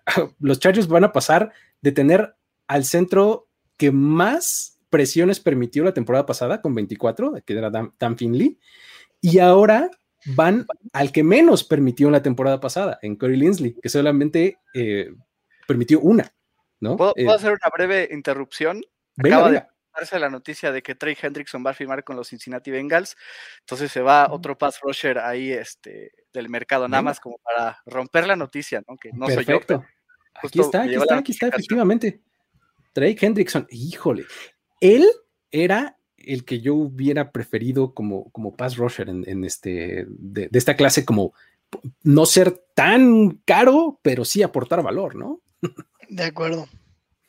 los 0.40 0.60
Chargers 0.60 0.88
van 0.88 1.06
a 1.06 1.12
pasar 1.12 1.52
de 1.82 1.92
tener 1.92 2.36
al 2.68 2.86
centro 2.86 3.48
que 3.76 3.92
más 3.92 4.77
presiones 4.90 5.40
permitió 5.40 5.84
la 5.84 5.94
temporada 5.94 6.26
pasada 6.26 6.62
con 6.62 6.74
24, 6.76 7.42
que 7.46 7.54
era 7.54 7.70
Dan, 7.70 8.18
Finley, 8.18 8.60
y 9.22 9.40
ahora 9.40 9.90
van 10.26 10.66
al 10.94 11.12
que 11.12 11.24
menos 11.24 11.64
permitió 11.64 12.08
en 12.08 12.14
la 12.14 12.24
temporada 12.24 12.60
pasada, 12.60 13.00
en 13.02 13.16
Corey 13.16 13.38
Linsley, 13.38 13.76
que 13.82 13.90
solamente 13.90 14.58
eh, 14.74 15.14
permitió 15.68 16.00
una. 16.00 16.34
¿no? 16.80 16.98
¿Puedo, 16.98 17.14
eh, 17.16 17.28
hacer 17.30 17.52
una 17.52 17.70
breve 17.74 18.10
interrupción? 18.12 18.82
Acaba 19.18 19.52
de 19.52 19.64
darse 19.96 20.20
la 20.20 20.30
noticia 20.30 20.72
de 20.72 20.84
que 20.84 20.96
Trey 20.96 21.18
Hendrickson 21.20 21.66
va 21.66 21.72
a 21.72 21.74
firmar 21.74 22.04
con 22.04 22.16
los 22.16 22.30
Cincinnati 22.30 22.70
Bengals, 22.70 23.16
entonces 23.62 23.92
se 23.92 24.02
va 24.02 24.32
otro 24.32 24.58
pass 24.58 24.80
rusher 24.82 25.18
ahí 25.18 25.52
este, 25.52 26.12
del 26.34 26.50
mercado, 26.50 26.88
nada 26.88 27.02
más 27.02 27.20
como 27.20 27.38
para 27.40 27.80
romper 27.86 28.28
la 28.28 28.36
noticia, 28.36 28.84
¿no? 28.88 28.98
Que 28.98 29.12
no 29.12 29.26
Perfecto. 29.26 29.68
soy 29.68 29.78
yo. 29.78 29.86
Aquí 30.44 30.62
está, 30.62 30.84
aquí 30.84 30.96
está, 30.96 31.18
aquí 31.18 31.32
está, 31.32 31.48
efectivamente. 31.48 32.22
Trey 32.94 33.18
Hendrickson, 33.20 33.68
híjole, 33.70 34.26
él 34.80 35.06
era 35.52 35.98
el 36.18 36.44
que 36.44 36.60
yo 36.60 36.76
hubiera 36.76 37.32
preferido 37.32 37.94
como, 37.94 38.30
como 38.32 38.56
pass 38.56 38.78
rusher 38.78 39.10
en, 39.10 39.44
este, 39.44 40.06
de, 40.10 40.50
esta 40.52 40.76
clase, 40.76 41.06
como 41.06 41.34
no 42.04 42.26
ser 42.26 42.64
tan 42.74 43.42
caro, 43.46 44.00
pero 44.02 44.26
sí 44.26 44.44
aportar 44.44 44.84
valor, 44.84 45.16
¿no? 45.16 45.42
De 46.10 46.24
acuerdo. 46.24 46.68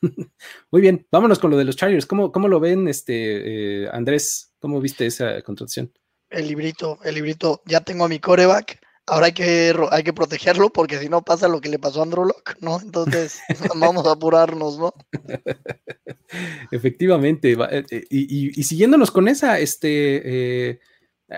Muy 0.70 0.80
bien, 0.80 1.07
vámonos 1.11 1.38
con 1.38 1.51
lo 1.51 1.57
de 1.57 1.64
los 1.64 1.76
Chargers. 1.76 2.07
¿Cómo, 2.07 2.32
cómo 2.32 2.49
lo 2.49 2.61
ven, 2.61 2.88
este, 2.88 3.84
eh, 3.84 3.88
Andrés? 3.92 4.55
¿Cómo 4.61 4.80
viste 4.80 5.07
esa 5.07 5.42
contratación? 5.42 5.92
El 6.30 6.49
librito, 6.49 6.99
el 7.05 7.14
librito. 7.14 7.62
Ya 7.66 7.80
tengo 7.80 8.05
a 8.05 8.09
mi 8.09 8.18
coreback 8.18 8.80
ahora 9.09 9.26
hay 9.26 9.32
que, 9.32 9.74
hay 9.90 10.02
que 10.02 10.12
protegerlo 10.12 10.70
porque 10.70 10.98
si 10.98 11.09
no 11.09 11.22
pasa 11.22 11.48
lo 11.48 11.61
que 11.61 11.68
le 11.68 11.78
pasó 11.78 12.00
a 12.00 12.02
Andrew 12.04 12.24
Locke, 12.24 12.56
¿no? 12.61 12.80
Entonces 12.80 13.40
vamos 13.76 14.06
a 14.06 14.12
apurarnos, 14.12 14.78
¿no? 14.78 14.94
Efectivamente. 16.70 17.52
Eh, 17.52 17.84
eh, 17.90 18.06
y, 18.11 18.62
siguiéndonos 18.62 19.11
con 19.11 19.28
esa, 19.28 19.59
este, 19.59 20.70
eh, 20.70 20.80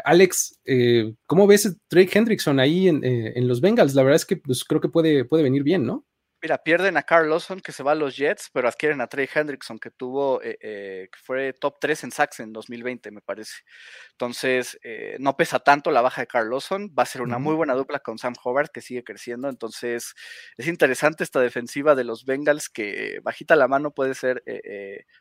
Alex, 0.05 0.61
¿cómo 1.27 1.47
ves 1.47 1.77
Drake 1.91 2.17
Hendrickson 2.17 2.61
ahí 2.61 2.89
en, 2.89 3.49
los 3.49 3.61
Bengals? 3.61 3.95
La 3.95 4.03
verdad 4.03 4.17
es 4.17 4.27
que 4.27 4.37
pues, 4.37 4.65
creo 4.65 4.81
que 4.81 4.89
puede, 4.89 5.25
puede 5.25 5.43
venir 5.43 5.63
bien, 5.63 5.85
¿no? 5.85 6.05
Mira, 6.43 6.57
pierden 6.57 6.97
a 6.97 7.03
Carl 7.03 7.29
Lawson, 7.29 7.61
que 7.61 7.71
se 7.71 7.83
va 7.83 7.93
a 7.93 7.95
los 7.95 8.17
Jets, 8.17 8.49
pero 8.51 8.67
adquieren 8.67 9.03
a 9.03 9.09
Trey 9.09 9.29
Hendrickson, 9.33 9.79
que 9.79 9.91
tuvo, 9.91 10.43
eh, 10.43 10.57
eh, 10.63 11.09
que 11.13 11.19
fue 11.23 11.53
top 11.53 11.77
3 11.79 12.05
en 12.05 12.13
sacks 12.13 12.41
en 12.41 12.55
2020, 12.55 13.11
me 13.11 13.21
parece. 13.21 13.57
Entonces, 14.13 14.79
eh, 14.83 15.17
no 15.21 15.37
pesa 15.37 15.59
tanto 15.59 15.91
la 15.91 16.01
baja 16.01 16.23
de 16.23 16.27
Carl 16.27 16.49
Lawson, 16.49 16.95
va 16.99 17.03
a 17.03 17.07
ser 17.07 17.21
una 17.21 17.39
muy 17.39 17.55
buena 17.55 17.75
dupla 17.75 17.99
con 17.99 18.17
Sam 18.17 18.33
Hobart, 18.43 18.73
que 18.73 18.81
sigue 18.81 19.05
creciendo. 19.05 19.51
Entonces, 19.51 20.15
es 20.57 20.67
interesante 20.67 21.25
esta 21.25 21.41
defensiva 21.41 21.95
de 21.95 22.05
los 22.05 22.25
Bengals, 22.25 22.71
que 22.71 23.21
bajita 23.23 23.55
la 23.55 23.69
mano 23.69 23.91
puede 23.91 24.15
ser 24.15 24.43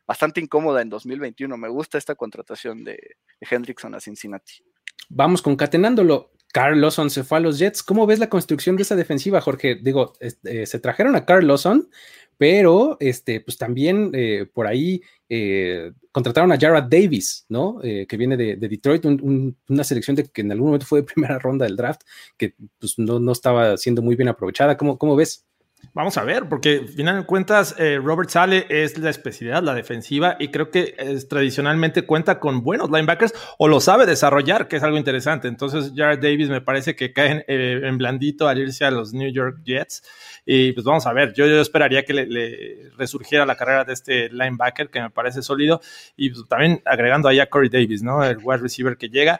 bastante 0.07 0.39
incómoda 0.39 0.81
en 0.81 0.89
2021. 0.89 1.57
Me 1.57 1.67
gusta 1.67 1.97
esta 1.97 2.15
contratación 2.15 2.85
de, 2.85 2.93
de 2.93 3.47
Hendrickson 3.49 3.93
a 3.93 3.99
Cincinnati. 3.99 4.63
Vamos 5.09 5.41
concatenándolo. 5.41 6.31
Carl 6.51 6.79
Lawson 6.79 7.09
se 7.09 7.23
fue 7.23 7.37
a 7.37 7.41
los 7.41 7.59
Jets. 7.59 7.83
¿Cómo 7.83 8.07
ves 8.07 8.19
la 8.19 8.29
construcción 8.29 8.75
de 8.75 8.83
esa 8.83 8.95
defensiva, 8.95 9.41
Jorge? 9.41 9.75
Digo, 9.75 10.13
eh, 10.19 10.65
se 10.65 10.79
trajeron 10.79 11.15
a 11.15 11.25
Carl 11.25 11.45
Lawson, 11.47 11.89
pero 12.37 12.97
este, 12.99 13.41
pues 13.41 13.57
también 13.57 14.11
eh, 14.13 14.47
por 14.51 14.65
ahí 14.65 15.01
eh, 15.27 15.91
contrataron 16.11 16.51
a 16.51 16.57
Jared 16.59 16.85
Davis, 16.89 17.45
¿no? 17.49 17.79
que 17.81 18.17
viene 18.17 18.35
de, 18.35 18.55
Detroit, 18.55 19.05
una 19.05 19.83
selección 19.83 20.15
de 20.15 20.23
que 20.25 20.41
en 20.41 20.51
algún 20.51 20.67
momento 20.67 20.85
fue 20.85 21.01
de 21.01 21.07
primera 21.13 21.37
ronda 21.37 21.65
del 21.65 21.75
draft, 21.75 22.01
que 22.37 22.55
pues 22.79 22.97
no, 22.97 23.19
no 23.19 23.31
estaba 23.31 23.77
siendo 23.77 24.01
muy 24.01 24.15
bien 24.15 24.29
aprovechada. 24.29 24.77
¿Cómo, 24.77 24.97
cómo 24.97 25.15
ves? 25.15 25.45
Vamos 25.93 26.17
a 26.17 26.23
ver, 26.23 26.47
porque 26.47 26.79
al 26.79 26.87
final 26.87 27.19
de 27.21 27.25
cuentas, 27.25 27.75
eh, 27.79 27.99
Robert 28.01 28.29
Sale 28.29 28.67
es 28.69 28.97
la 28.99 29.09
especialidad, 29.09 29.63
la 29.63 29.73
defensiva, 29.73 30.37
y 30.39 30.49
creo 30.49 30.69
que 30.69 30.95
tradicionalmente 31.27 32.03
cuenta 32.03 32.39
con 32.39 32.63
buenos 32.63 32.91
linebackers 32.91 33.33
o 33.57 33.67
lo 33.67 33.79
sabe 33.79 34.05
desarrollar, 34.05 34.67
que 34.67 34.75
es 34.75 34.83
algo 34.83 34.97
interesante. 34.97 35.47
Entonces, 35.47 35.91
Jared 35.95 36.19
Davis 36.19 36.49
me 36.49 36.61
parece 36.61 36.95
que 36.95 37.11
cae 37.11 37.31
en, 37.31 37.43
eh, 37.47 37.91
blandito 37.97 38.47
al 38.47 38.59
irse 38.59 38.85
a 38.85 38.91
los 38.91 39.13
New 39.13 39.31
York 39.31 39.61
Jets. 39.63 40.03
Y 40.45 40.73
pues 40.73 40.85
vamos 40.85 41.05
a 41.07 41.13
ver, 41.13 41.33
yo, 41.33 41.45
esperaría 41.45 42.03
que 42.05 42.13
le, 42.13 42.91
resurgiera 42.97 43.45
la 43.45 43.55
carrera 43.55 43.83
de 43.83 43.93
este 43.93 44.29
linebacker, 44.29 44.89
que 44.89 45.01
me 45.01 45.09
parece 45.09 45.41
sólido, 45.41 45.81
y 46.15 46.29
pues, 46.29 46.47
también 46.47 46.81
agregando 46.85 47.27
ahí 47.29 47.39
a 47.39 47.47
Corey 47.47 47.69
Davis, 47.69 48.03
¿no? 48.03 48.23
El 48.23 48.37
wide 48.41 48.59
receiver 48.59 48.95
que 48.95 49.09
llega 49.09 49.39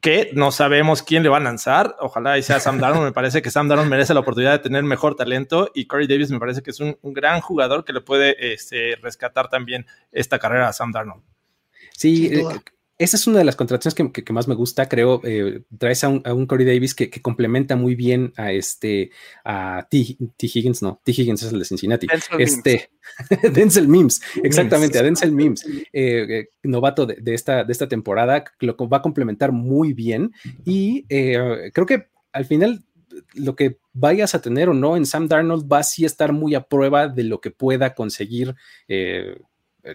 que 0.00 0.30
no 0.34 0.52
sabemos 0.52 1.02
quién 1.02 1.22
le 1.22 1.28
va 1.28 1.38
a 1.38 1.40
lanzar. 1.40 1.96
Ojalá 2.00 2.38
y 2.38 2.42
sea 2.42 2.60
Sam 2.60 2.78
Darnold. 2.78 3.06
me 3.06 3.12
parece 3.12 3.42
que 3.42 3.50
Sam 3.50 3.68
Darnold 3.68 3.90
merece 3.90 4.14
la 4.14 4.20
oportunidad 4.20 4.52
de 4.52 4.58
tener 4.58 4.84
mejor 4.84 5.16
talento 5.16 5.70
y 5.74 5.86
Corey 5.86 6.06
Davis 6.06 6.30
me 6.30 6.38
parece 6.38 6.62
que 6.62 6.70
es 6.70 6.80
un, 6.80 6.96
gran 7.02 7.40
jugador 7.40 7.84
que 7.84 7.92
le 7.92 8.00
puede 8.00 8.52
este, 8.52 8.96
rescatar 8.96 9.48
también 9.48 9.86
esta 10.12 10.38
carrera 10.38 10.68
a 10.68 10.72
Sam 10.72 10.92
Darnold. 10.92 11.22
Sí, 11.92 12.30
esa 12.98 13.16
es 13.16 13.26
una 13.26 13.38
de 13.38 13.44
las 13.44 13.56
contrataciones 13.56 14.12
que, 14.12 14.32
más 14.32 14.48
me 14.48 14.54
gusta, 14.54 14.88
creo. 14.88 15.20
Eh, 15.24 15.62
traes 15.78 16.02
a 16.04 16.08
un, 16.08 16.46
Corey 16.46 16.66
Davis 16.66 16.94
que, 16.94 17.10
complementa 17.20 17.76
muy 17.76 17.94
bien 17.94 18.32
a 18.36 18.52
este, 18.52 19.10
a 19.44 19.86
T, 19.90 20.16
Higgins, 20.38 20.82
no, 20.82 21.00
T. 21.04 21.12
Higgins 21.12 21.42
es 21.42 21.52
el 21.52 21.58
de 21.58 21.64
Cincinnati. 21.64 22.06
Denzel 22.06 22.40
este, 22.40 22.90
Mims. 23.42 23.54
Denzel 23.54 23.88
Mims, 23.88 24.22
exactamente, 24.42 24.98
a 24.98 25.02
Denzel 25.02 25.32
Mims, 25.32 25.64
eh, 25.66 25.82
eh, 25.92 26.48
novato 26.62 27.06
de, 27.06 27.34
esta, 27.34 27.64
de 27.64 27.72
esta 27.72 27.88
temporada, 27.88 28.44
lo 28.60 28.76
va 28.88 28.98
a 28.98 29.02
complementar 29.02 29.52
muy 29.52 29.92
bien. 29.92 30.32
Y 30.64 31.04
creo 31.06 31.86
que 31.86 32.08
al 32.32 32.44
final 32.44 32.84
lo 33.34 33.56
que 33.56 33.78
vayas 33.92 34.34
a 34.34 34.40
tener 34.40 34.68
o 34.68 34.74
no 34.74 34.96
en 34.96 35.06
Sam 35.06 35.28
Darnold 35.28 35.70
va 35.70 35.78
a 35.78 35.84
sí 35.84 36.04
estar 36.04 36.32
muy 36.32 36.54
a 36.54 36.62
prueba 36.62 37.08
de 37.08 37.24
lo 37.24 37.40
que 37.40 37.50
pueda 37.50 37.94
conseguir 37.94 38.54
eh, 38.88 39.38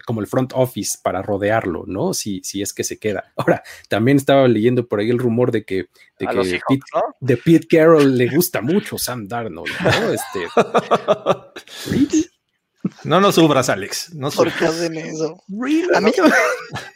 como 0.06 0.20
el 0.20 0.26
front 0.26 0.52
office 0.54 0.98
para 1.02 1.22
rodearlo, 1.22 1.84
¿no? 1.86 2.14
Si, 2.14 2.40
si 2.44 2.62
es 2.62 2.72
que 2.72 2.84
se 2.84 2.98
queda. 2.98 3.32
Ahora, 3.36 3.62
también 3.88 4.16
estaba 4.16 4.48
leyendo 4.48 4.86
por 4.86 5.00
ahí 5.00 5.10
el 5.10 5.18
rumor 5.18 5.50
de 5.50 5.64
que, 5.64 5.88
de, 6.18 6.26
que 6.26 6.60
Pete, 6.68 6.82
de 7.20 7.36
Pete 7.36 7.66
Carroll 7.66 8.16
le 8.16 8.28
gusta 8.28 8.60
mucho 8.60 8.98
Sam 8.98 9.28
Darnold, 9.28 9.72
¿no? 9.82 10.12
Este, 10.22 10.40
no 13.04 13.20
nos 13.20 13.36
subras, 13.36 13.68
Alex. 13.68 14.14
No 14.14 14.30
¿Por 14.30 14.52
qué 14.52 14.66
hacen 14.66 14.96
eso? 14.96 15.42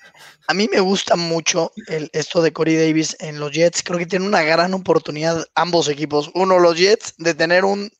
A 0.48 0.54
mí, 0.54 0.68
me 0.70 0.78
gusta 0.78 1.16
mucho 1.16 1.72
el, 1.88 2.08
esto 2.12 2.40
de 2.40 2.52
Corey 2.52 2.76
Davis 2.76 3.16
en 3.18 3.40
los 3.40 3.50
Jets. 3.50 3.82
Creo 3.82 3.98
que 3.98 4.06
tiene 4.06 4.26
una 4.26 4.42
gran 4.42 4.74
oportunidad 4.74 5.44
ambos 5.56 5.88
equipos. 5.88 6.30
Uno, 6.34 6.60
los 6.60 6.76
Jets, 6.76 7.14
de 7.18 7.34
tener 7.34 7.64
un, 7.64 7.90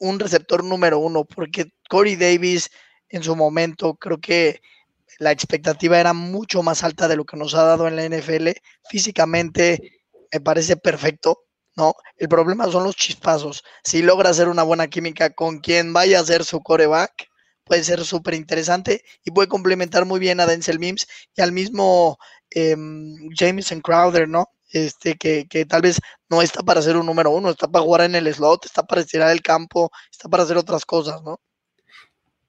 un 0.00 0.20
receptor 0.20 0.62
número 0.62 1.00
uno, 1.00 1.24
porque 1.24 1.72
Corey 1.88 2.14
Davis 2.14 2.70
en 3.08 3.22
su 3.22 3.36
momento. 3.36 3.94
Creo 3.94 4.18
que 4.18 4.60
la 5.18 5.32
expectativa 5.32 5.98
era 5.98 6.12
mucho 6.12 6.62
más 6.62 6.82
alta 6.84 7.08
de 7.08 7.16
lo 7.16 7.24
que 7.24 7.36
nos 7.36 7.54
ha 7.54 7.62
dado 7.62 7.88
en 7.88 7.96
la 7.96 8.04
NFL. 8.04 8.48
Físicamente 8.88 10.02
me 10.32 10.40
parece 10.40 10.76
perfecto, 10.76 11.44
¿no? 11.76 11.94
El 12.16 12.28
problema 12.28 12.70
son 12.70 12.84
los 12.84 12.96
chispazos. 12.96 13.62
Si 13.84 14.02
logra 14.02 14.30
hacer 14.30 14.48
una 14.48 14.62
buena 14.62 14.88
química 14.88 15.30
con 15.30 15.60
quien 15.60 15.92
vaya 15.92 16.20
a 16.20 16.24
ser 16.24 16.44
su 16.44 16.60
coreback, 16.60 17.28
puede 17.64 17.84
ser 17.84 18.04
súper 18.04 18.34
interesante 18.34 19.02
y 19.24 19.30
puede 19.30 19.48
complementar 19.48 20.04
muy 20.04 20.20
bien 20.20 20.40
a 20.40 20.46
Denzel 20.46 20.78
Mims 20.78 21.06
y 21.34 21.42
al 21.42 21.52
mismo 21.52 22.18
eh, 22.50 22.76
Jameson 23.36 23.80
Crowder, 23.80 24.28
¿no? 24.28 24.50
este, 24.70 25.16
que, 25.16 25.46
que, 25.48 25.64
tal 25.64 25.82
vez 25.82 26.00
no 26.28 26.42
está 26.42 26.62
para 26.62 26.82
ser 26.82 26.96
un 26.96 27.06
número 27.06 27.30
uno, 27.30 27.50
está 27.50 27.68
para 27.68 27.84
jugar 27.84 28.02
en 28.02 28.14
el 28.14 28.32
slot, 28.32 28.66
está 28.66 28.82
para 28.82 29.00
estirar 29.00 29.30
el 29.30 29.42
campo, 29.42 29.90
está 30.10 30.28
para 30.28 30.42
hacer 30.42 30.56
otras 30.56 30.84
cosas, 30.84 31.22
¿no? 31.22 31.40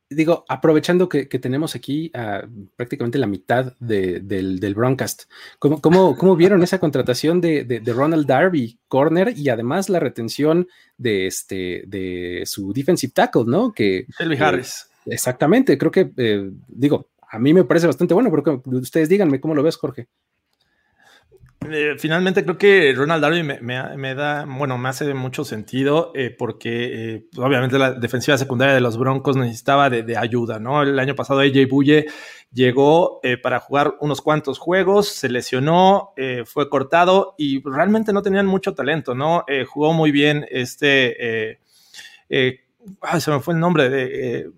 Digo, 0.10 0.46
aprovechando 0.48 1.10
que, 1.10 1.26
tenemos 1.26 1.76
aquí 1.76 2.12
prácticamente 2.76 3.18
la 3.18 3.28
mitad 3.28 3.74
del, 3.80 4.60
del 4.60 4.76
broadcast, 4.76 5.24
¿cómo, 5.60 5.82
cómo, 5.82 6.36
vieron 6.36 6.64
esa 6.64 6.80
contratación 6.80 7.42
de, 7.42 7.82
Ronald 7.86 8.28
Darby, 8.28 8.80
corner, 8.88 9.34
y 9.36 9.50
además 9.50 9.90
la 9.90 10.00
retención 10.00 10.68
de, 10.98 11.28
este, 11.28 11.84
de 11.88 12.44
su 12.46 12.74
defensive 12.74 13.14
tackle, 13.14 13.46
¿no? 13.46 13.72
Que, 13.74 14.06
Shelby 14.18 14.38
Harris. 14.38 14.90
exactamente, 15.06 15.78
creo 15.78 15.92
que, 15.92 16.12
eh, 16.18 16.52
digo, 16.68 17.10
a 17.30 17.40
mí 17.40 17.54
me 17.54 17.66
parece 17.66 17.88
bastante 17.88 18.14
bueno, 18.14 18.32
pero 18.32 18.62
ustedes 18.78 19.10
díganme 19.10 19.42
cómo 19.42 19.56
lo 19.56 19.64
ves, 19.64 19.76
Jorge. 19.76 20.08
Eh, 21.66 21.96
finalmente 21.98 22.44
creo 22.44 22.58
que 22.58 22.94
Ronald 22.96 23.22
Darby 23.22 23.44
me, 23.44 24.16
da, 24.16 24.46
bueno, 24.48 24.78
me 24.78 24.90
hace 24.90 25.14
mucho 25.14 25.44
sentido 25.44 26.12
eh, 26.16 26.30
porque 26.30 27.16
eh, 27.16 27.26
obviamente 27.36 27.78
la 27.78 27.92
defensiva 27.92 28.38
secundaria 28.38 28.76
de 28.76 28.80
los 28.80 28.98
Broncos 28.98 29.36
necesitaba 29.36 29.90
de, 29.90 30.18
ayuda, 30.18 30.60
¿no? 30.60 30.84
El 30.84 30.98
año 31.00 31.16
pasado 31.16 31.42
AJ 31.42 31.68
Bulle 31.70 32.06
llegó 32.54 33.20
para 33.44 33.60
jugar 33.60 33.96
unos 34.00 34.22
cuantos 34.22 34.58
juegos, 34.60 35.10
se 35.10 35.30
lesionó, 35.30 36.14
fue 36.46 36.70
cortado 36.70 37.36
y 37.38 37.62
realmente 37.62 38.14
no 38.14 38.22
tenían 38.22 38.46
mucho 38.46 38.74
talento, 38.74 39.14
¿no? 39.14 39.44
jugó 39.68 39.92
muy 39.92 40.12
bien 40.12 40.46
este, 40.50 41.60
se 42.30 43.32
me 43.32 43.40
fue 43.42 43.54
el 43.54 43.60
nombre 43.60 43.90
de 43.90 44.50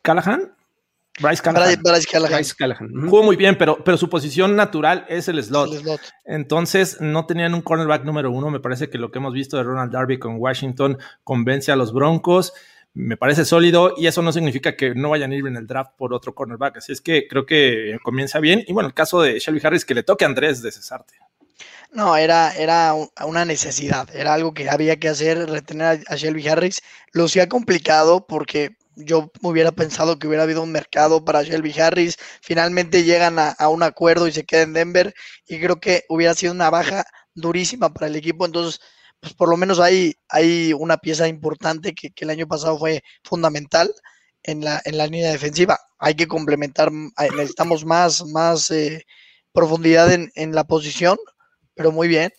Callahan. 0.00 0.54
Bryce 1.20 1.42
Callahan. 1.42 2.90
Jugó 3.08 3.22
muy 3.22 3.36
bien, 3.36 3.56
pero, 3.58 3.82
pero 3.84 3.96
su 3.96 4.08
posición 4.08 4.56
natural 4.56 5.04
es 5.08 5.28
el 5.28 5.42
slot. 5.42 5.70
Entonces, 6.24 7.00
no 7.00 7.26
tenían 7.26 7.54
un 7.54 7.60
cornerback 7.60 8.04
número 8.04 8.30
uno. 8.30 8.50
Me 8.50 8.60
parece 8.60 8.88
que 8.88 8.98
lo 8.98 9.10
que 9.10 9.18
hemos 9.18 9.34
visto 9.34 9.56
de 9.56 9.62
Ronald 9.62 9.92
Darby 9.92 10.18
con 10.18 10.36
Washington 10.38 10.98
convence 11.24 11.70
a 11.70 11.76
los 11.76 11.92
Broncos. 11.92 12.52
Me 12.94 13.16
parece 13.16 13.44
sólido 13.44 13.94
y 13.96 14.06
eso 14.06 14.20
no 14.20 14.32
significa 14.32 14.76
que 14.76 14.94
no 14.94 15.10
vayan 15.10 15.32
a 15.32 15.34
ir 15.34 15.46
en 15.46 15.56
el 15.56 15.66
draft 15.66 15.92
por 15.96 16.12
otro 16.12 16.34
cornerback. 16.34 16.78
Así 16.78 16.92
es 16.92 17.00
que 17.00 17.26
creo 17.26 17.46
que 17.46 17.98
comienza 18.02 18.38
bien. 18.38 18.64
Y 18.66 18.72
bueno, 18.72 18.86
el 18.86 18.94
caso 18.94 19.22
de 19.22 19.38
Shelby 19.38 19.60
Harris, 19.62 19.84
que 19.84 19.94
le 19.94 20.02
toque 20.02 20.24
a 20.24 20.28
Andrés 20.28 20.62
de 20.62 20.72
Cesarte. 20.72 21.14
No, 21.92 22.16
era, 22.16 22.52
era 22.52 22.94
una 23.26 23.44
necesidad, 23.44 24.08
era 24.14 24.32
algo 24.32 24.54
que 24.54 24.70
había 24.70 24.96
que 24.96 25.08
hacer, 25.08 25.48
retener 25.48 26.02
a, 26.06 26.16
Shelby 26.16 26.48
Harris. 26.48 26.80
Lo 27.12 27.24
hacía 27.24 27.48
complicado 27.48 28.26
porque 28.26 28.76
yo 28.96 29.30
hubiera 29.42 29.72
pensado 29.72 30.18
que 30.18 30.26
hubiera 30.26 30.44
habido 30.44 30.62
un 30.62 30.72
mercado 30.72 31.24
para 31.24 31.42
Shelby 31.42 31.78
Harris. 31.80 32.16
Finalmente 32.42 33.04
llegan 33.04 33.38
a, 33.38 33.68
un 33.68 33.82
acuerdo 33.82 34.28
y 34.28 34.32
se 34.32 34.44
queda 34.44 34.62
en 34.62 34.72
Denver. 34.72 35.14
Y 35.46 35.60
creo 35.60 35.80
que 35.80 36.04
hubiera 36.08 36.34
sido 36.34 36.52
una 36.52 36.70
baja 36.70 37.04
durísima 37.34 37.92
para 37.92 38.06
el 38.08 38.16
equipo. 38.16 38.46
Entonces, 38.46 38.80
pues 39.20 39.34
por 39.34 39.48
lo 39.48 39.56
menos 39.56 39.80
hay, 39.80 40.14
hay 40.28 40.72
una 40.72 40.98
pieza 40.98 41.28
importante 41.28 41.94
que, 41.94 42.12
el 42.16 42.30
año 42.30 42.46
pasado 42.46 42.78
fue 42.78 43.02
fundamental 43.24 43.92
en 44.42 44.64
la, 44.64 44.80
en 44.84 44.98
la 44.98 45.06
línea 45.06 45.30
defensiva. 45.30 45.78
Hay 45.98 46.14
que 46.14 46.26
complementar, 46.26 46.90
necesitamos 46.92 47.84
más, 47.84 48.24
más 48.26 48.70
eh, 48.70 49.04
profundidad 49.52 50.12
en, 50.12 50.30
en 50.34 50.54
la 50.54 50.64
posición, 50.64 51.18
pero 51.74 51.92
muy 51.92 52.08
bien. 52.08 52.32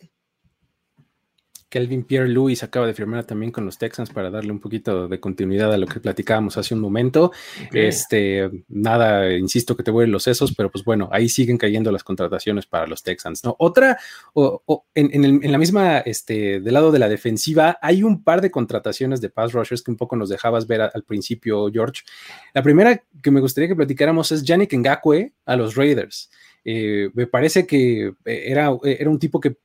Kelvin 1.74 2.04
Pierre 2.04 2.30
Louis 2.30 2.62
acaba 2.62 2.86
de 2.86 2.94
firmar 2.94 3.26
también 3.26 3.52
con 3.52 3.66
los 3.66 3.80
Texans 3.80 4.12
para 4.12 4.30
darle 4.30 4.52
un 4.52 4.60
poquito 4.60 5.08
de 5.08 5.20
continuidad 5.20 5.74
a 5.74 5.78
lo 5.80 5.88
que 5.88 6.00
platicábamos 6.00 6.56
hace 6.56 6.76
un 6.76 6.80
momento. 6.80 7.32
Este, 7.72 8.48
nada, 8.68 9.34
insisto 9.34 9.76
que 9.76 9.82
te 9.82 9.90
voy 9.90 10.06
los 10.06 10.22
sesos, 10.22 10.54
pero 10.54 10.70
pues 10.70 10.84
bueno, 10.84 11.10
ahí 11.12 11.30
siguen 11.30 11.58
cayendo 11.58 11.92
las 11.92 12.04
contrataciones 12.04 12.68
para 12.68 12.86
los 12.86 13.02
Texans, 13.02 13.44
¿no? 13.44 13.56
Otra, 13.58 13.98
o, 14.36 14.86
en, 14.94 15.52
la 15.52 15.58
misma, 15.58 15.98
este, 15.98 16.60
del 16.60 16.76
lado 16.76 16.92
de 16.92 17.00
la 17.00 17.10
defensiva, 17.10 17.80
hay 17.82 18.04
un 18.04 18.24
par 18.24 18.42
de 18.42 18.52
contrataciones 18.52 19.20
de 19.20 19.32
pass 19.32 19.52
rushers 19.54 19.82
que 19.82 19.90
un 19.90 19.98
poco 19.98 20.16
nos 20.16 20.30
dejabas 20.30 20.68
ver 20.68 20.82
al 20.82 21.04
principio, 21.04 21.72
George. 21.74 22.04
La 22.54 22.62
primera 22.62 23.04
que 23.24 23.32
me 23.32 23.42
gustaría 23.42 23.68
que 23.68 23.76
platicáramos 23.76 24.32
es 24.32 24.44
Yannick 24.44 24.76
Ngakwe 24.76 25.34
a 25.48 25.56
los 25.56 25.74
Raiders. 25.74 26.30
Eh, 26.66 27.10
me 27.16 27.26
parece 27.26 27.66
que 27.66 28.14
eh, 28.26 28.44
era, 28.46 28.70
era 28.84 29.10
un 29.10 29.18
tipo 29.18 29.40
que 29.40 29.58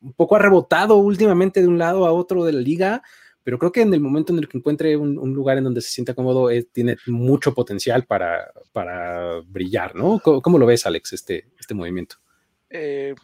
un 0.00 0.12
poco 0.12 0.36
ha 0.36 0.38
rebotado 0.38 0.96
últimamente 0.96 1.60
de 1.60 1.68
un 1.68 1.78
lado 1.78 2.06
a 2.06 2.12
otro 2.12 2.44
de 2.44 2.52
la 2.52 2.60
liga, 2.60 3.02
pero 3.42 3.58
creo 3.58 3.72
que 3.72 3.80
en 3.80 3.94
el 3.94 4.00
momento 4.00 4.32
en 4.32 4.40
el 4.40 4.48
que 4.48 4.58
encuentre 4.58 4.96
un, 4.96 5.32
lugar 5.32 5.58
en 5.58 5.64
donde 5.64 5.80
se 5.80 5.90
sienta 5.90 6.14
cómodo, 6.14 6.50
eh, 6.50 6.68
tiene 6.70 6.96
mucho 7.06 7.54
potencial 7.54 8.04
para, 8.04 8.52
para 8.72 9.40
brillar, 9.46 9.94
¿no? 9.94 10.20
¿Cómo, 10.20 10.58
lo 10.58 10.66
ves, 10.66 10.84
Alex, 10.84 11.14
este, 11.14 11.48
este 11.58 11.74
movimiento? 11.74 12.16
Eh, 12.68 13.14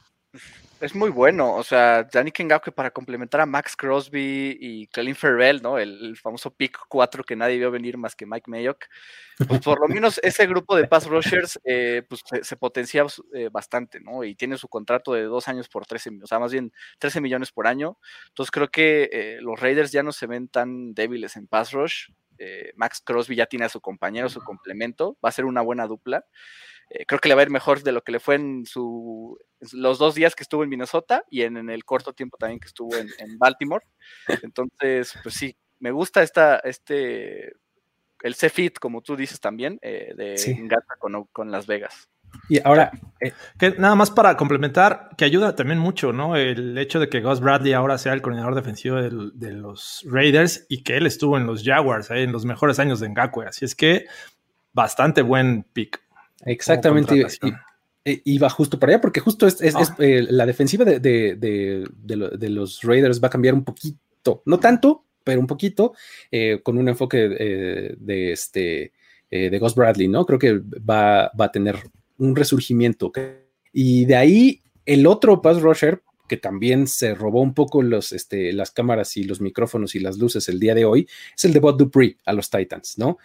es 0.85 0.95
muy 0.95 1.09
bueno. 1.09 1.55
O 1.55 1.63
sea, 1.63 2.05
Danny 2.05 2.31
Kengauke 2.31 2.71
para 2.71 2.91
complementar 2.91 3.41
a 3.41 3.47
Max 3.47 3.75
Crosby 3.75 4.57
y 4.61 4.87
Clelin 4.89 5.15
Ferrell, 5.15 5.63
¿no? 5.63 5.79
El, 5.79 6.17
famoso 6.17 6.55
pick 6.55 6.79
4 6.89 7.25
que 7.25 7.37
nadie 7.37 7.57
vio 7.57 7.71
venir 7.71 7.97
más 7.97 8.15
que 8.15 8.27
Mike 8.27 8.51
Mayock. 8.51 8.85
Pues 9.49 9.61
por 9.61 9.81
lo 9.81 9.89
menos 9.89 10.21
ese 10.23 10.47
grupo 10.47 10.77
de 10.77 10.87
pass 10.87 11.07
rushers 11.07 11.59
eh, 11.65 12.03
pues 12.09 12.23
se, 12.43 12.57
potencia 12.57 13.05
eh, 13.33 13.49
bastante, 13.51 13.99
¿no? 14.01 14.25
Y 14.25 14.35
tiene 14.35 14.59
su 14.59 14.69
contrato 14.69 15.15
de 15.15 15.23
dos 15.23 15.49
años 15.49 15.69
por 15.69 15.87
13, 15.87 16.11
o 16.23 16.27
sea, 16.27 16.39
más 16.39 16.53
bien 16.53 16.71
13 16.99 17.21
millones 17.21 17.51
por 17.51 17.67
año. 17.67 17.99
Entonces 18.29 18.51
creo 18.51 18.69
que 18.69 19.09
eh, 19.11 19.39
los 19.41 19.59
Raiders 19.59 19.91
ya 19.91 20.03
no 20.03 20.13
se 20.13 20.27
ven 20.27 20.49
tan 20.49 20.93
débiles 20.95 21.37
en 21.37 21.47
pass 21.47 21.73
rush. 21.73 22.09
Max 22.77 23.01
Crosby 23.03 23.37
ya 23.37 23.47
tiene 23.47 23.65
a 23.65 23.69
su 23.71 23.81
compañero, 23.81 24.29
su 24.29 24.41
complemento. 24.41 25.17
Va 25.25 25.31
a 25.31 25.33
ser 25.33 25.47
una 25.47 25.63
buena 25.63 25.87
dupla. 25.87 26.27
Eh, 26.91 27.05
creo 27.07 27.21
que 27.21 27.29
le 27.29 27.35
va 27.35 27.43
a 27.43 27.45
ir 27.45 27.51
mejor 27.51 27.83
de 27.83 27.93
lo 27.93 28.03
que 28.03 28.13
le 28.13 28.21
fue 28.21 28.37
en 28.37 28.67
su 28.67 29.39
los 29.73 29.99
dos 29.99 30.15
días 30.15 30.35
que 30.35 30.43
estuvo 30.43 30.63
en 30.63 30.69
Minnesota 30.69 31.25
y 31.31 31.43
en, 31.43 31.71
el 31.71 31.85
corto 31.85 32.13
tiempo 32.13 32.37
también 32.37 32.61
que 32.61 32.67
estuvo 32.67 32.95
en, 32.97 33.39
Baltimore. 33.39 33.85
Entonces, 34.43 35.15
pues 35.23 35.35
sí, 35.35 35.57
me 35.79 35.91
gusta 35.91 36.23
esta, 36.23 36.59
este, 36.59 37.55
el 38.23 38.35
C-Fit, 38.35 38.79
como 38.79 39.03
tú 39.03 39.17
dices 39.17 39.41
también, 39.41 39.79
eh, 39.83 40.13
de 40.17 40.37
sí. 40.37 40.57
con, 41.33 41.51
Las 41.51 41.67
Vegas. 41.67 42.09
Y 42.49 42.61
ahora, 42.67 42.91
eh, 43.21 43.33
que 43.59 43.71
nada 43.79 43.95
más 43.95 44.11
para 44.11 44.37
complementar, 44.37 45.11
que 45.17 45.25
ayuda 45.25 45.55
también 45.55 45.79
mucho, 45.79 46.13
¿no? 46.13 46.37
El 46.37 46.77
hecho 46.79 46.99
de 46.99 47.09
que 47.09 47.21
Gus 47.21 47.41
Bradley 47.41 47.73
ahora 47.73 47.97
sea 47.97 48.13
el 48.13 48.23
coordinador 48.23 48.55
defensivo 48.55 48.97
de, 48.97 49.53
los 49.53 50.05
Raiders 50.11 50.67
y 50.69 50.83
que 50.83 50.97
él 50.97 51.07
estuvo 51.07 51.39
en 51.39 51.47
los 51.47 51.63
Jaguars, 51.63 52.11
en 52.11 52.33
los 52.33 52.45
mejores 52.45 52.79
años 52.79 53.01
de 53.01 53.09
Ngakwe. 53.09 53.47
Así 53.47 53.65
es 53.65 53.75
que 53.75 54.07
bastante 54.73 55.23
buen 55.23 55.63
pick. 55.63 56.04
Exactamente. 56.45 57.27
iba 58.05 58.51
justo 58.51 58.79
para 58.79 58.93
allá, 58.93 59.01
porque 59.01 59.21
justo 59.21 59.47
es, 59.47 59.63
ah. 59.75 59.97
eh, 59.99 60.27
la 60.29 60.47
defensiva 60.47 60.85
de, 60.85 61.85
los 62.49 62.83
Raiders 62.83 63.23
va 63.23 63.29
a 63.29 63.31
cambiar 63.31 63.55
un 63.55 63.65
poquito, 63.65 64.43
no 64.45 64.61
tanto, 64.61 65.07
pero 65.23 65.41
un 65.41 65.47
poquito, 65.47 65.95
eh, 66.31 66.61
con 66.63 66.77
un 66.77 66.89
enfoque 66.89 67.37
eh, 67.39 67.95
de 67.99 68.33
este 68.33 68.93
de 69.31 69.59
Ghost 69.59 69.77
Bradley, 69.77 70.07
¿no? 70.07 70.25
Creo 70.25 70.39
que 70.39 70.61
va, 70.89 71.25
a 71.25 71.51
tener 71.51 71.77
un 72.19 72.37
resurgimiento. 72.37 73.11
Y 73.73 74.05
de 74.05 74.15
ahí 74.15 74.61
el 74.87 75.09
otro 75.09 75.43
pass 75.43 75.61
rusher, 75.61 76.03
que 76.29 76.37
también 76.37 76.87
se 76.87 77.17
robó 77.17 77.43
un 77.43 77.53
poco 77.53 77.83
los, 77.83 78.13
este, 78.13 78.53
las 78.53 78.71
cámaras 78.71 79.17
y 79.17 79.25
los 79.25 79.41
micrófonos 79.41 79.97
y 79.97 79.99
las 79.99 80.19
luces 80.19 80.49
el 80.49 80.61
día 80.61 80.77
de 80.77 80.85
hoy, 80.85 81.09
es 81.37 81.45
el 81.47 81.53
de 81.53 81.59
Bob 81.59 81.77
Dupree 81.77 82.17
a 82.25 82.33
los 82.33 82.49
Titans, 82.49 82.97
¿no? 82.97 83.19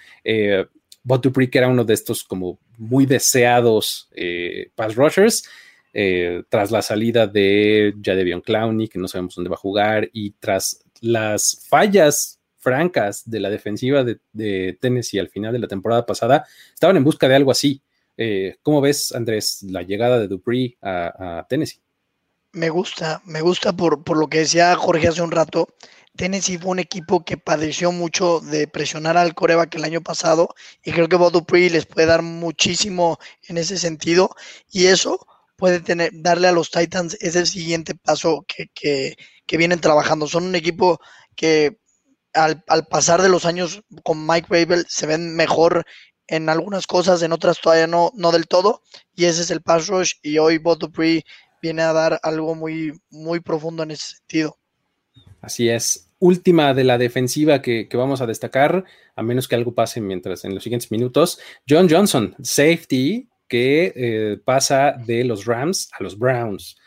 Bob 1.09 1.21
Dupree, 1.21 1.49
que 1.49 1.57
era 1.57 1.67
uno 1.67 1.83
de 1.83 1.95
estos 1.95 2.23
como 2.23 2.59
muy 2.77 3.07
deseados 3.07 4.07
eh, 4.11 4.69
pass 4.75 4.95
rushers, 4.95 5.43
eh, 5.91 6.43
tras 6.49 6.69
la 6.69 6.83
salida 6.83 7.25
de 7.25 7.95
Jadevion 7.99 8.41
Clowney, 8.41 8.87
que 8.87 8.99
no 8.99 9.07
sabemos 9.07 9.33
dónde 9.33 9.49
va 9.49 9.55
a 9.55 9.57
jugar, 9.57 10.07
y 10.13 10.31
tras 10.39 10.83
las 11.01 11.65
fallas 11.67 12.39
francas 12.59 13.27
de 13.27 13.39
la 13.39 13.49
defensiva 13.49 14.03
de, 14.03 14.77
Tennessee 14.79 15.17
al 15.17 15.29
final 15.29 15.51
de 15.51 15.57
la 15.57 15.67
temporada 15.67 16.05
pasada, 16.05 16.45
estaban 16.75 16.95
en 16.95 17.03
busca 17.03 17.27
de 17.27 17.35
algo 17.35 17.49
así. 17.49 17.81
Eh, 18.15 18.57
¿Cómo 18.61 18.79
ves, 18.79 19.11
Andrés, 19.11 19.63
la 19.63 19.81
llegada 19.81 20.19
de 20.19 20.27
Dupree 20.27 20.77
a, 20.79 21.43
Tennessee? 21.49 21.81
Me 22.51 22.69
gusta, 22.69 23.23
me 23.25 23.41
gusta 23.41 23.73
por, 23.73 24.03
por, 24.03 24.17
lo 24.17 24.27
que 24.27 24.39
decía 24.39 24.75
Jorge 24.75 25.07
hace 25.07 25.23
un 25.23 25.31
rato. 25.31 25.69
Tennessee 26.15 26.57
fue 26.57 26.71
un 26.71 26.79
equipo 26.79 27.23
que 27.23 27.37
padeció 27.37 27.91
mucho 27.91 28.39
de 28.41 28.67
presionar 28.67 29.17
al 29.17 29.33
coreback 29.33 29.75
el 29.75 29.85
año 29.85 30.01
pasado 30.01 30.53
y 30.83 30.91
creo 30.91 31.07
que 31.07 31.15
Bob 31.15 31.31
Dupree 31.31 31.69
les 31.69 31.85
puede 31.85 32.07
dar 32.07 32.21
muchísimo 32.21 33.19
en 33.47 33.57
ese 33.57 33.77
sentido 33.77 34.29
y 34.69 34.87
eso 34.87 35.25
puede 35.55 35.81
tener, 35.81 36.11
darle 36.13 36.47
a 36.47 36.51
los 36.51 36.71
Titans 36.71 37.17
ese 37.19 37.45
siguiente 37.45 37.93
paso 37.95 38.45
que, 38.47 39.15
vienen 39.57 39.81
trabajando. 39.81 40.27
Son 40.27 40.45
un 40.45 40.55
equipo 40.55 40.99
que 41.35 41.79
al, 42.33 42.63
pasar 42.89 43.21
de 43.21 43.29
los 43.29 43.45
años 43.45 43.83
con 44.03 44.25
Mike 44.25 44.47
Rabel 44.49 44.85
se 44.87 45.05
ven 45.05 45.35
mejor 45.35 45.85
en 46.27 46.49
algunas 46.49 46.87
cosas, 46.87 47.21
en 47.21 47.33
otras 47.33 47.59
todavía 47.59 47.87
no, 47.87 48.11
no 48.15 48.31
del 48.31 48.47
todo 48.47 48.83
y 49.15 49.25
ese 49.25 49.41
es 49.41 49.51
el 49.51 49.61
pass 49.61 49.87
rush 49.87 50.13
y 50.21 50.37
hoy 50.37 50.59
Bob 50.59 50.79
Dupree 50.79 51.23
viene 51.61 51.81
a 51.81 51.93
dar 51.93 52.19
algo 52.23 52.55
muy, 52.55 52.93
muy 53.09 53.39
profundo 53.39 53.83
en 53.83 53.91
ese 53.91 54.17
sentido. 54.17 54.59
Así 55.41 55.69
es 55.69 56.09
última 56.19 56.73
de 56.73 56.83
la 56.83 56.97
defensiva 56.97 57.61
que, 57.61 57.87
vamos 57.93 58.21
a 58.21 58.27
destacar, 58.27 58.83
a 59.15 59.23
menos 59.23 59.47
que 59.47 59.55
algo 59.55 59.73
pase 59.73 60.01
mientras 60.01 60.45
en 60.45 60.53
los 60.53 60.63
siguientes 60.63 60.91
minutos. 60.91 61.39
John 61.67 61.89
Johnson, 61.89 62.35
safety, 62.41 63.29
que 63.47 63.93
eh, 63.95 64.37
pasa 64.43 64.95
de 65.05 65.23
los 65.23 65.45
Rams 65.45 65.89
a 65.97 66.03
los 66.03 66.17
Browns. 66.17 66.77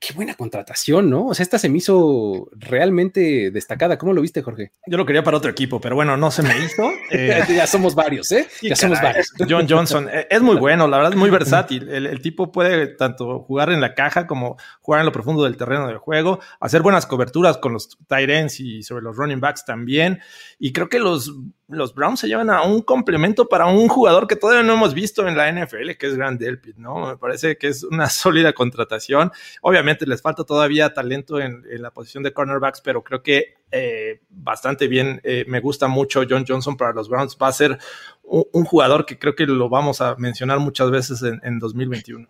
Qué 0.00 0.14
buena 0.14 0.34
contratación, 0.34 1.10
¿no? 1.10 1.26
O 1.26 1.34
sea, 1.34 1.42
esta 1.44 1.58
se 1.58 1.68
me 1.68 1.76
hizo 1.76 2.48
realmente 2.52 3.50
destacada. 3.50 3.98
¿Cómo 3.98 4.14
lo 4.14 4.22
viste, 4.22 4.40
Jorge? 4.40 4.72
Yo 4.86 4.96
lo 4.96 5.04
quería 5.04 5.22
para 5.22 5.36
otro 5.36 5.50
equipo, 5.50 5.78
pero 5.78 5.94
bueno, 5.94 6.16
no 6.16 6.30
se 6.30 6.42
me 6.42 6.58
hizo. 6.58 6.90
Eh, 7.12 7.42
ya 7.48 7.66
somos 7.66 7.96
varios, 7.96 8.30
¿eh? 8.30 8.46
Ya 8.62 8.76
somos 8.76 9.02
varios. 9.02 9.32
John 9.48 9.66
Johnson 9.68 10.08
eh, 10.10 10.28
es 10.30 10.40
muy 10.40 10.56
bueno, 10.56 10.86
la 10.86 10.98
verdad 10.98 11.12
es 11.12 11.18
muy 11.18 11.28
versátil. 11.28 11.88
El, 11.88 12.22
tipo 12.22 12.52
puede 12.52 12.86
tanto 12.86 13.40
jugar 13.40 13.70
en 13.70 13.80
la 13.80 13.94
caja 13.94 14.28
como 14.28 14.56
jugar 14.80 15.00
en 15.00 15.06
lo 15.06 15.12
profundo 15.12 15.42
del 15.42 15.56
terreno 15.56 15.88
del 15.88 15.98
juego, 15.98 16.38
hacer 16.60 16.82
buenas 16.82 17.06
coberturas 17.06 17.58
con 17.58 17.72
los 17.72 17.98
tight 18.06 18.30
ends 18.30 18.60
y 18.60 18.84
sobre 18.84 19.02
los 19.02 19.16
running 19.16 19.40
backs 19.40 19.64
también. 19.64 20.20
Y 20.58 20.72
creo 20.72 20.88
que 20.88 21.00
los 21.00 21.34
los 21.70 21.94
Browns 21.94 22.20
se 22.20 22.28
llevan 22.28 22.50
a 22.50 22.62
un 22.62 22.82
complemento 22.82 23.48
para 23.48 23.66
un 23.66 23.88
jugador 23.88 24.26
que 24.26 24.36
todavía 24.36 24.62
no 24.62 24.74
hemos 24.74 24.94
visto 24.94 25.26
en 25.26 25.36
la 25.36 25.50
NFL, 25.50 25.92
que 25.98 26.06
es 26.06 26.16
Grant 26.16 26.40
Delpit, 26.40 26.76
¿no? 26.76 27.06
Me 27.06 27.16
parece 27.16 27.56
que 27.56 27.68
es 27.68 27.84
una 27.84 28.08
sólida 28.10 28.52
contratación. 28.52 29.30
Obviamente 29.62 30.06
les 30.06 30.20
falta 30.20 30.44
todavía 30.44 30.92
talento 30.92 31.40
en, 31.40 31.64
la 31.80 31.90
posición 31.90 32.22
de 32.22 32.32
cornerbacks, 32.32 32.80
pero 32.80 33.02
creo 33.02 33.22
que 33.22 33.54
eh, 33.70 34.20
bastante 34.28 34.88
bien. 34.88 35.20
Eh, 35.24 35.44
me 35.48 35.60
gusta 35.60 35.88
mucho 35.88 36.22
John 36.28 36.44
Johnson 36.46 36.76
para 36.76 36.92
los 36.92 37.08
Browns. 37.08 37.36
Va 37.40 37.48
a 37.48 37.52
ser 37.52 37.78
un, 38.22 38.64
jugador 38.64 39.06
que 39.06 39.18
creo 39.18 39.34
que 39.34 39.46
lo 39.46 39.68
vamos 39.68 40.00
a 40.00 40.16
mencionar 40.16 40.58
muchas 40.58 40.90
veces 40.90 41.22
en, 41.22 41.40
en 41.42 41.58
2021. 41.58 42.28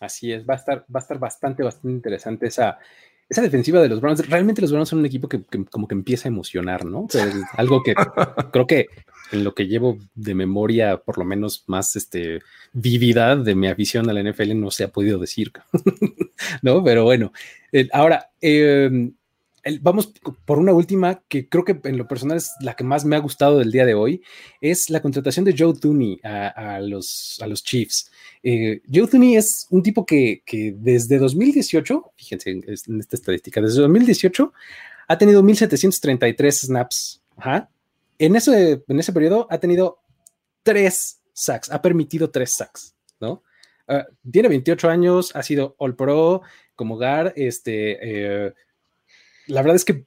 Así 0.00 0.32
es, 0.32 0.48
va 0.48 0.54
a 0.54 0.56
estar, 0.56 0.78
va 0.82 1.00
a 1.00 1.02
estar 1.02 1.18
bastante, 1.18 1.62
bastante 1.62 1.90
interesante 1.90 2.46
esa, 2.46 2.78
esa 3.28 3.42
defensiva 3.42 3.80
de 3.80 3.88
los 3.88 4.00
Browns, 4.00 4.26
realmente 4.28 4.62
los 4.62 4.72
Browns 4.72 4.88
son 4.88 5.00
un 5.00 5.06
equipo 5.06 5.28
que, 5.28 5.42
como 5.70 5.86
que 5.86 5.94
empieza 5.94 6.28
a 6.28 6.32
emocionar, 6.32 6.84
¿no? 6.84 7.06
algo 7.56 7.82
que 7.82 7.94
creo 8.52 8.66
que 8.66 8.86
en 9.32 9.44
lo 9.44 9.54
que 9.54 9.66
llevo 9.66 9.98
de 10.14 10.34
memoria, 10.34 10.96
por 10.96 11.18
lo 11.18 11.24
menos 11.24 11.64
más 11.66 11.96
este, 11.96 12.40
vividad 12.72 13.36
de 13.36 13.54
mi 13.54 13.68
afición 13.68 14.08
a 14.08 14.12
la 14.12 14.22
NFL, 14.22 14.58
no 14.58 14.70
se 14.70 14.84
ha 14.84 14.88
podido 14.88 15.18
decir, 15.18 15.52
¿no? 16.62 16.82
Pero 16.82 17.04
bueno, 17.04 17.32
eh, 17.72 17.88
ahora, 17.92 18.30
eh, 18.40 19.10
vamos 19.80 20.12
por 20.44 20.58
una 20.58 20.72
última 20.72 21.22
que 21.28 21.48
creo 21.48 21.64
que 21.64 21.80
en 21.84 21.98
lo 21.98 22.08
personal 22.08 22.36
es 22.36 22.52
la 22.60 22.74
que 22.74 22.84
más 22.84 23.04
me 23.04 23.16
ha 23.16 23.20
gustado 23.20 23.58
del 23.58 23.72
día 23.72 23.84
de 23.84 23.94
hoy, 23.94 24.22
es 24.60 24.90
la 24.90 25.00
contratación 25.02 25.44
de 25.44 25.54
Joe 25.56 25.74
Tooney 25.74 26.20
a, 26.22 26.80
los, 26.80 27.38
a 27.42 27.46
los 27.46 27.62
Chiefs. 27.62 28.10
Eh, 28.42 28.80
Joe 28.92 29.08
Tooney 29.08 29.36
es 29.36 29.66
un 29.70 29.82
tipo 29.82 30.06
que, 30.06 30.42
desde 30.76 31.18
2018, 31.18 32.12
fíjense 32.16 32.50
en, 32.50 32.64
esta 32.68 33.16
estadística, 33.16 33.60
desde 33.60 33.80
2018 33.82 34.52
ha 35.08 35.18
tenido 35.18 35.42
1733 35.42 36.60
snaps. 36.60 37.22
En, 38.18 38.36
ese, 38.36 38.82
en 38.86 38.98
ese 38.98 39.12
periodo 39.12 39.46
ha 39.50 39.58
tenido 39.58 40.00
tres 40.62 41.20
sacks, 41.32 41.70
ha 41.70 41.80
permitido 41.80 42.30
tres 42.30 42.54
sacks, 42.54 42.94
¿no? 43.20 43.42
Ah, 43.86 44.06
tiene 44.30 44.48
28 44.48 44.88
años, 44.90 45.34
ha 45.34 45.42
sido 45.42 45.74
All 45.78 45.96
Pro 45.96 46.42
como 46.74 46.98
GAR, 46.98 47.32
este, 47.36 47.98
eh, 48.46 48.54
la 49.48 49.62
verdad 49.62 49.76
es 49.76 49.84
que 49.84 50.06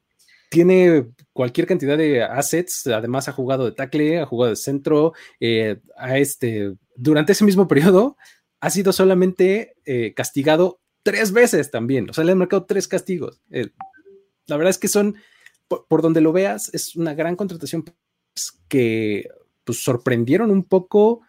tiene 0.49 1.07
cualquier 1.31 1.65
cantidad 1.65 1.97
de 1.97 2.23
assets, 2.23 2.85
además 2.87 3.29
ha 3.29 3.31
jugado 3.31 3.65
de 3.65 3.71
tackle, 3.71 4.19
ha 4.19 4.25
jugado 4.25 4.49
de 4.49 4.57
centro, 4.57 5.13
eh, 5.39 5.79
este, 6.13 6.73
durante 6.95 7.31
ese 7.31 7.45
mismo 7.45 7.67
periodo 7.69 8.17
ha 8.59 8.69
sido 8.69 8.93
solamente 8.93 9.75
eh, 9.85 10.13
castigado 10.13 10.81
tres 11.03 11.31
veces 11.31 11.71
también, 11.71 12.09
o 12.09 12.13
sea, 12.13 12.23
le 12.23 12.33
han 12.33 12.37
marcado 12.37 12.65
tres 12.65 12.87
castigos. 12.87 13.41
Eh, 13.49 13.69
la 14.45 14.57
verdad 14.57 14.71
es 14.71 14.77
que 14.77 14.89
son, 14.89 15.15
por, 15.67 16.01
donde 16.01 16.21
lo 16.21 16.33
veas, 16.33 16.69
es 16.73 16.95
una 16.95 17.13
gran 17.13 17.35
contratación 17.35 17.85
que 18.67 19.29
pues, 19.63 19.81
sorprendieron 19.81 20.51
un 20.51 20.65
poco 20.65 21.21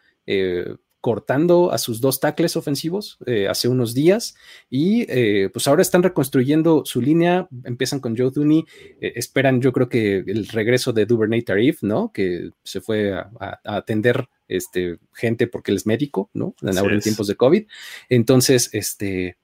cortando 1.02 1.72
a 1.72 1.78
sus 1.78 2.00
dos 2.00 2.20
tackles 2.20 2.56
ofensivos 2.56 3.18
eh, 3.26 3.48
hace 3.48 3.66
unos 3.66 3.92
días 3.92 4.36
y 4.70 5.04
eh, 5.08 5.50
pues 5.52 5.66
ahora 5.66 5.82
están 5.82 6.04
reconstruyendo 6.04 6.84
su 6.86 7.02
línea, 7.02 7.48
empiezan 7.64 7.98
con 7.98 8.16
Joe 8.16 8.30
Dooney, 8.30 8.64
eh, 9.00 9.12
esperan 9.16 9.60
yo 9.60 9.72
creo 9.72 9.88
que 9.88 10.18
el 10.18 10.46
regreso 10.46 10.92
de 10.92 11.04
Duvernay 11.04 11.42
Tarif, 11.42 11.82
¿no? 11.82 12.12
Que 12.12 12.50
se 12.62 12.80
fue 12.80 13.12
a, 13.14 13.60
atender 13.64 14.28
este, 14.46 14.98
gente 15.12 15.48
porque 15.48 15.72
él 15.72 15.78
es 15.78 15.86
médico, 15.86 16.30
¿no? 16.34 16.54
En, 16.62 16.78
ahora 16.78 16.94
en 16.94 17.00
tiempos 17.00 17.26
de 17.26 17.34
COVID. 17.34 17.64
Entonces, 18.08 18.70
este, 18.72 19.36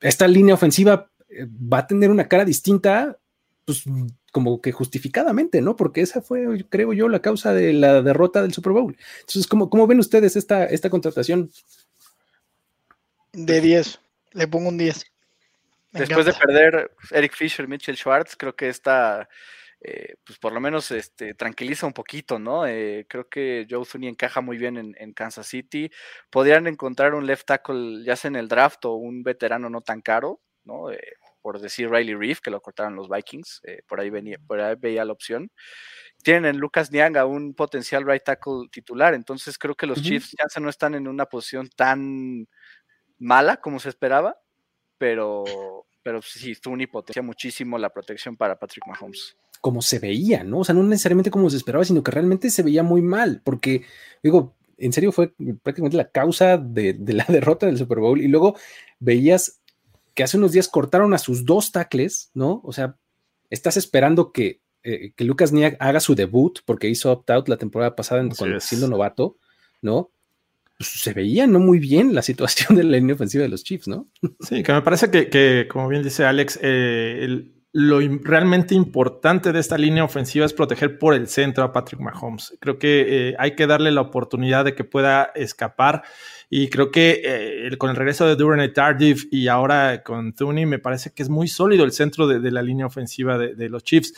esta 0.00 0.26
línea 0.26 0.54
ofensiva 0.54 1.10
va 1.30 1.78
a 1.78 1.86
tener 1.86 2.10
una 2.10 2.28
cara 2.28 2.46
distinta, 2.46 3.18
pues 3.68 3.84
como 4.32 4.62
que 4.62 4.72
justificadamente, 4.72 5.60
¿no? 5.60 5.76
Porque 5.76 6.00
esa 6.00 6.22
fue, 6.22 6.64
creo 6.70 6.94
yo, 6.94 7.06
la 7.06 7.20
causa 7.20 7.52
de 7.52 7.74
la 7.74 8.00
derrota 8.00 8.40
del 8.40 8.54
Super 8.54 8.72
Bowl. 8.72 8.96
Entonces, 9.20 9.46
¿cómo, 9.46 9.68
cómo 9.68 9.86
ven 9.86 9.98
ustedes 9.98 10.36
esta, 10.36 10.64
esta 10.64 10.88
contratación? 10.88 11.50
De 13.34 13.60
10, 13.60 14.00
le 14.32 14.48
pongo 14.48 14.70
un 14.70 14.78
10. 14.78 15.04
Después 15.92 16.24
de 16.24 16.32
perder 16.32 16.92
Eric 17.10 17.36
Fisher, 17.36 17.68
Mitchell 17.68 17.98
Schwartz, 17.98 18.36
creo 18.38 18.56
que 18.56 18.70
esta, 18.70 19.28
eh, 19.82 20.14
pues 20.24 20.38
por 20.38 20.54
lo 20.54 20.60
menos 20.60 20.90
este, 20.90 21.34
tranquiliza 21.34 21.84
un 21.84 21.92
poquito, 21.92 22.38
¿no? 22.38 22.66
Eh, 22.66 23.04
creo 23.06 23.28
que 23.28 23.66
Joe 23.68 23.84
Thuney 23.84 24.08
encaja 24.08 24.40
muy 24.40 24.56
bien 24.56 24.78
en, 24.96 25.12
Kansas 25.12 25.46
City. 25.46 25.90
Podrían 26.30 26.66
encontrar 26.66 27.12
un 27.12 27.26
left 27.26 27.44
tackle 27.44 28.02
ya 28.02 28.16
sea 28.16 28.30
en 28.30 28.36
el 28.36 28.48
draft 28.48 28.86
o 28.86 28.94
un 28.94 29.22
veterano 29.22 29.68
no 29.68 29.82
tan 29.82 30.00
caro, 30.00 30.40
¿no? 30.64 30.90
Eh, 30.90 30.98
por 31.48 31.62
decir 31.62 31.88
Riley 31.88 32.14
Reef, 32.14 32.40
que 32.40 32.50
lo 32.50 32.60
cortaron 32.60 32.94
los 32.94 33.08
Vikings, 33.08 33.62
eh, 33.64 33.80
por, 33.88 34.00
ahí 34.00 34.10
venía, 34.10 34.38
por 34.46 34.60
ahí 34.60 34.76
veía 34.78 35.02
la 35.06 35.14
opción. 35.14 35.50
Tienen 36.22 36.44
en 36.44 36.58
Lucas 36.58 36.92
Nianga 36.92 37.24
un 37.24 37.54
potencial 37.54 38.04
right 38.04 38.22
tackle 38.22 38.68
titular, 38.70 39.14
entonces 39.14 39.56
creo 39.56 39.74
que 39.74 39.86
los 39.86 40.02
Chiefs 40.02 40.32
ya 40.32 40.60
no 40.60 40.68
están 40.68 40.94
en 40.94 41.08
una 41.08 41.24
posición 41.24 41.70
tan 41.74 42.46
mala 43.16 43.56
como 43.62 43.80
se 43.80 43.88
esperaba, 43.88 44.36
pero, 44.98 45.86
pero 46.02 46.20
sí, 46.20 46.54
Tooney 46.54 46.86
potencia 46.86 47.22
muchísimo 47.22 47.78
la 47.78 47.88
protección 47.88 48.36
para 48.36 48.58
Patrick 48.58 48.86
Mahomes 48.86 49.34
como 49.62 49.80
se 49.80 49.98
veía, 49.98 50.44
¿no? 50.44 50.58
O 50.58 50.64
sea, 50.64 50.74
no 50.74 50.82
necesariamente 50.82 51.30
como 51.30 51.48
se 51.48 51.56
esperaba, 51.56 51.84
sino 51.84 52.02
que 52.02 52.10
realmente 52.10 52.50
se 52.50 52.62
veía 52.62 52.82
muy 52.82 53.00
mal, 53.00 53.40
porque, 53.42 53.84
digo, 54.22 54.54
en 54.76 54.92
serio 54.92 55.12
fue 55.12 55.32
prácticamente 55.62 55.96
la 55.96 56.10
causa 56.10 56.58
de, 56.58 56.92
de, 56.92 57.12
la 57.14 57.24
derrota 57.28 57.64
del 57.64 57.78
Super 57.78 58.00
Bowl 58.00 58.20
y 58.20 58.28
luego 58.28 58.54
veías 59.00 59.62
que 60.18 60.24
hace 60.24 60.36
unos 60.36 60.50
días 60.50 60.66
cortaron 60.66 61.14
a 61.14 61.18
sus 61.18 61.44
dos 61.44 61.70
tackles, 61.70 62.32
¿no? 62.34 62.60
O 62.64 62.72
sea, 62.72 62.96
estás 63.50 63.76
esperando 63.76 64.32
que, 64.32 64.60
eh, 64.82 65.12
Lucas 65.18 65.52
Niag 65.52 65.76
haga 65.78 66.00
su 66.00 66.16
debut 66.16 66.58
porque 66.64 66.88
hizo 66.88 67.12
opt-out 67.12 67.48
la 67.48 67.56
temporada 67.56 67.94
pasada 67.94 68.28
siendo 68.58 68.88
novato, 68.88 69.36
¿no? 69.80 70.10
Pues, 70.76 70.88
se 70.90 71.12
veía 71.12 71.46
no 71.46 71.60
muy 71.60 71.78
bien 71.78 72.16
la 72.16 72.22
situación 72.22 72.76
de 72.76 72.82
la 72.82 72.96
línea 72.96 73.14
ofensiva 73.14 73.42
de 73.42 73.48
los 73.48 73.62
Chiefs, 73.62 73.86
¿no? 73.86 74.08
Sí, 74.40 74.64
que 74.64 74.72
me 74.72 74.82
parece 74.82 75.08
que, 75.08 75.68
como 75.70 75.86
bien 75.86 76.02
dice 76.02 76.24
Alex, 76.24 76.58
eh, 76.62 77.52
lo 77.70 78.00
realmente 78.00 78.74
importante 78.74 79.52
de 79.52 79.60
esta 79.60 79.78
línea 79.78 80.02
ofensiva 80.02 80.46
es 80.46 80.52
proteger 80.52 80.98
por 80.98 81.14
el 81.14 81.28
centro 81.28 81.62
a 81.62 81.72
Patrick 81.72 82.00
Mahomes. 82.00 82.58
Creo 82.58 82.80
que 82.80 83.28
eh, 83.28 83.36
hay 83.38 83.54
que 83.54 83.68
darle 83.68 83.92
la 83.92 84.00
oportunidad 84.00 84.64
de 84.64 84.74
que 84.74 84.82
pueda 84.82 85.30
escapar 85.36 86.02
y 86.50 86.68
creo 86.68 86.90
que 86.90 87.20
eh, 87.24 87.76
con 87.76 87.90
el 87.90 87.96
regreso 87.96 88.26
de 88.26 88.34
Duran 88.34 88.72
Tardif 88.72 89.26
y 89.30 89.48
ahora 89.48 90.02
con 90.02 90.32
Thuney, 90.32 90.64
me 90.64 90.78
parece 90.78 91.10
que 91.12 91.22
es 91.22 91.28
muy 91.28 91.46
sólido 91.46 91.84
el 91.84 91.92
centro 91.92 92.26
de, 92.26 92.50
la 92.50 92.62
línea 92.62 92.86
ofensiva 92.86 93.36
de, 93.36 93.68
los 93.68 93.84
Chiefs. 93.84 94.14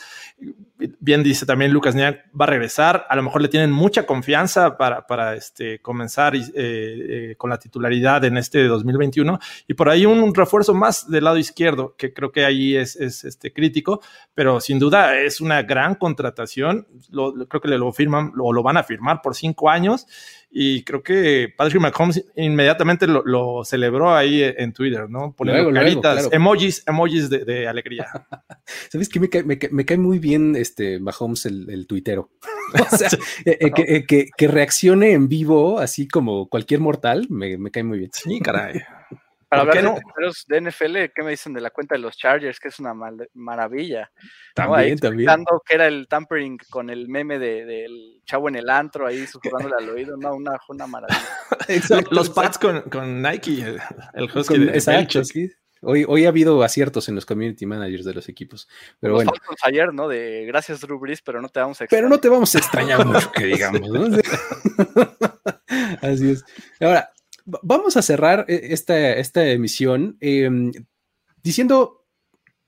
Bien 0.99 1.23
dice 1.23 1.45
también 1.45 1.73
Lucas 1.73 1.93
Niak, 1.93 2.27
va 2.39 2.45
a 2.45 2.47
regresar. 2.47 3.05
A 3.09 3.15
lo 3.17 3.23
mejor 3.23 3.41
le 3.41 3.49
tienen 3.49 3.71
mucha 3.71 4.05
confianza 4.05 4.77
para, 4.77 5.05
para 5.05 5.35
este, 5.35 5.79
comenzar 5.79 6.33
eh, 6.35 6.41
eh, 6.55 7.35
con 7.37 7.49
la 7.49 7.59
titularidad 7.59 8.23
en 8.23 8.37
este 8.37 8.65
2021. 8.65 9.37
Y 9.67 9.73
por 9.73 9.89
ahí 9.89 10.05
un, 10.05 10.33
refuerzo 10.33 10.73
más 10.73 11.11
del 11.11 11.25
lado 11.25 11.37
izquierdo, 11.37 11.95
que 11.97 12.13
creo 12.13 12.31
que 12.31 12.45
ahí 12.45 12.77
es, 12.77 12.95
es 12.95 13.25
este, 13.25 13.51
crítico, 13.51 14.01
pero 14.33 14.61
sin 14.61 14.79
duda 14.79 15.19
es 15.19 15.41
una 15.41 15.63
gran 15.63 15.95
contratación. 15.95 16.87
creo 17.49 17.61
que 17.61 17.67
lo 17.67 17.91
firman 17.91 18.31
o 18.39 18.53
lo 18.53 18.63
van 18.63 18.77
a 18.77 18.83
firmar 18.83 19.21
por 19.21 19.35
cinco 19.35 19.69
años 19.69 20.07
y 20.53 20.83
creo 20.83 21.01
que 21.01 21.53
Patrick 21.55 21.81
Mahomes 21.81 22.25
inmediatamente 22.35 23.07
lo, 23.07 23.63
celebró 23.63 24.13
ahí 24.13 24.43
en 24.43 24.73
Twitter, 24.73 25.09
¿no? 25.09 25.33
Poniendo 25.33 25.71
caritas, 25.71 26.27
emojis, 26.31 26.83
emojis 26.85 27.29
de, 27.29 27.67
alegría. 27.67 28.07
¿Sabes 28.89 29.07
qué? 29.07 29.19
Me 29.71 29.85
cae, 29.85 29.97
muy 29.97 30.19
bien 30.19 30.57
este 30.57 30.99
Mahomes, 30.99 31.45
el, 31.45 31.69
el 31.69 31.87
tuitero. 31.87 32.31
o 32.91 32.97
sea, 32.97 33.07
eh, 33.45 33.57
eh, 33.61 34.05
que, 34.05 34.29
que, 34.35 34.47
reaccione 34.47 35.13
en 35.13 35.29
vivo, 35.29 35.79
así 35.79 36.07
como 36.07 36.49
cualquier 36.49 36.81
mortal, 36.81 37.27
me, 37.29 37.57
me 37.57 37.71
cae 37.71 37.83
muy 37.83 37.99
bien. 37.99 38.11
Sí, 38.13 38.39
caray. 38.41 38.81
Para 39.51 39.63
hablar 39.63 39.83
no? 39.83 39.95
de, 40.47 40.61
NFL, 40.61 41.11
¿qué 41.13 41.23
me 41.23 41.31
dicen 41.31 41.51
de 41.51 41.59
la 41.59 41.71
cuenta 41.71 41.95
de 41.95 41.99
los 41.99 42.15
Chargers? 42.15 42.57
Que 42.57 42.69
es 42.69 42.79
una 42.79 42.93
maravilla. 43.33 44.09
También, 44.55 44.97
también. 44.97 45.29
que 45.65 45.75
era 45.75 45.87
el 45.87 46.07
tampering 46.07 46.57
con 46.69 46.89
el 46.89 47.09
meme 47.09 47.37
del 47.37 48.21
chavo 48.23 48.47
en 48.47 48.55
el 48.55 48.69
antro 48.69 49.05
ahí 49.05 49.27
susurrándole 49.27 49.75
al 49.77 49.89
oído. 49.89 50.15
No, 50.15 50.35
una, 50.35 50.57
una 50.69 50.87
maravilla. 50.87 51.19
los 52.11 52.29
pads 52.29 52.59
con, 52.59 52.79
con, 52.83 53.21
Nike, 53.21 53.61
el, 53.61 53.81
el 54.13 54.31
husky 54.33 54.57
de, 54.57 54.71
exacto, 54.71 55.21
Hoy, 55.81 56.05
hoy 56.07 56.25
ha 56.25 56.29
habido 56.29 56.63
aciertos 56.63 57.09
en 57.09 57.15
los 57.15 57.25
community 57.25 57.65
managers 57.65 58.05
de 58.05 58.13
los 58.13 58.29
equipos. 58.29 58.69
Pero 59.01 59.15
bueno. 59.15 59.33
ayer, 59.65 59.93
¿no? 59.93 60.07
De 60.07 60.45
gracias, 60.45 60.79
Drew 60.79 60.97
Brees, 60.97 61.21
pero 61.21 61.41
no 61.41 61.49
te 61.49 61.59
vamos 61.59 61.81
a 61.81 61.83
extrañar. 61.83 62.03
Pero 62.03 62.15
no 62.15 62.21
te 62.21 62.29
vamos 62.29 62.55
a 62.55 62.57
extrañar 62.57 63.05
mucho, 63.05 63.29
que 63.33 63.45
digamos, 63.47 63.81
¿no? 63.81 64.05
Así 66.01 66.31
es. 66.31 66.45
Ahora, 66.79 67.11
vamos 67.45 67.97
a 67.97 68.01
cerrar 68.01 68.45
eh, 68.47 68.67
esta, 68.71 69.13
esta 69.13 69.47
emisión 69.47 70.17
em, 70.19 70.71
diciendo 71.43 72.01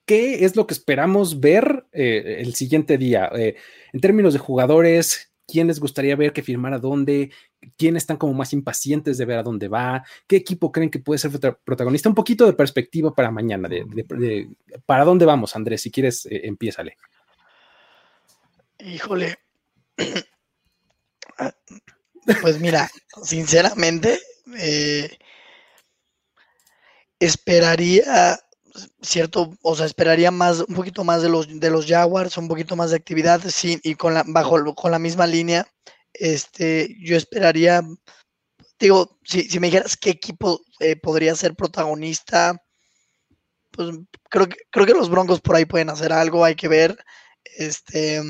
qué 0.04 0.44
es 0.44 0.56
lo 0.56 0.66
que 0.66 0.74
esperamos 0.74 1.40
ver 1.40 1.86
eh, 1.92 2.36
el 2.40 2.54
siguiente 2.54 2.98
día. 2.98 3.30
Eh, 3.34 3.56
en 3.92 4.00
términos 4.00 4.32
de 4.32 4.38
jugadores, 4.38 5.32
¿quién 5.46 5.66
les 5.66 5.80
gustaría 5.80 6.16
ver 6.16 6.32
que 6.32 6.42
firmara 6.42 6.78
dónde? 6.78 7.30
¿Quién 7.76 7.96
están 7.96 8.16
como 8.16 8.34
más 8.34 8.52
impacientes 8.52 9.18
de 9.18 9.24
ver 9.24 9.38
a 9.38 9.42
dónde 9.42 9.68
va? 9.68 10.04
¿Qué 10.26 10.36
equipo 10.36 10.70
creen 10.70 10.90
que 10.90 10.98
puede 10.98 11.18
ser 11.18 11.30
protagonista? 11.64 12.08
Un 12.08 12.14
poquito 12.14 12.46
de 12.46 12.52
perspectiva 12.52 13.14
para 13.14 13.30
mañana. 13.30 13.68
De, 13.68 14.48
¿Para 14.84 15.04
dónde 15.04 15.24
vamos, 15.24 15.56
Andrés? 15.56 15.82
Si 15.82 15.90
quieres, 15.90 16.26
eh, 16.26 16.42
empiézale. 16.44 16.96
Híjole. 18.78 19.36
Ah, 21.36 21.52
pues 22.40 22.60
mira, 22.60 22.88
sinceramente, 23.24 24.20
esperaría 27.18 28.38
cierto, 29.02 29.52
o 29.62 29.76
sea, 29.76 29.86
esperaría 29.86 30.30
más, 30.30 30.60
un 30.60 30.74
poquito 30.74 31.04
más 31.04 31.22
de 31.22 31.28
los, 31.28 31.60
de 31.60 31.70
los 31.70 31.86
Jaguars, 31.86 32.36
un 32.36 32.48
poquito 32.48 32.76
más 32.76 32.90
de 32.90 32.96
actividad, 32.96 33.40
sí, 33.48 33.78
y 33.82 33.94
con 33.94 34.14
la, 34.14 34.24
bajo, 34.26 34.74
con 34.74 34.90
la 34.90 34.98
misma 34.98 35.26
línea, 35.26 35.66
este, 36.12 36.96
yo 37.00 37.16
esperaría, 37.16 37.82
digo, 38.78 39.18
si, 39.24 39.42
si 39.42 39.60
me 39.60 39.68
dijeras 39.68 39.96
qué 39.96 40.10
equipo 40.10 40.60
eh, 40.80 40.96
podría 40.96 41.34
ser 41.36 41.54
protagonista, 41.54 42.60
pues 43.70 43.90
creo 44.30 44.48
que, 44.48 44.56
creo 44.70 44.86
que 44.86 44.94
los 44.94 45.10
Broncos 45.10 45.40
por 45.40 45.56
ahí 45.56 45.64
pueden 45.64 45.90
hacer 45.90 46.12
algo, 46.12 46.44
hay 46.44 46.54
que 46.56 46.68
ver, 46.68 46.96
este, 47.56 48.22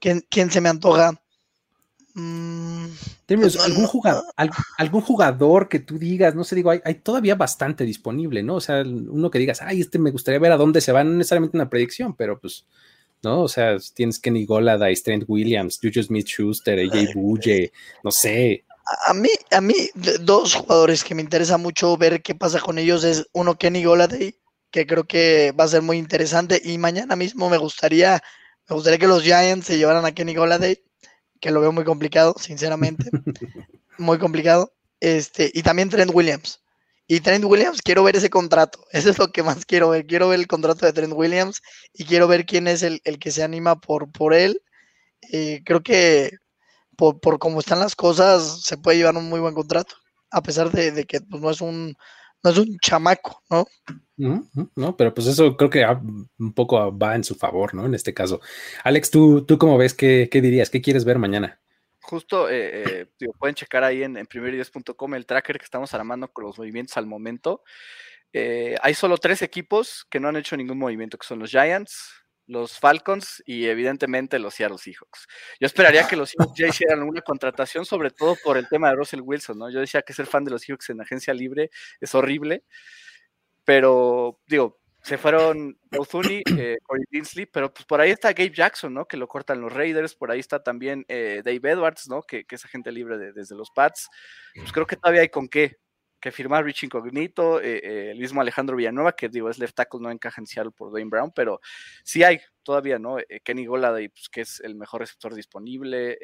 ¿quién, 0.00 0.22
quién 0.28 0.50
se 0.50 0.60
me 0.60 0.68
antoja? 0.68 1.22
Mm, 2.18 2.86
pues 3.26 3.60
algún, 3.60 3.86
jugador, 3.86 4.24
algún 4.78 5.02
jugador 5.02 5.68
que 5.68 5.80
tú 5.80 5.98
digas, 5.98 6.34
no 6.34 6.44
sé, 6.44 6.56
digo, 6.56 6.70
hay, 6.70 6.94
todavía 6.94 7.34
bastante 7.34 7.84
disponible, 7.84 8.42
¿no? 8.42 8.54
O 8.54 8.60
sea, 8.62 8.80
uno 8.80 9.30
que 9.30 9.38
digas, 9.38 9.60
ay, 9.60 9.82
este 9.82 9.98
me 9.98 10.10
gustaría 10.10 10.40
ver 10.40 10.52
a 10.52 10.56
dónde 10.56 10.80
se 10.80 10.92
va, 10.92 11.04
no 11.04 11.10
necesariamente 11.10 11.58
una 11.58 11.68
predicción, 11.68 12.16
pero 12.16 12.40
pues, 12.40 12.64
¿no? 13.22 13.42
O 13.42 13.48
sea, 13.48 13.76
tienes 13.92 14.18
Kenny 14.18 14.46
Golada, 14.46 14.86
Trent 15.04 15.24
Williams, 15.28 15.78
Juju 15.82 16.04
Smith 16.04 16.26
Schuster, 16.26 16.78
AJ 16.78 17.12
Bulle, 17.14 17.70
no 18.02 18.10
sé. 18.10 18.64
A 19.08 19.12
mí, 19.12 19.28
a 19.50 19.60
mí, 19.60 19.74
dos 20.20 20.54
jugadores 20.54 21.04
que 21.04 21.14
me 21.14 21.20
interesa 21.20 21.58
mucho 21.58 21.98
ver 21.98 22.22
qué 22.22 22.34
pasa 22.34 22.60
con 22.60 22.78
ellos 22.78 23.04
es 23.04 23.26
uno, 23.34 23.58
Kenny 23.58 23.84
Goladay, 23.84 24.34
que 24.70 24.86
creo 24.86 25.04
que 25.04 25.52
va 25.52 25.64
a 25.64 25.68
ser 25.68 25.82
muy 25.82 25.98
interesante, 25.98 26.62
y 26.64 26.78
mañana 26.78 27.14
mismo 27.14 27.50
me 27.50 27.58
gustaría, 27.58 28.22
me 28.70 28.74
gustaría 28.74 28.98
que 28.98 29.06
los 29.06 29.22
Giants 29.22 29.66
se 29.66 29.76
llevaran 29.76 30.06
a 30.06 30.12
Kenny 30.12 30.34
Goladay 30.34 30.85
que 31.40 31.50
lo 31.50 31.60
veo 31.60 31.72
muy 31.72 31.84
complicado, 31.84 32.34
sinceramente. 32.38 33.10
muy 33.98 34.18
complicado. 34.18 34.72
Este, 35.00 35.50
y 35.52 35.62
también 35.62 35.88
Trent 35.88 36.10
Williams. 36.14 36.60
Y 37.08 37.20
Trent 37.20 37.44
Williams, 37.44 37.82
quiero 37.82 38.02
ver 38.02 38.16
ese 38.16 38.30
contrato. 38.30 38.84
Eso 38.92 39.10
es 39.10 39.18
lo 39.18 39.28
que 39.28 39.42
más 39.42 39.64
quiero 39.64 39.90
ver. 39.90 40.06
Quiero 40.06 40.28
ver 40.28 40.40
el 40.40 40.46
contrato 40.46 40.86
de 40.86 40.92
Trent 40.92 41.12
Williams 41.14 41.62
y 41.92 42.04
quiero 42.04 42.26
ver 42.28 42.46
quién 42.46 42.66
es 42.68 42.82
el, 42.82 43.00
que 43.20 43.30
se 43.30 43.42
anima 43.42 43.76
por, 43.76 44.10
por 44.10 44.34
él. 44.34 44.62
Eh, 45.32 45.62
creo 45.64 45.82
que 45.82 46.30
por, 46.96 47.20
por 47.20 47.38
cómo 47.38 47.60
están 47.60 47.80
las 47.80 47.94
cosas, 47.94 48.62
se 48.62 48.78
puede 48.78 48.98
llevar 48.98 49.16
un 49.16 49.28
muy 49.28 49.40
buen 49.40 49.54
contrato. 49.54 49.94
A 50.30 50.42
pesar 50.42 50.70
de, 50.72 51.04
que 51.04 51.20
pues, 51.20 51.40
no 51.42 51.50
es 51.50 51.60
un 51.60 51.96
no 52.46 52.52
es 52.52 52.58
un 52.58 52.78
chamaco, 52.78 53.42
¿no? 53.50 53.66
No, 54.76 54.96
pero 54.96 55.12
pues 55.12 55.26
eso 55.26 55.56
creo 55.56 55.68
que 55.68 55.84
un 56.38 56.52
poco 56.54 56.96
va 56.96 57.16
en 57.16 57.24
su 57.24 57.34
favor, 57.34 57.74
¿no? 57.74 57.84
En 57.86 57.94
este 57.94 58.14
caso. 58.14 58.40
Alex, 58.84 59.10
¿tú, 59.10 59.44
tú 59.44 59.58
cómo 59.58 59.76
ves? 59.76 59.94
¿Qué, 59.94 60.28
dirías? 60.32 60.70
¿Qué 60.70 60.80
quieres 60.80 61.04
ver 61.04 61.18
mañana? 61.18 61.60
Justo, 62.00 62.48
eh, 62.48 63.08
eh, 63.18 63.28
pueden 63.36 63.56
checar 63.56 63.82
ahí 63.82 64.04
en, 64.04 64.16
en 64.16 64.26
primerideos.com 64.26 65.14
el 65.14 65.26
tracker 65.26 65.58
que 65.58 65.64
estamos 65.64 65.92
armando 65.92 66.32
con 66.32 66.44
los 66.44 66.56
movimientos 66.56 66.96
al 66.96 67.06
momento. 67.06 67.64
Eh, 68.32 68.76
hay 68.80 68.94
solo 68.94 69.18
tres 69.18 69.42
equipos 69.42 70.06
que 70.08 70.20
no 70.20 70.28
han 70.28 70.36
hecho 70.36 70.56
ningún 70.56 70.78
movimiento, 70.78 71.18
que 71.18 71.26
son 71.26 71.40
los 71.40 71.50
Giants, 71.50 72.12
los 72.46 72.78
Falcons 72.78 73.42
y 73.46 73.66
evidentemente 73.66 74.38
los 74.38 74.54
Seattle 74.54 74.78
Seahawks. 74.78 75.26
Yo 75.60 75.66
esperaría 75.66 76.06
que 76.06 76.16
los 76.16 76.30
Seahawks 76.30 76.58
ya 76.58 76.68
hicieran 76.88 77.02
una 77.02 77.20
contratación, 77.22 77.84
sobre 77.84 78.10
todo 78.10 78.36
por 78.42 78.56
el 78.56 78.68
tema 78.68 78.88
de 78.90 78.96
Russell 78.96 79.20
Wilson, 79.22 79.58
¿no? 79.58 79.70
Yo 79.70 79.80
decía 79.80 80.02
que 80.02 80.12
ser 80.12 80.26
fan 80.26 80.44
de 80.44 80.50
los 80.50 80.62
Seahawks 80.62 80.90
en 80.90 81.00
agencia 81.00 81.34
libre 81.34 81.70
es 82.00 82.14
horrible, 82.14 82.64
pero 83.64 84.40
digo, 84.46 84.80
se 85.06 85.18
fueron 85.18 85.78
Ozuni, 85.96 86.42
eh, 86.58 86.78
Corey 86.82 87.04
Dinsley, 87.08 87.46
pero 87.46 87.72
pues 87.72 87.84
por 87.86 88.00
ahí 88.00 88.10
está 88.10 88.32
Gabe 88.32 88.50
Jackson, 88.50 88.92
¿no? 88.92 89.06
Que 89.06 89.16
lo 89.16 89.28
cortan 89.28 89.60
los 89.60 89.72
Raiders, 89.72 90.16
por 90.16 90.32
ahí 90.32 90.40
está 90.40 90.64
también 90.64 91.04
eh, 91.06 91.42
Dave 91.44 91.70
Edwards, 91.70 92.08
¿no? 92.08 92.22
Que, 92.22 92.44
es 92.48 92.64
agente 92.64 92.90
libre 92.90 93.16
desde 93.32 93.54
los 93.54 93.70
Pats. 93.70 94.08
Pues 94.56 94.72
creo 94.72 94.84
que 94.84 94.96
todavía 94.96 95.20
hay 95.20 95.28
con 95.28 95.46
qué 95.46 95.76
que 96.26 96.32
firmar 96.32 96.64
Rich 96.64 96.82
Incognito, 96.82 97.60
eh, 97.60 97.76
eh, 97.84 98.10
el 98.10 98.18
mismo 98.18 98.40
Alejandro 98.40 98.74
Villanueva, 98.74 99.14
que 99.14 99.28
digo, 99.28 99.48
es 99.48 99.58
left 99.58 99.76
tackle, 99.76 100.00
no 100.00 100.10
encaja 100.10 100.40
en 100.40 100.46
Seattle 100.48 100.72
por 100.72 100.90
Dwayne 100.90 101.08
Brown, 101.08 101.30
pero 101.30 101.60
sí 102.02 102.24
hay 102.24 102.40
todavía, 102.64 102.98
¿no? 102.98 103.20
Eh, 103.20 103.40
Kenny 103.44 103.64
Golladay, 103.64 104.08
pues, 104.08 104.28
que 104.28 104.40
es 104.40 104.58
el 104.58 104.74
mejor 104.74 105.02
receptor 105.02 105.32
disponible, 105.36 106.18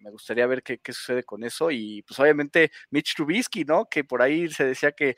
me 0.00 0.10
gustaría 0.10 0.46
ver 0.46 0.62
qué, 0.62 0.78
sucede 0.92 1.24
con 1.24 1.42
eso, 1.42 1.70
y 1.70 2.02
pues 2.02 2.20
obviamente 2.20 2.70
Mitch 2.90 3.14
Trubisky, 3.14 3.64
¿no? 3.64 3.86
Que 3.86 4.04
por 4.04 4.20
ahí 4.20 4.50
se 4.50 4.66
decía 4.66 4.92
que 4.92 5.16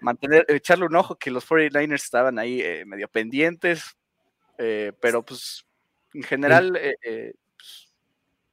mantener, 0.00 0.44
echarle 0.48 0.86
un 0.86 0.96
ojo, 0.96 1.16
que 1.16 1.30
los 1.30 1.48
49ers 1.48 2.02
estaban 2.02 2.36
ahí 2.40 2.64
medio 2.84 3.06
pendientes, 3.06 3.96
pero 4.56 5.24
pues 5.24 5.64
en 6.14 6.24
general 6.24 6.76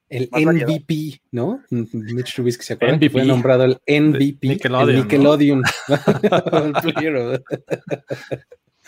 el 0.10 0.30
MVP, 0.32 1.22
¿no? 1.32 1.62
Mitch 1.70 2.36
Trubisky, 2.36 2.64
¿se 2.64 2.74
acuerdan? 2.74 2.97
MVP. 2.97 3.12
Fue 3.12 3.26
nombrado 3.26 3.64
el 3.66 3.78
MVP. 3.88 4.47
Nickelodeon. 4.47 4.89
El 4.89 4.95
Nickelodeon. 4.95 5.64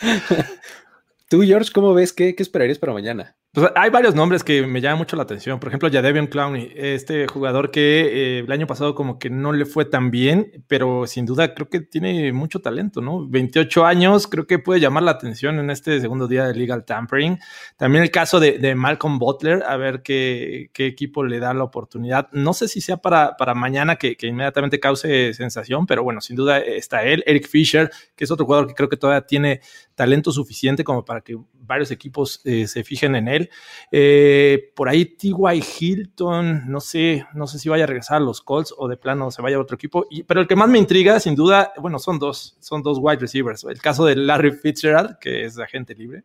Tú, 1.30 1.42
George, 1.42 1.70
¿cómo 1.72 1.94
ves? 1.94 2.12
¿Qué, 2.12 2.34
qué 2.34 2.42
esperarías 2.42 2.80
para 2.80 2.92
mañana? 2.92 3.36
Pues 3.52 3.68
hay 3.74 3.90
varios 3.90 4.14
nombres 4.14 4.44
que 4.44 4.64
me 4.64 4.80
llaman 4.80 4.98
mucho 4.98 5.16
la 5.16 5.24
atención. 5.24 5.58
Por 5.58 5.70
ejemplo, 5.70 5.90
Jadevion 5.90 6.28
Clowney, 6.28 6.72
este 6.76 7.26
jugador 7.26 7.72
que 7.72 8.38
eh, 8.38 8.38
el 8.38 8.52
año 8.52 8.68
pasado 8.68 8.94
como 8.94 9.18
que 9.18 9.28
no 9.28 9.52
le 9.52 9.64
fue 9.64 9.84
tan 9.84 10.12
bien, 10.12 10.64
pero 10.68 11.08
sin 11.08 11.26
duda 11.26 11.52
creo 11.52 11.68
que 11.68 11.80
tiene 11.80 12.32
mucho 12.32 12.60
talento, 12.60 13.00
¿no? 13.00 13.28
28 13.28 13.86
años, 13.86 14.28
creo 14.28 14.46
que 14.46 14.60
puede 14.60 14.78
llamar 14.78 15.02
la 15.02 15.10
atención 15.10 15.58
en 15.58 15.70
este 15.70 16.00
segundo 16.00 16.28
día 16.28 16.46
de 16.46 16.54
legal 16.54 16.84
tampering. 16.84 17.40
También 17.76 18.04
el 18.04 18.12
caso 18.12 18.38
de, 18.38 18.74
Malcolm 18.76 19.18
Butler, 19.18 19.64
a 19.64 19.76
ver 19.76 20.02
qué, 20.02 20.70
qué, 20.72 20.86
equipo 20.86 21.24
le 21.24 21.40
da 21.40 21.52
la 21.52 21.64
oportunidad. 21.64 22.28
No 22.30 22.52
sé 22.52 22.68
si 22.68 22.80
sea 22.80 22.98
para, 22.98 23.36
para 23.36 23.54
mañana 23.54 23.96
que, 23.96 24.16
que, 24.16 24.28
inmediatamente 24.28 24.78
cause 24.78 25.34
sensación, 25.34 25.86
pero 25.86 26.04
bueno, 26.04 26.20
sin 26.20 26.36
duda 26.36 26.60
está 26.60 27.02
él. 27.02 27.24
Eric 27.26 27.48
Fisher, 27.48 27.90
que 28.14 28.22
es 28.22 28.30
otro 28.30 28.46
jugador 28.46 28.68
que 28.68 28.74
creo 28.74 28.88
que 28.88 28.96
todavía 28.96 29.26
tiene 29.26 29.60
talento 30.00 30.32
suficiente 30.32 30.82
como 30.82 31.04
para 31.04 31.20
que 31.20 31.36
varios 31.52 31.90
equipos 31.90 32.40
eh, 32.46 32.66
se 32.66 32.82
fijen 32.84 33.16
en 33.16 33.28
él. 33.28 33.50
Eh, 33.92 34.72
por 34.74 34.88
ahí 34.88 35.04
T.Y. 35.04 35.62
Hilton, 35.78 36.70
no 36.70 36.80
sé, 36.80 37.26
no 37.34 37.46
sé 37.46 37.58
si 37.58 37.68
vaya 37.68 37.84
a 37.84 37.86
regresar 37.86 38.16
a 38.16 38.20
los 38.20 38.40
Colts 38.40 38.72
o 38.78 38.88
de 38.88 38.96
plano 38.96 39.30
se 39.30 39.42
vaya 39.42 39.58
a 39.58 39.60
otro 39.60 39.74
equipo. 39.74 40.06
pero 40.26 40.40
el 40.40 40.46
que 40.46 40.56
más 40.56 40.70
me 40.70 40.78
intriga, 40.78 41.20
sin 41.20 41.34
duda, 41.34 41.74
bueno, 41.76 41.98
son 41.98 42.18
dos, 42.18 42.56
son 42.60 42.82
dos 42.82 42.96
wide 42.98 43.18
receivers. 43.18 43.62
El 43.64 43.82
caso 43.82 44.06
de 44.06 44.16
Larry 44.16 44.52
Fitzgerald, 44.52 45.18
que 45.18 45.44
es 45.44 45.58
agente 45.58 45.94
libre. 45.94 46.24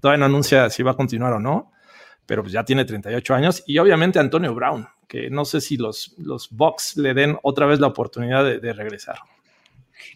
Todavía 0.00 0.18
no 0.18 0.26
anuncia 0.26 0.68
si 0.68 0.82
va 0.82 0.90
a 0.90 0.96
continuar 0.96 1.32
o 1.32 1.40
no, 1.40 1.72
pero 2.26 2.42
pues 2.42 2.52
ya 2.52 2.62
tiene 2.62 2.84
38 2.84 3.34
años. 3.34 3.64
Y 3.66 3.78
obviamente 3.78 4.18
Antonio 4.18 4.54
Brown, 4.54 4.86
que 5.08 5.30
no 5.30 5.46
sé 5.46 5.62
si 5.62 5.78
los, 5.78 6.14
los 6.18 6.50
Bucks 6.50 6.98
le 6.98 7.14
den 7.14 7.38
otra 7.42 7.64
vez 7.64 7.80
la 7.80 7.86
oportunidad 7.86 8.44
de, 8.44 8.72
regresar. 8.74 9.16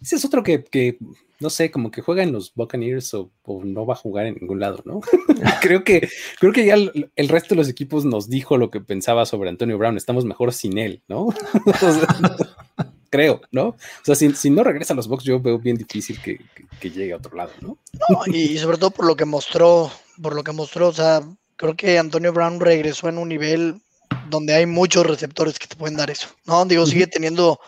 Ese 0.02 0.16
es 0.16 0.24
otro 0.26 0.42
que 0.42 0.98
no 1.42 1.50
sé, 1.50 1.70
como 1.70 1.90
que 1.90 2.00
juega 2.00 2.22
en 2.22 2.32
los 2.32 2.54
Buccaneers 2.54 3.12
o, 3.14 3.30
no 3.64 3.84
va 3.84 3.94
a 3.94 3.96
jugar 3.96 4.26
en 4.26 4.36
ningún 4.36 4.60
lado, 4.60 4.80
¿no? 4.84 5.00
creo 5.60 5.84
que, 5.84 6.08
creo 6.38 6.52
que 6.52 6.64
ya 6.64 6.74
el, 6.74 7.28
resto 7.28 7.50
de 7.50 7.56
los 7.56 7.68
equipos 7.68 8.04
nos 8.04 8.28
dijo 8.28 8.56
lo 8.56 8.70
que 8.70 8.80
pensaba 8.80 9.26
sobre 9.26 9.50
Antonio 9.50 9.76
Brown. 9.76 9.96
Estamos 9.96 10.24
mejor 10.24 10.52
sin 10.52 10.78
él, 10.78 11.02
¿no? 11.08 11.34
creo, 13.10 13.42
¿no? 13.50 13.68
O 13.68 13.76
sea, 14.04 14.14
si, 14.14 14.50
no 14.50 14.64
regresa 14.64 14.94
a 14.94 14.96
los 14.96 15.08
Bucks, 15.08 15.24
yo 15.24 15.40
veo 15.40 15.58
bien 15.58 15.76
difícil 15.76 16.18
que, 16.22 16.38
llegue 16.80 17.12
a 17.12 17.16
otro 17.16 17.36
lado, 17.36 17.52
¿no? 17.60 17.76
No, 18.08 18.32
y 18.32 18.56
sobre 18.58 18.78
todo 18.78 18.90
por 18.90 19.06
lo 19.06 19.16
que 19.16 19.24
mostró, 19.24 19.90
por 20.22 20.34
lo 20.34 20.42
que 20.42 20.52
mostró, 20.52 20.88
o 20.88 20.92
sea, 20.92 21.20
creo 21.56 21.76
que 21.76 21.98
Antonio 21.98 22.32
Brown 22.32 22.60
regresó 22.60 23.08
en 23.08 23.18
un 23.18 23.28
nivel 23.28 23.82
donde 24.30 24.54
hay 24.54 24.66
muchos 24.66 25.06
receptores 25.06 25.58
que 25.58 25.66
te 25.66 25.76
pueden 25.76 25.96
dar 25.96 26.10
eso, 26.10 26.28
¿no? 26.46 26.64
Digo, 26.64 26.86
sigue 26.86 27.06
teniendo 27.06 27.60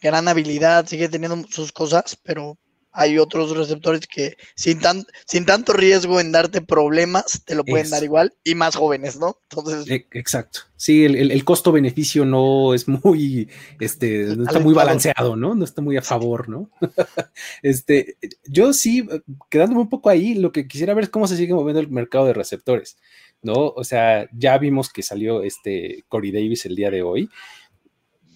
gran 0.00 0.28
habilidad, 0.28 0.86
sigue 0.86 1.08
teniendo 1.08 1.46
sus 1.48 1.72
cosas, 1.72 2.16
pero 2.22 2.56
hay 2.96 3.18
otros 3.18 3.54
receptores 3.54 4.06
que 4.06 4.38
sin, 4.54 4.80
tan, 4.80 5.04
sin 5.26 5.44
tanto 5.44 5.74
riesgo 5.74 6.18
en 6.18 6.32
darte 6.32 6.62
problemas, 6.62 7.42
te 7.44 7.54
lo 7.54 7.62
pueden 7.62 7.90
dar 7.90 8.02
igual 8.02 8.32
y 8.42 8.54
más 8.54 8.74
jóvenes, 8.74 9.18
¿no? 9.18 9.36
Entonces. 9.50 9.88
E, 9.90 10.06
exacto. 10.12 10.60
Sí, 10.76 11.04
el, 11.04 11.44
costo-beneficio 11.44 12.24
no 12.24 12.72
es 12.72 12.88
muy, 12.88 13.50
este, 13.80 14.34
no 14.36 14.44
está 14.44 14.60
muy 14.60 14.72
balanceado, 14.72 15.36
¿no? 15.36 15.54
No 15.54 15.64
está 15.64 15.82
muy 15.82 15.98
a 15.98 16.02
favor, 16.02 16.48
¿no? 16.48 16.70
este, 17.62 18.16
yo 18.46 18.72
sí, 18.72 19.06
quedándome 19.50 19.82
un 19.82 19.90
poco 19.90 20.08
ahí, 20.08 20.34
lo 20.34 20.50
que 20.50 20.66
quisiera 20.66 20.94
ver 20.94 21.04
es 21.04 21.10
cómo 21.10 21.26
se 21.26 21.36
sigue 21.36 21.52
moviendo 21.52 21.80
el 21.80 21.90
mercado 21.90 22.24
de 22.24 22.32
receptores, 22.32 22.96
¿no? 23.42 23.68
O 23.76 23.84
sea, 23.84 24.26
ya 24.32 24.56
vimos 24.56 24.90
que 24.90 25.02
salió 25.02 25.42
este 25.42 26.04
Corey 26.08 26.32
Davis 26.32 26.64
el 26.64 26.76
día 26.76 26.90
de 26.90 27.02
hoy 27.02 27.28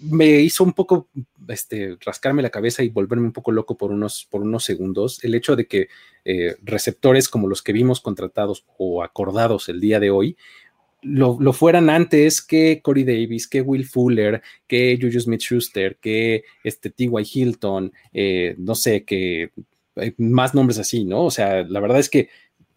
me 0.00 0.40
hizo 0.40 0.64
un 0.64 0.72
poco 0.72 1.08
este, 1.48 1.96
rascarme 2.00 2.42
la 2.42 2.50
cabeza 2.50 2.82
y 2.82 2.88
volverme 2.88 3.26
un 3.26 3.32
poco 3.32 3.52
loco 3.52 3.76
por 3.76 3.90
unos, 3.90 4.26
por 4.30 4.42
unos 4.42 4.64
segundos 4.64 5.22
el 5.24 5.34
hecho 5.34 5.56
de 5.56 5.66
que 5.66 5.88
eh, 6.24 6.56
receptores 6.62 7.28
como 7.28 7.48
los 7.48 7.62
que 7.62 7.72
vimos 7.72 8.00
contratados 8.00 8.64
o 8.78 9.02
acordados 9.02 9.68
el 9.68 9.80
día 9.80 10.00
de 10.00 10.10
hoy 10.10 10.36
lo, 11.02 11.52
fueran 11.52 11.88
antes 11.88 12.42
que 12.42 12.80
Corey 12.82 13.04
Davis, 13.04 13.48
que 13.48 13.62
Will 13.62 13.86
Fuller, 13.86 14.42
que 14.66 14.98
Juju 15.00 15.20
Smith 15.20 15.40
Schuster, 15.40 15.96
que 15.96 16.44
este 16.62 16.90
T.Y. 16.90 17.10
Hilton, 17.32 17.92
eh, 18.12 18.54
no 18.58 18.74
sé, 18.74 19.04
que 19.04 19.50
más 20.18 20.54
nombres 20.54 20.78
así, 20.78 21.04
¿no? 21.04 21.24
O 21.24 21.30
sea, 21.30 21.62
la 21.62 21.80
verdad 21.80 21.98
es 21.98 22.10
que 22.10 22.28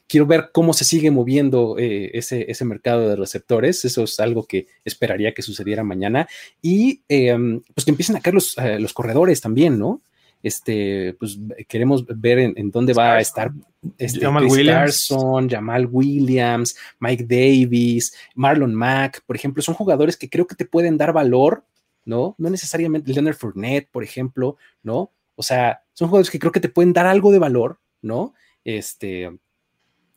quiero 0.07 0.25
ver 0.25 0.49
cómo 0.51 0.73
se 0.73 0.85
sigue 0.85 1.11
moviendo 1.11 1.77
eh, 1.77 2.11
ese, 2.13 2.49
ese, 2.49 2.65
mercado 2.65 3.07
de 3.09 3.15
receptores. 3.15 3.83
Eso 3.85 4.03
es 4.03 4.19
algo 4.19 4.45
que 4.45 4.67
esperaría 4.85 5.33
que 5.33 5.41
sucediera 5.41 5.83
mañana. 5.83 6.27
Y 6.61 7.01
em, 7.07 7.61
pues 7.73 7.85
que 7.85 7.91
empiecen 7.91 8.15
a 8.15 8.21
caer 8.21 8.35
los, 8.35 8.57
eh, 8.57 8.79
los, 8.79 8.93
corredores 8.93 9.41
también, 9.41 9.79
¿no? 9.79 10.01
Este, 10.43 11.15
pues 11.19 11.39
queremos 11.69 12.05
ver 12.05 12.37
en, 12.39 12.69
dónde 12.69 12.93
va 12.93 13.13
a 13.13 13.21
estar 13.21 13.53
este, 13.97 14.19
Jamal 14.19 14.45
Williams. 14.45 15.07
Jamal 15.49 15.87
Williams, 15.89 16.75
Mike 16.99 17.23
Davis, 17.23 18.13
Marlon 18.35 18.75
Mack, 18.75 19.23
por 19.25 19.37
ejemplo, 19.37 19.63
son 19.63 19.75
jugadores 19.75 20.17
que 20.17 20.29
creo 20.29 20.45
que 20.45 20.55
te 20.55 20.65
pueden 20.65 20.97
dar 20.97 21.13
valor, 21.13 21.63
¿no? 22.03 22.35
No 22.37 22.49
necesariamente 22.49 23.13
Leonard 23.13 23.35
Fournette, 23.37 23.89
por 23.89 24.03
ejemplo, 24.03 24.57
¿no? 24.83 25.11
O 25.35 25.43
sea, 25.43 25.81
son 25.93 26.09
jugadores 26.09 26.29
que 26.29 26.39
creo 26.39 26.51
que 26.51 26.59
te 26.59 26.69
pueden 26.69 26.91
dar 26.91 27.05
algo 27.05 27.31
de 27.31 27.39
valor, 27.39 27.79
¿no? 28.01 28.33
Este, 28.65 29.31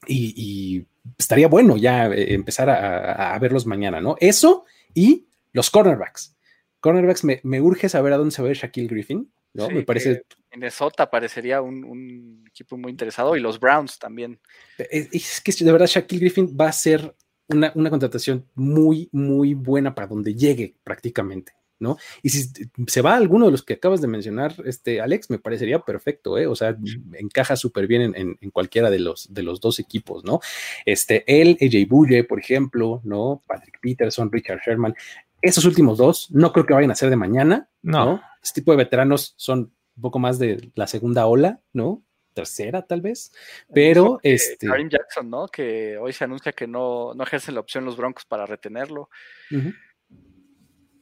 y, 0.06 0.86
estaría 1.18 1.48
bueno 1.48 1.76
ya 1.76 2.06
eh, 2.08 2.34
empezar 2.34 2.68
a, 2.68 3.38
verlos 3.38 3.66
mañana, 3.66 4.00
¿no? 4.00 4.16
Eso 4.20 4.64
y 4.94 5.26
los 5.52 5.70
cornerbacks. 5.70 6.34
Cornerbacks, 6.80 7.24
me, 7.24 7.60
urge 7.60 7.88
saber 7.88 8.12
a 8.12 8.16
dónde 8.16 8.34
se 8.34 8.42
va 8.42 8.48
a 8.48 8.50
ir 8.50 8.56
Shaquille 8.56 8.88
Griffin, 8.88 9.30
¿no? 9.54 9.68
me 9.70 9.82
parece. 9.82 10.22
Minnesota 10.52 11.10
parecería 11.10 11.60
un, 11.60 12.44
equipo 12.46 12.76
muy 12.76 12.90
interesado 12.90 13.36
y 13.36 13.40
los 13.40 13.60
Browns 13.60 13.98
también. 13.98 14.38
Es, 14.78 15.08
es, 15.12 15.40
que 15.40 15.52
de 15.64 15.72
verdad 15.72 15.86
Shaquille 15.86 16.20
Griffin 16.20 16.56
va 16.58 16.68
a 16.68 16.72
ser 16.72 17.14
una, 17.48 17.72
una 17.74 17.90
contratación 17.90 18.46
muy, 18.54 19.08
muy 19.12 19.54
buena 19.54 19.94
para 19.94 20.06
donde 20.06 20.34
llegue 20.34 20.74
prácticamente. 20.82 21.52
¿No? 21.78 21.96
Y 22.22 22.30
si 22.30 22.50
se 22.86 23.02
va 23.02 23.16
alguno 23.16 23.46
de 23.46 23.52
los 23.52 23.62
que 23.62 23.74
acabas 23.74 24.00
de 24.00 24.08
mencionar, 24.08 24.54
este, 24.64 25.00
Alex, 25.00 25.30
me 25.30 25.38
parecería 25.38 25.80
perfecto, 25.80 26.38
¿eh? 26.38 26.46
O 26.46 26.54
sea, 26.54 26.76
encaja 27.14 27.56
súper 27.56 27.86
bien 27.86 28.14
en, 28.14 28.50
cualquiera 28.50 28.90
de 28.90 28.98
los, 28.98 29.32
de 29.32 29.42
los 29.42 29.60
dos 29.60 29.78
equipos, 29.78 30.24
¿no? 30.24 30.40
Este, 30.84 31.24
él, 31.26 31.58
AJ 31.60 31.88
Bulle, 31.88 32.24
por 32.24 32.38
ejemplo, 32.38 33.00
¿no? 33.04 33.42
Patrick 33.46 33.78
Peterson, 33.80 34.30
Richard 34.32 34.60
Sherman, 34.64 34.94
esos 35.42 35.64
últimos 35.64 35.98
dos, 35.98 36.30
no 36.30 36.52
creo 36.52 36.66
que 36.66 36.74
vayan 36.74 36.90
a 36.90 36.96
ser 36.96 37.10
de 37.10 37.16
mañana, 37.16 37.68
¿no? 37.82 38.20
Este 38.42 38.60
tipo 38.60 38.72
de 38.72 38.78
veteranos 38.78 39.34
son 39.36 39.72
un 39.96 40.02
poco 40.02 40.18
más 40.18 40.38
de 40.38 40.70
la 40.74 40.86
segunda 40.86 41.26
ola, 41.26 41.60
¿no? 41.72 42.02
tercera 42.36 42.82
tal 42.82 43.00
vez, 43.00 43.32
pero 43.72 44.20
este... 44.22 44.66
Karim 44.66 44.90
Jackson, 44.90 45.30
¿no? 45.30 45.48
Que 45.48 45.96
hoy 45.96 46.12
se 46.12 46.24
anuncia 46.24 46.52
que 46.52 46.66
no, 46.66 47.14
no 47.14 47.24
ejercen 47.24 47.54
la 47.54 47.60
opción 47.60 47.86
los 47.86 47.96
Broncos 47.96 48.26
para 48.26 48.44
retenerlo 48.44 49.08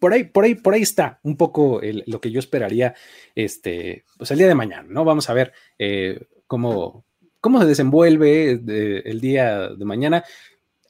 por 0.04 0.12
ahí, 0.12 0.24
por 0.24 0.44
ahí, 0.44 0.54
por 0.54 0.74
ahí 0.74 0.82
está 0.82 1.18
un 1.22 1.38
poco 1.38 1.80
lo 1.82 2.20
que 2.20 2.30
yo 2.30 2.38
esperaría, 2.38 2.94
este, 3.34 4.04
pues 4.18 4.30
el 4.30 4.36
día 4.36 4.48
de 4.48 4.54
mañana, 4.54 4.86
¿no? 4.86 5.02
Vamos 5.02 5.30
a 5.30 5.32
ver 5.32 5.54
eh, 5.78 6.26
cómo, 6.46 7.06
cómo 7.40 7.58
se 7.58 7.66
desenvuelve 7.66 8.50
el 8.50 9.20
día 9.22 9.70
de 9.70 9.84
mañana 9.86 10.22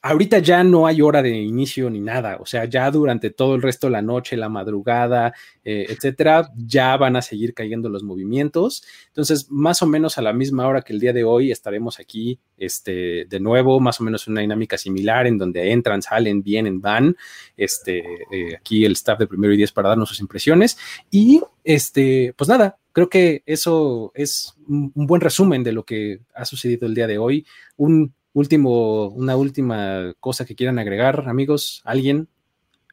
ahorita 0.05 0.37
ya 0.37 0.63
no 0.63 0.85
hay 0.85 1.01
hora 1.01 1.23
de 1.23 1.31
inicio 1.31 1.89
ni 1.89 1.99
nada, 1.99 2.37
o 2.39 2.45
sea, 2.45 2.65
ya 2.65 2.91
durante 2.91 3.31
todo 3.31 3.55
el 3.55 3.63
resto 3.63 3.87
de 3.87 3.91
la 3.93 4.03
noche, 4.03 4.37
la 4.37 4.49
madrugada, 4.49 5.33
eh, 5.63 5.87
etcétera, 5.89 6.51
ya 6.55 6.95
van 6.95 7.15
a 7.15 7.23
seguir 7.23 7.55
cayendo 7.55 7.89
los 7.89 8.03
movimientos. 8.03 8.83
Entonces, 9.07 9.49
más 9.49 9.81
o 9.81 9.87
menos 9.87 10.19
a 10.19 10.21
la 10.21 10.31
misma 10.31 10.67
hora 10.67 10.83
que 10.83 10.93
el 10.93 10.99
día 10.99 11.11
de 11.11 11.23
hoy 11.23 11.49
estaremos 11.49 11.99
aquí, 11.99 12.39
este, 12.55 13.25
de 13.25 13.39
nuevo, 13.39 13.79
más 13.79 13.99
o 13.99 14.03
menos 14.03 14.27
una 14.27 14.41
dinámica 14.41 14.77
similar 14.77 15.25
en 15.25 15.39
donde 15.39 15.71
entran, 15.71 16.03
salen, 16.03 16.43
vienen, 16.43 16.81
van, 16.81 17.17
este, 17.57 18.03
eh, 18.31 18.55
aquí 18.55 18.85
el 18.85 18.91
staff 18.91 19.17
de 19.17 19.25
primero 19.25 19.55
y 19.55 19.57
diez 19.57 19.71
para 19.71 19.89
darnos 19.89 20.09
sus 20.09 20.19
impresiones 20.19 20.77
y, 21.09 21.41
este, 21.63 22.35
pues 22.37 22.47
nada, 22.47 22.77
creo 22.91 23.09
que 23.09 23.41
eso 23.47 24.11
es 24.13 24.53
un 24.67 24.91
buen 24.93 25.21
resumen 25.21 25.63
de 25.63 25.71
lo 25.71 25.83
que 25.83 26.19
ha 26.35 26.45
sucedido 26.45 26.85
el 26.85 26.93
día 26.93 27.07
de 27.07 27.17
hoy. 27.17 27.43
Un 27.75 28.13
último, 28.35 29.07
una 29.07 29.35
última 29.35 30.13
cosa 30.19 30.45
que 30.45 30.55
quieran 30.55 30.77
agregar, 30.77 31.27
amigos, 31.27 31.81
alguien. 31.85 32.27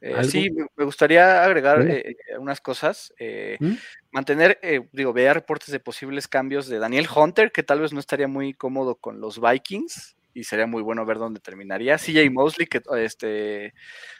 Eh, 0.01 0.24
sí, 0.24 0.51
me 0.76 0.84
gustaría 0.84 1.45
agregar 1.45 1.82
eh, 1.82 2.16
unas 2.38 2.61
cosas. 2.61 3.12
Eh, 3.18 3.57
¿Mm? 3.61 3.72
Mantener, 4.12 4.59
digo, 4.93 5.12
vea 5.12 5.34
reportes 5.34 5.70
de 5.70 5.80
posibles 5.80 6.28
cambios 6.28 6.68
de 6.68 6.78
Daniel 6.78 7.09
Hunter, 7.14 7.53
que 7.53 7.62
tal 7.62 7.80
vez 7.80 7.93
no 7.93 8.01
estaría 8.01 8.28
muy 8.28 8.55
cómodo 8.55 8.95
con 8.95 9.20
los 9.20 9.40
Vikings 9.40 10.16
y 10.32 10.45
sería 10.45 10.66
muy 10.66 10.80
bueno 10.80 11.05
ver 11.05 11.18
dónde 11.18 11.40
terminaría. 11.40 11.99
CJ 11.99 12.30
Mosley, 12.30 12.66
que 12.66 12.80
este, 12.99 13.74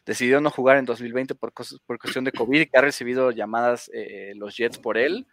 decidió 0.05 0.41
no 0.41 0.51
jugar 0.51 0.77
en 0.77 0.85
2020 0.85 1.37
por, 1.37 1.53
por 1.87 1.99
cuestión 1.99 2.25
de 2.25 2.33
COVID 2.33 2.61
y 2.61 2.67
que 2.67 2.79
ha 2.79 2.83
recibido 2.83 3.31
llamadas 3.31 3.91
los 4.35 4.57
Jets 4.57 4.79
por 4.79 4.99
él. 4.99 5.27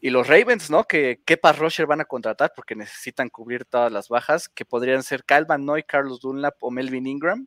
Y 0.00 0.10
los 0.10 0.26
Ravens, 0.28 0.70
¿no? 0.70 0.84
Que 0.84 1.20
qué 1.24 1.36
pass 1.36 1.58
rusher 1.58 1.86
van 1.86 2.00
a 2.00 2.04
contratar 2.04 2.52
porque 2.54 2.76
necesitan 2.76 3.28
cubrir 3.28 3.64
todas 3.64 3.90
las 3.90 4.08
bajas, 4.08 4.48
que 4.48 4.64
podrían 4.64 5.02
ser 5.02 5.24
Van 5.46 5.64
Noy, 5.64 5.82
Carlos 5.82 6.20
Dunlap 6.20 6.54
o 6.60 6.70
Melvin 6.70 7.06
Ingram. 7.06 7.46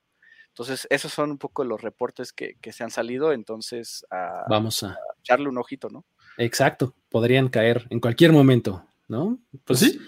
Entonces, 0.49 0.86
esos 0.89 1.14
son 1.14 1.32
un 1.32 1.38
poco 1.38 1.64
los 1.64 1.82
reportes 1.82 2.34
que, 2.34 2.58
se 2.74 2.84
han 2.84 2.91
salido. 2.91 3.32
Entonces, 3.32 4.06
vamos 4.49 4.84
a, 4.84 4.97
echarle 5.22 5.47
un 5.47 5.58
ojito, 5.58 5.89
¿no? 5.89 6.06
Exacto, 6.38 6.93
podrían 7.10 7.47
caer 7.47 7.88
en 7.89 8.02
cualquier 8.02 8.34
momento, 8.34 8.86
¿no? 9.08 9.39
Pues 9.64 9.80
sí. 9.80 9.99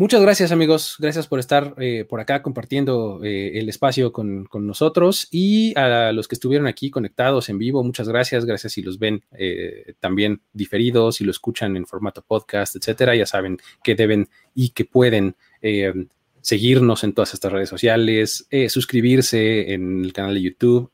Muchas 0.00 0.22
gracias 0.22 0.50
amigos, 0.50 0.96
gracias 0.98 1.26
por 1.26 1.40
estar 1.40 1.74
eh, 1.76 2.06
por 2.08 2.20
acá 2.20 2.40
compartiendo 2.40 3.22
eh, 3.22 3.58
el 3.58 3.68
espacio 3.68 4.14
con, 4.14 4.48
nosotros. 4.50 5.28
Y 5.30 5.78
a 5.78 6.10
los 6.12 6.26
que 6.26 6.36
estuvieron 6.36 6.66
aquí 6.66 6.90
conectados 6.90 7.50
en 7.50 7.58
vivo, 7.58 7.84
muchas 7.84 8.08
gracias, 8.08 8.46
gracias 8.46 8.72
si 8.72 8.80
los 8.80 8.98
ven 8.98 9.22
eh, 9.32 9.92
también 10.00 10.40
diferidos, 10.54 11.16
si 11.16 11.24
lo 11.24 11.30
escuchan 11.30 11.76
en 11.76 11.84
formato 11.84 12.22
podcast, 12.22 12.76
etcétera, 12.76 13.14
ya 13.14 13.26
saben 13.26 13.58
que 13.84 13.94
deben 13.94 14.30
y 14.54 14.70
que 14.70 14.86
pueden 14.86 15.36
seguirnos 16.40 17.04
en 17.04 17.12
todas 17.12 17.34
estas 17.34 17.52
redes 17.52 17.68
sociales, 17.68 18.48
suscribirse 18.68 19.74
en 19.74 20.02
el 20.02 20.14
canal 20.14 20.32
de 20.32 20.40
YouTube 20.40 20.90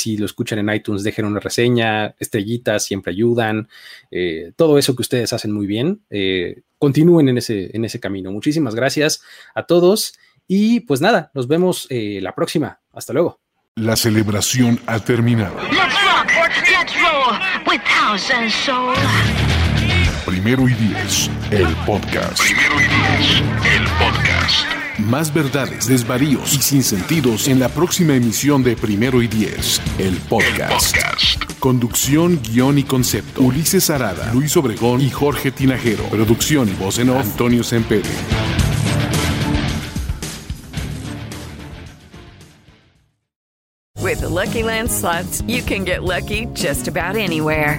si 0.00 0.16
lo 0.16 0.26
escuchan 0.26 0.58
en 0.58 0.74
iTunes, 0.74 1.02
dejen 1.02 1.26
una 1.26 1.40
reseña, 1.40 2.14
estrellitas 2.18 2.84
siempre 2.84 3.12
ayudan, 3.12 3.68
eh, 4.10 4.52
todo 4.56 4.78
eso 4.78 4.96
que 4.96 5.02
ustedes 5.02 5.32
hacen 5.32 5.52
muy 5.52 5.66
bien, 5.66 6.02
eh, 6.10 6.62
continúen 6.78 7.28
en 7.28 7.38
ese, 7.38 7.70
en 7.76 7.84
ese 7.84 8.00
camino. 8.00 8.32
Muchísimas 8.32 8.74
gracias 8.74 9.22
a 9.54 9.64
todos 9.64 10.14
y 10.48 10.80
pues 10.80 11.00
nada, 11.00 11.30
nos 11.34 11.46
vemos 11.46 11.86
eh, 11.90 12.20
la 12.22 12.34
próxima. 12.34 12.80
Hasta 12.92 13.12
luego. 13.12 13.40
La 13.76 13.94
celebración 13.94 14.80
ha 14.86 14.98
terminado. 14.98 15.56
Primero 20.26 20.68
y 20.68 20.74
diez, 20.74 21.30
el 21.50 21.68
podcast. 21.86 22.40
Primero 22.42 22.74
y 22.80 22.84
diez, 22.84 23.42
el 23.76 23.84
podcast. 23.98 24.79
Más 25.06 25.32
verdades, 25.32 25.86
desvaríos 25.86 26.54
y 26.54 26.60
sin 26.60 26.82
sentidos 26.82 27.48
en 27.48 27.58
la 27.58 27.68
próxima 27.68 28.14
emisión 28.14 28.62
de 28.62 28.76
Primero 28.76 29.22
y 29.22 29.28
Diez, 29.28 29.80
el 29.98 30.16
podcast. 30.16 30.96
Conducción, 31.58 32.40
guion 32.42 32.78
y 32.78 32.84
concepto. 32.84 33.42
Ulises 33.42 33.88
Arada, 33.90 34.32
Luis 34.34 34.56
Obregón 34.56 35.00
y 35.00 35.10
Jorge 35.10 35.50
Tinajero. 35.52 36.04
Producción 36.04 36.68
y 36.68 36.72
voz 36.72 36.98
en 36.98 37.10
off, 37.10 37.24
Antonio 37.24 37.64
Sempere. 37.64 38.08
With 43.96 44.22
Lucky 44.22 44.62
Land 44.62 44.90
slots, 44.90 45.42
you 45.42 45.62
can 45.62 45.84
get 45.84 46.02
lucky 46.02 46.46
just 46.54 46.88
about 46.88 47.16
anywhere. 47.16 47.78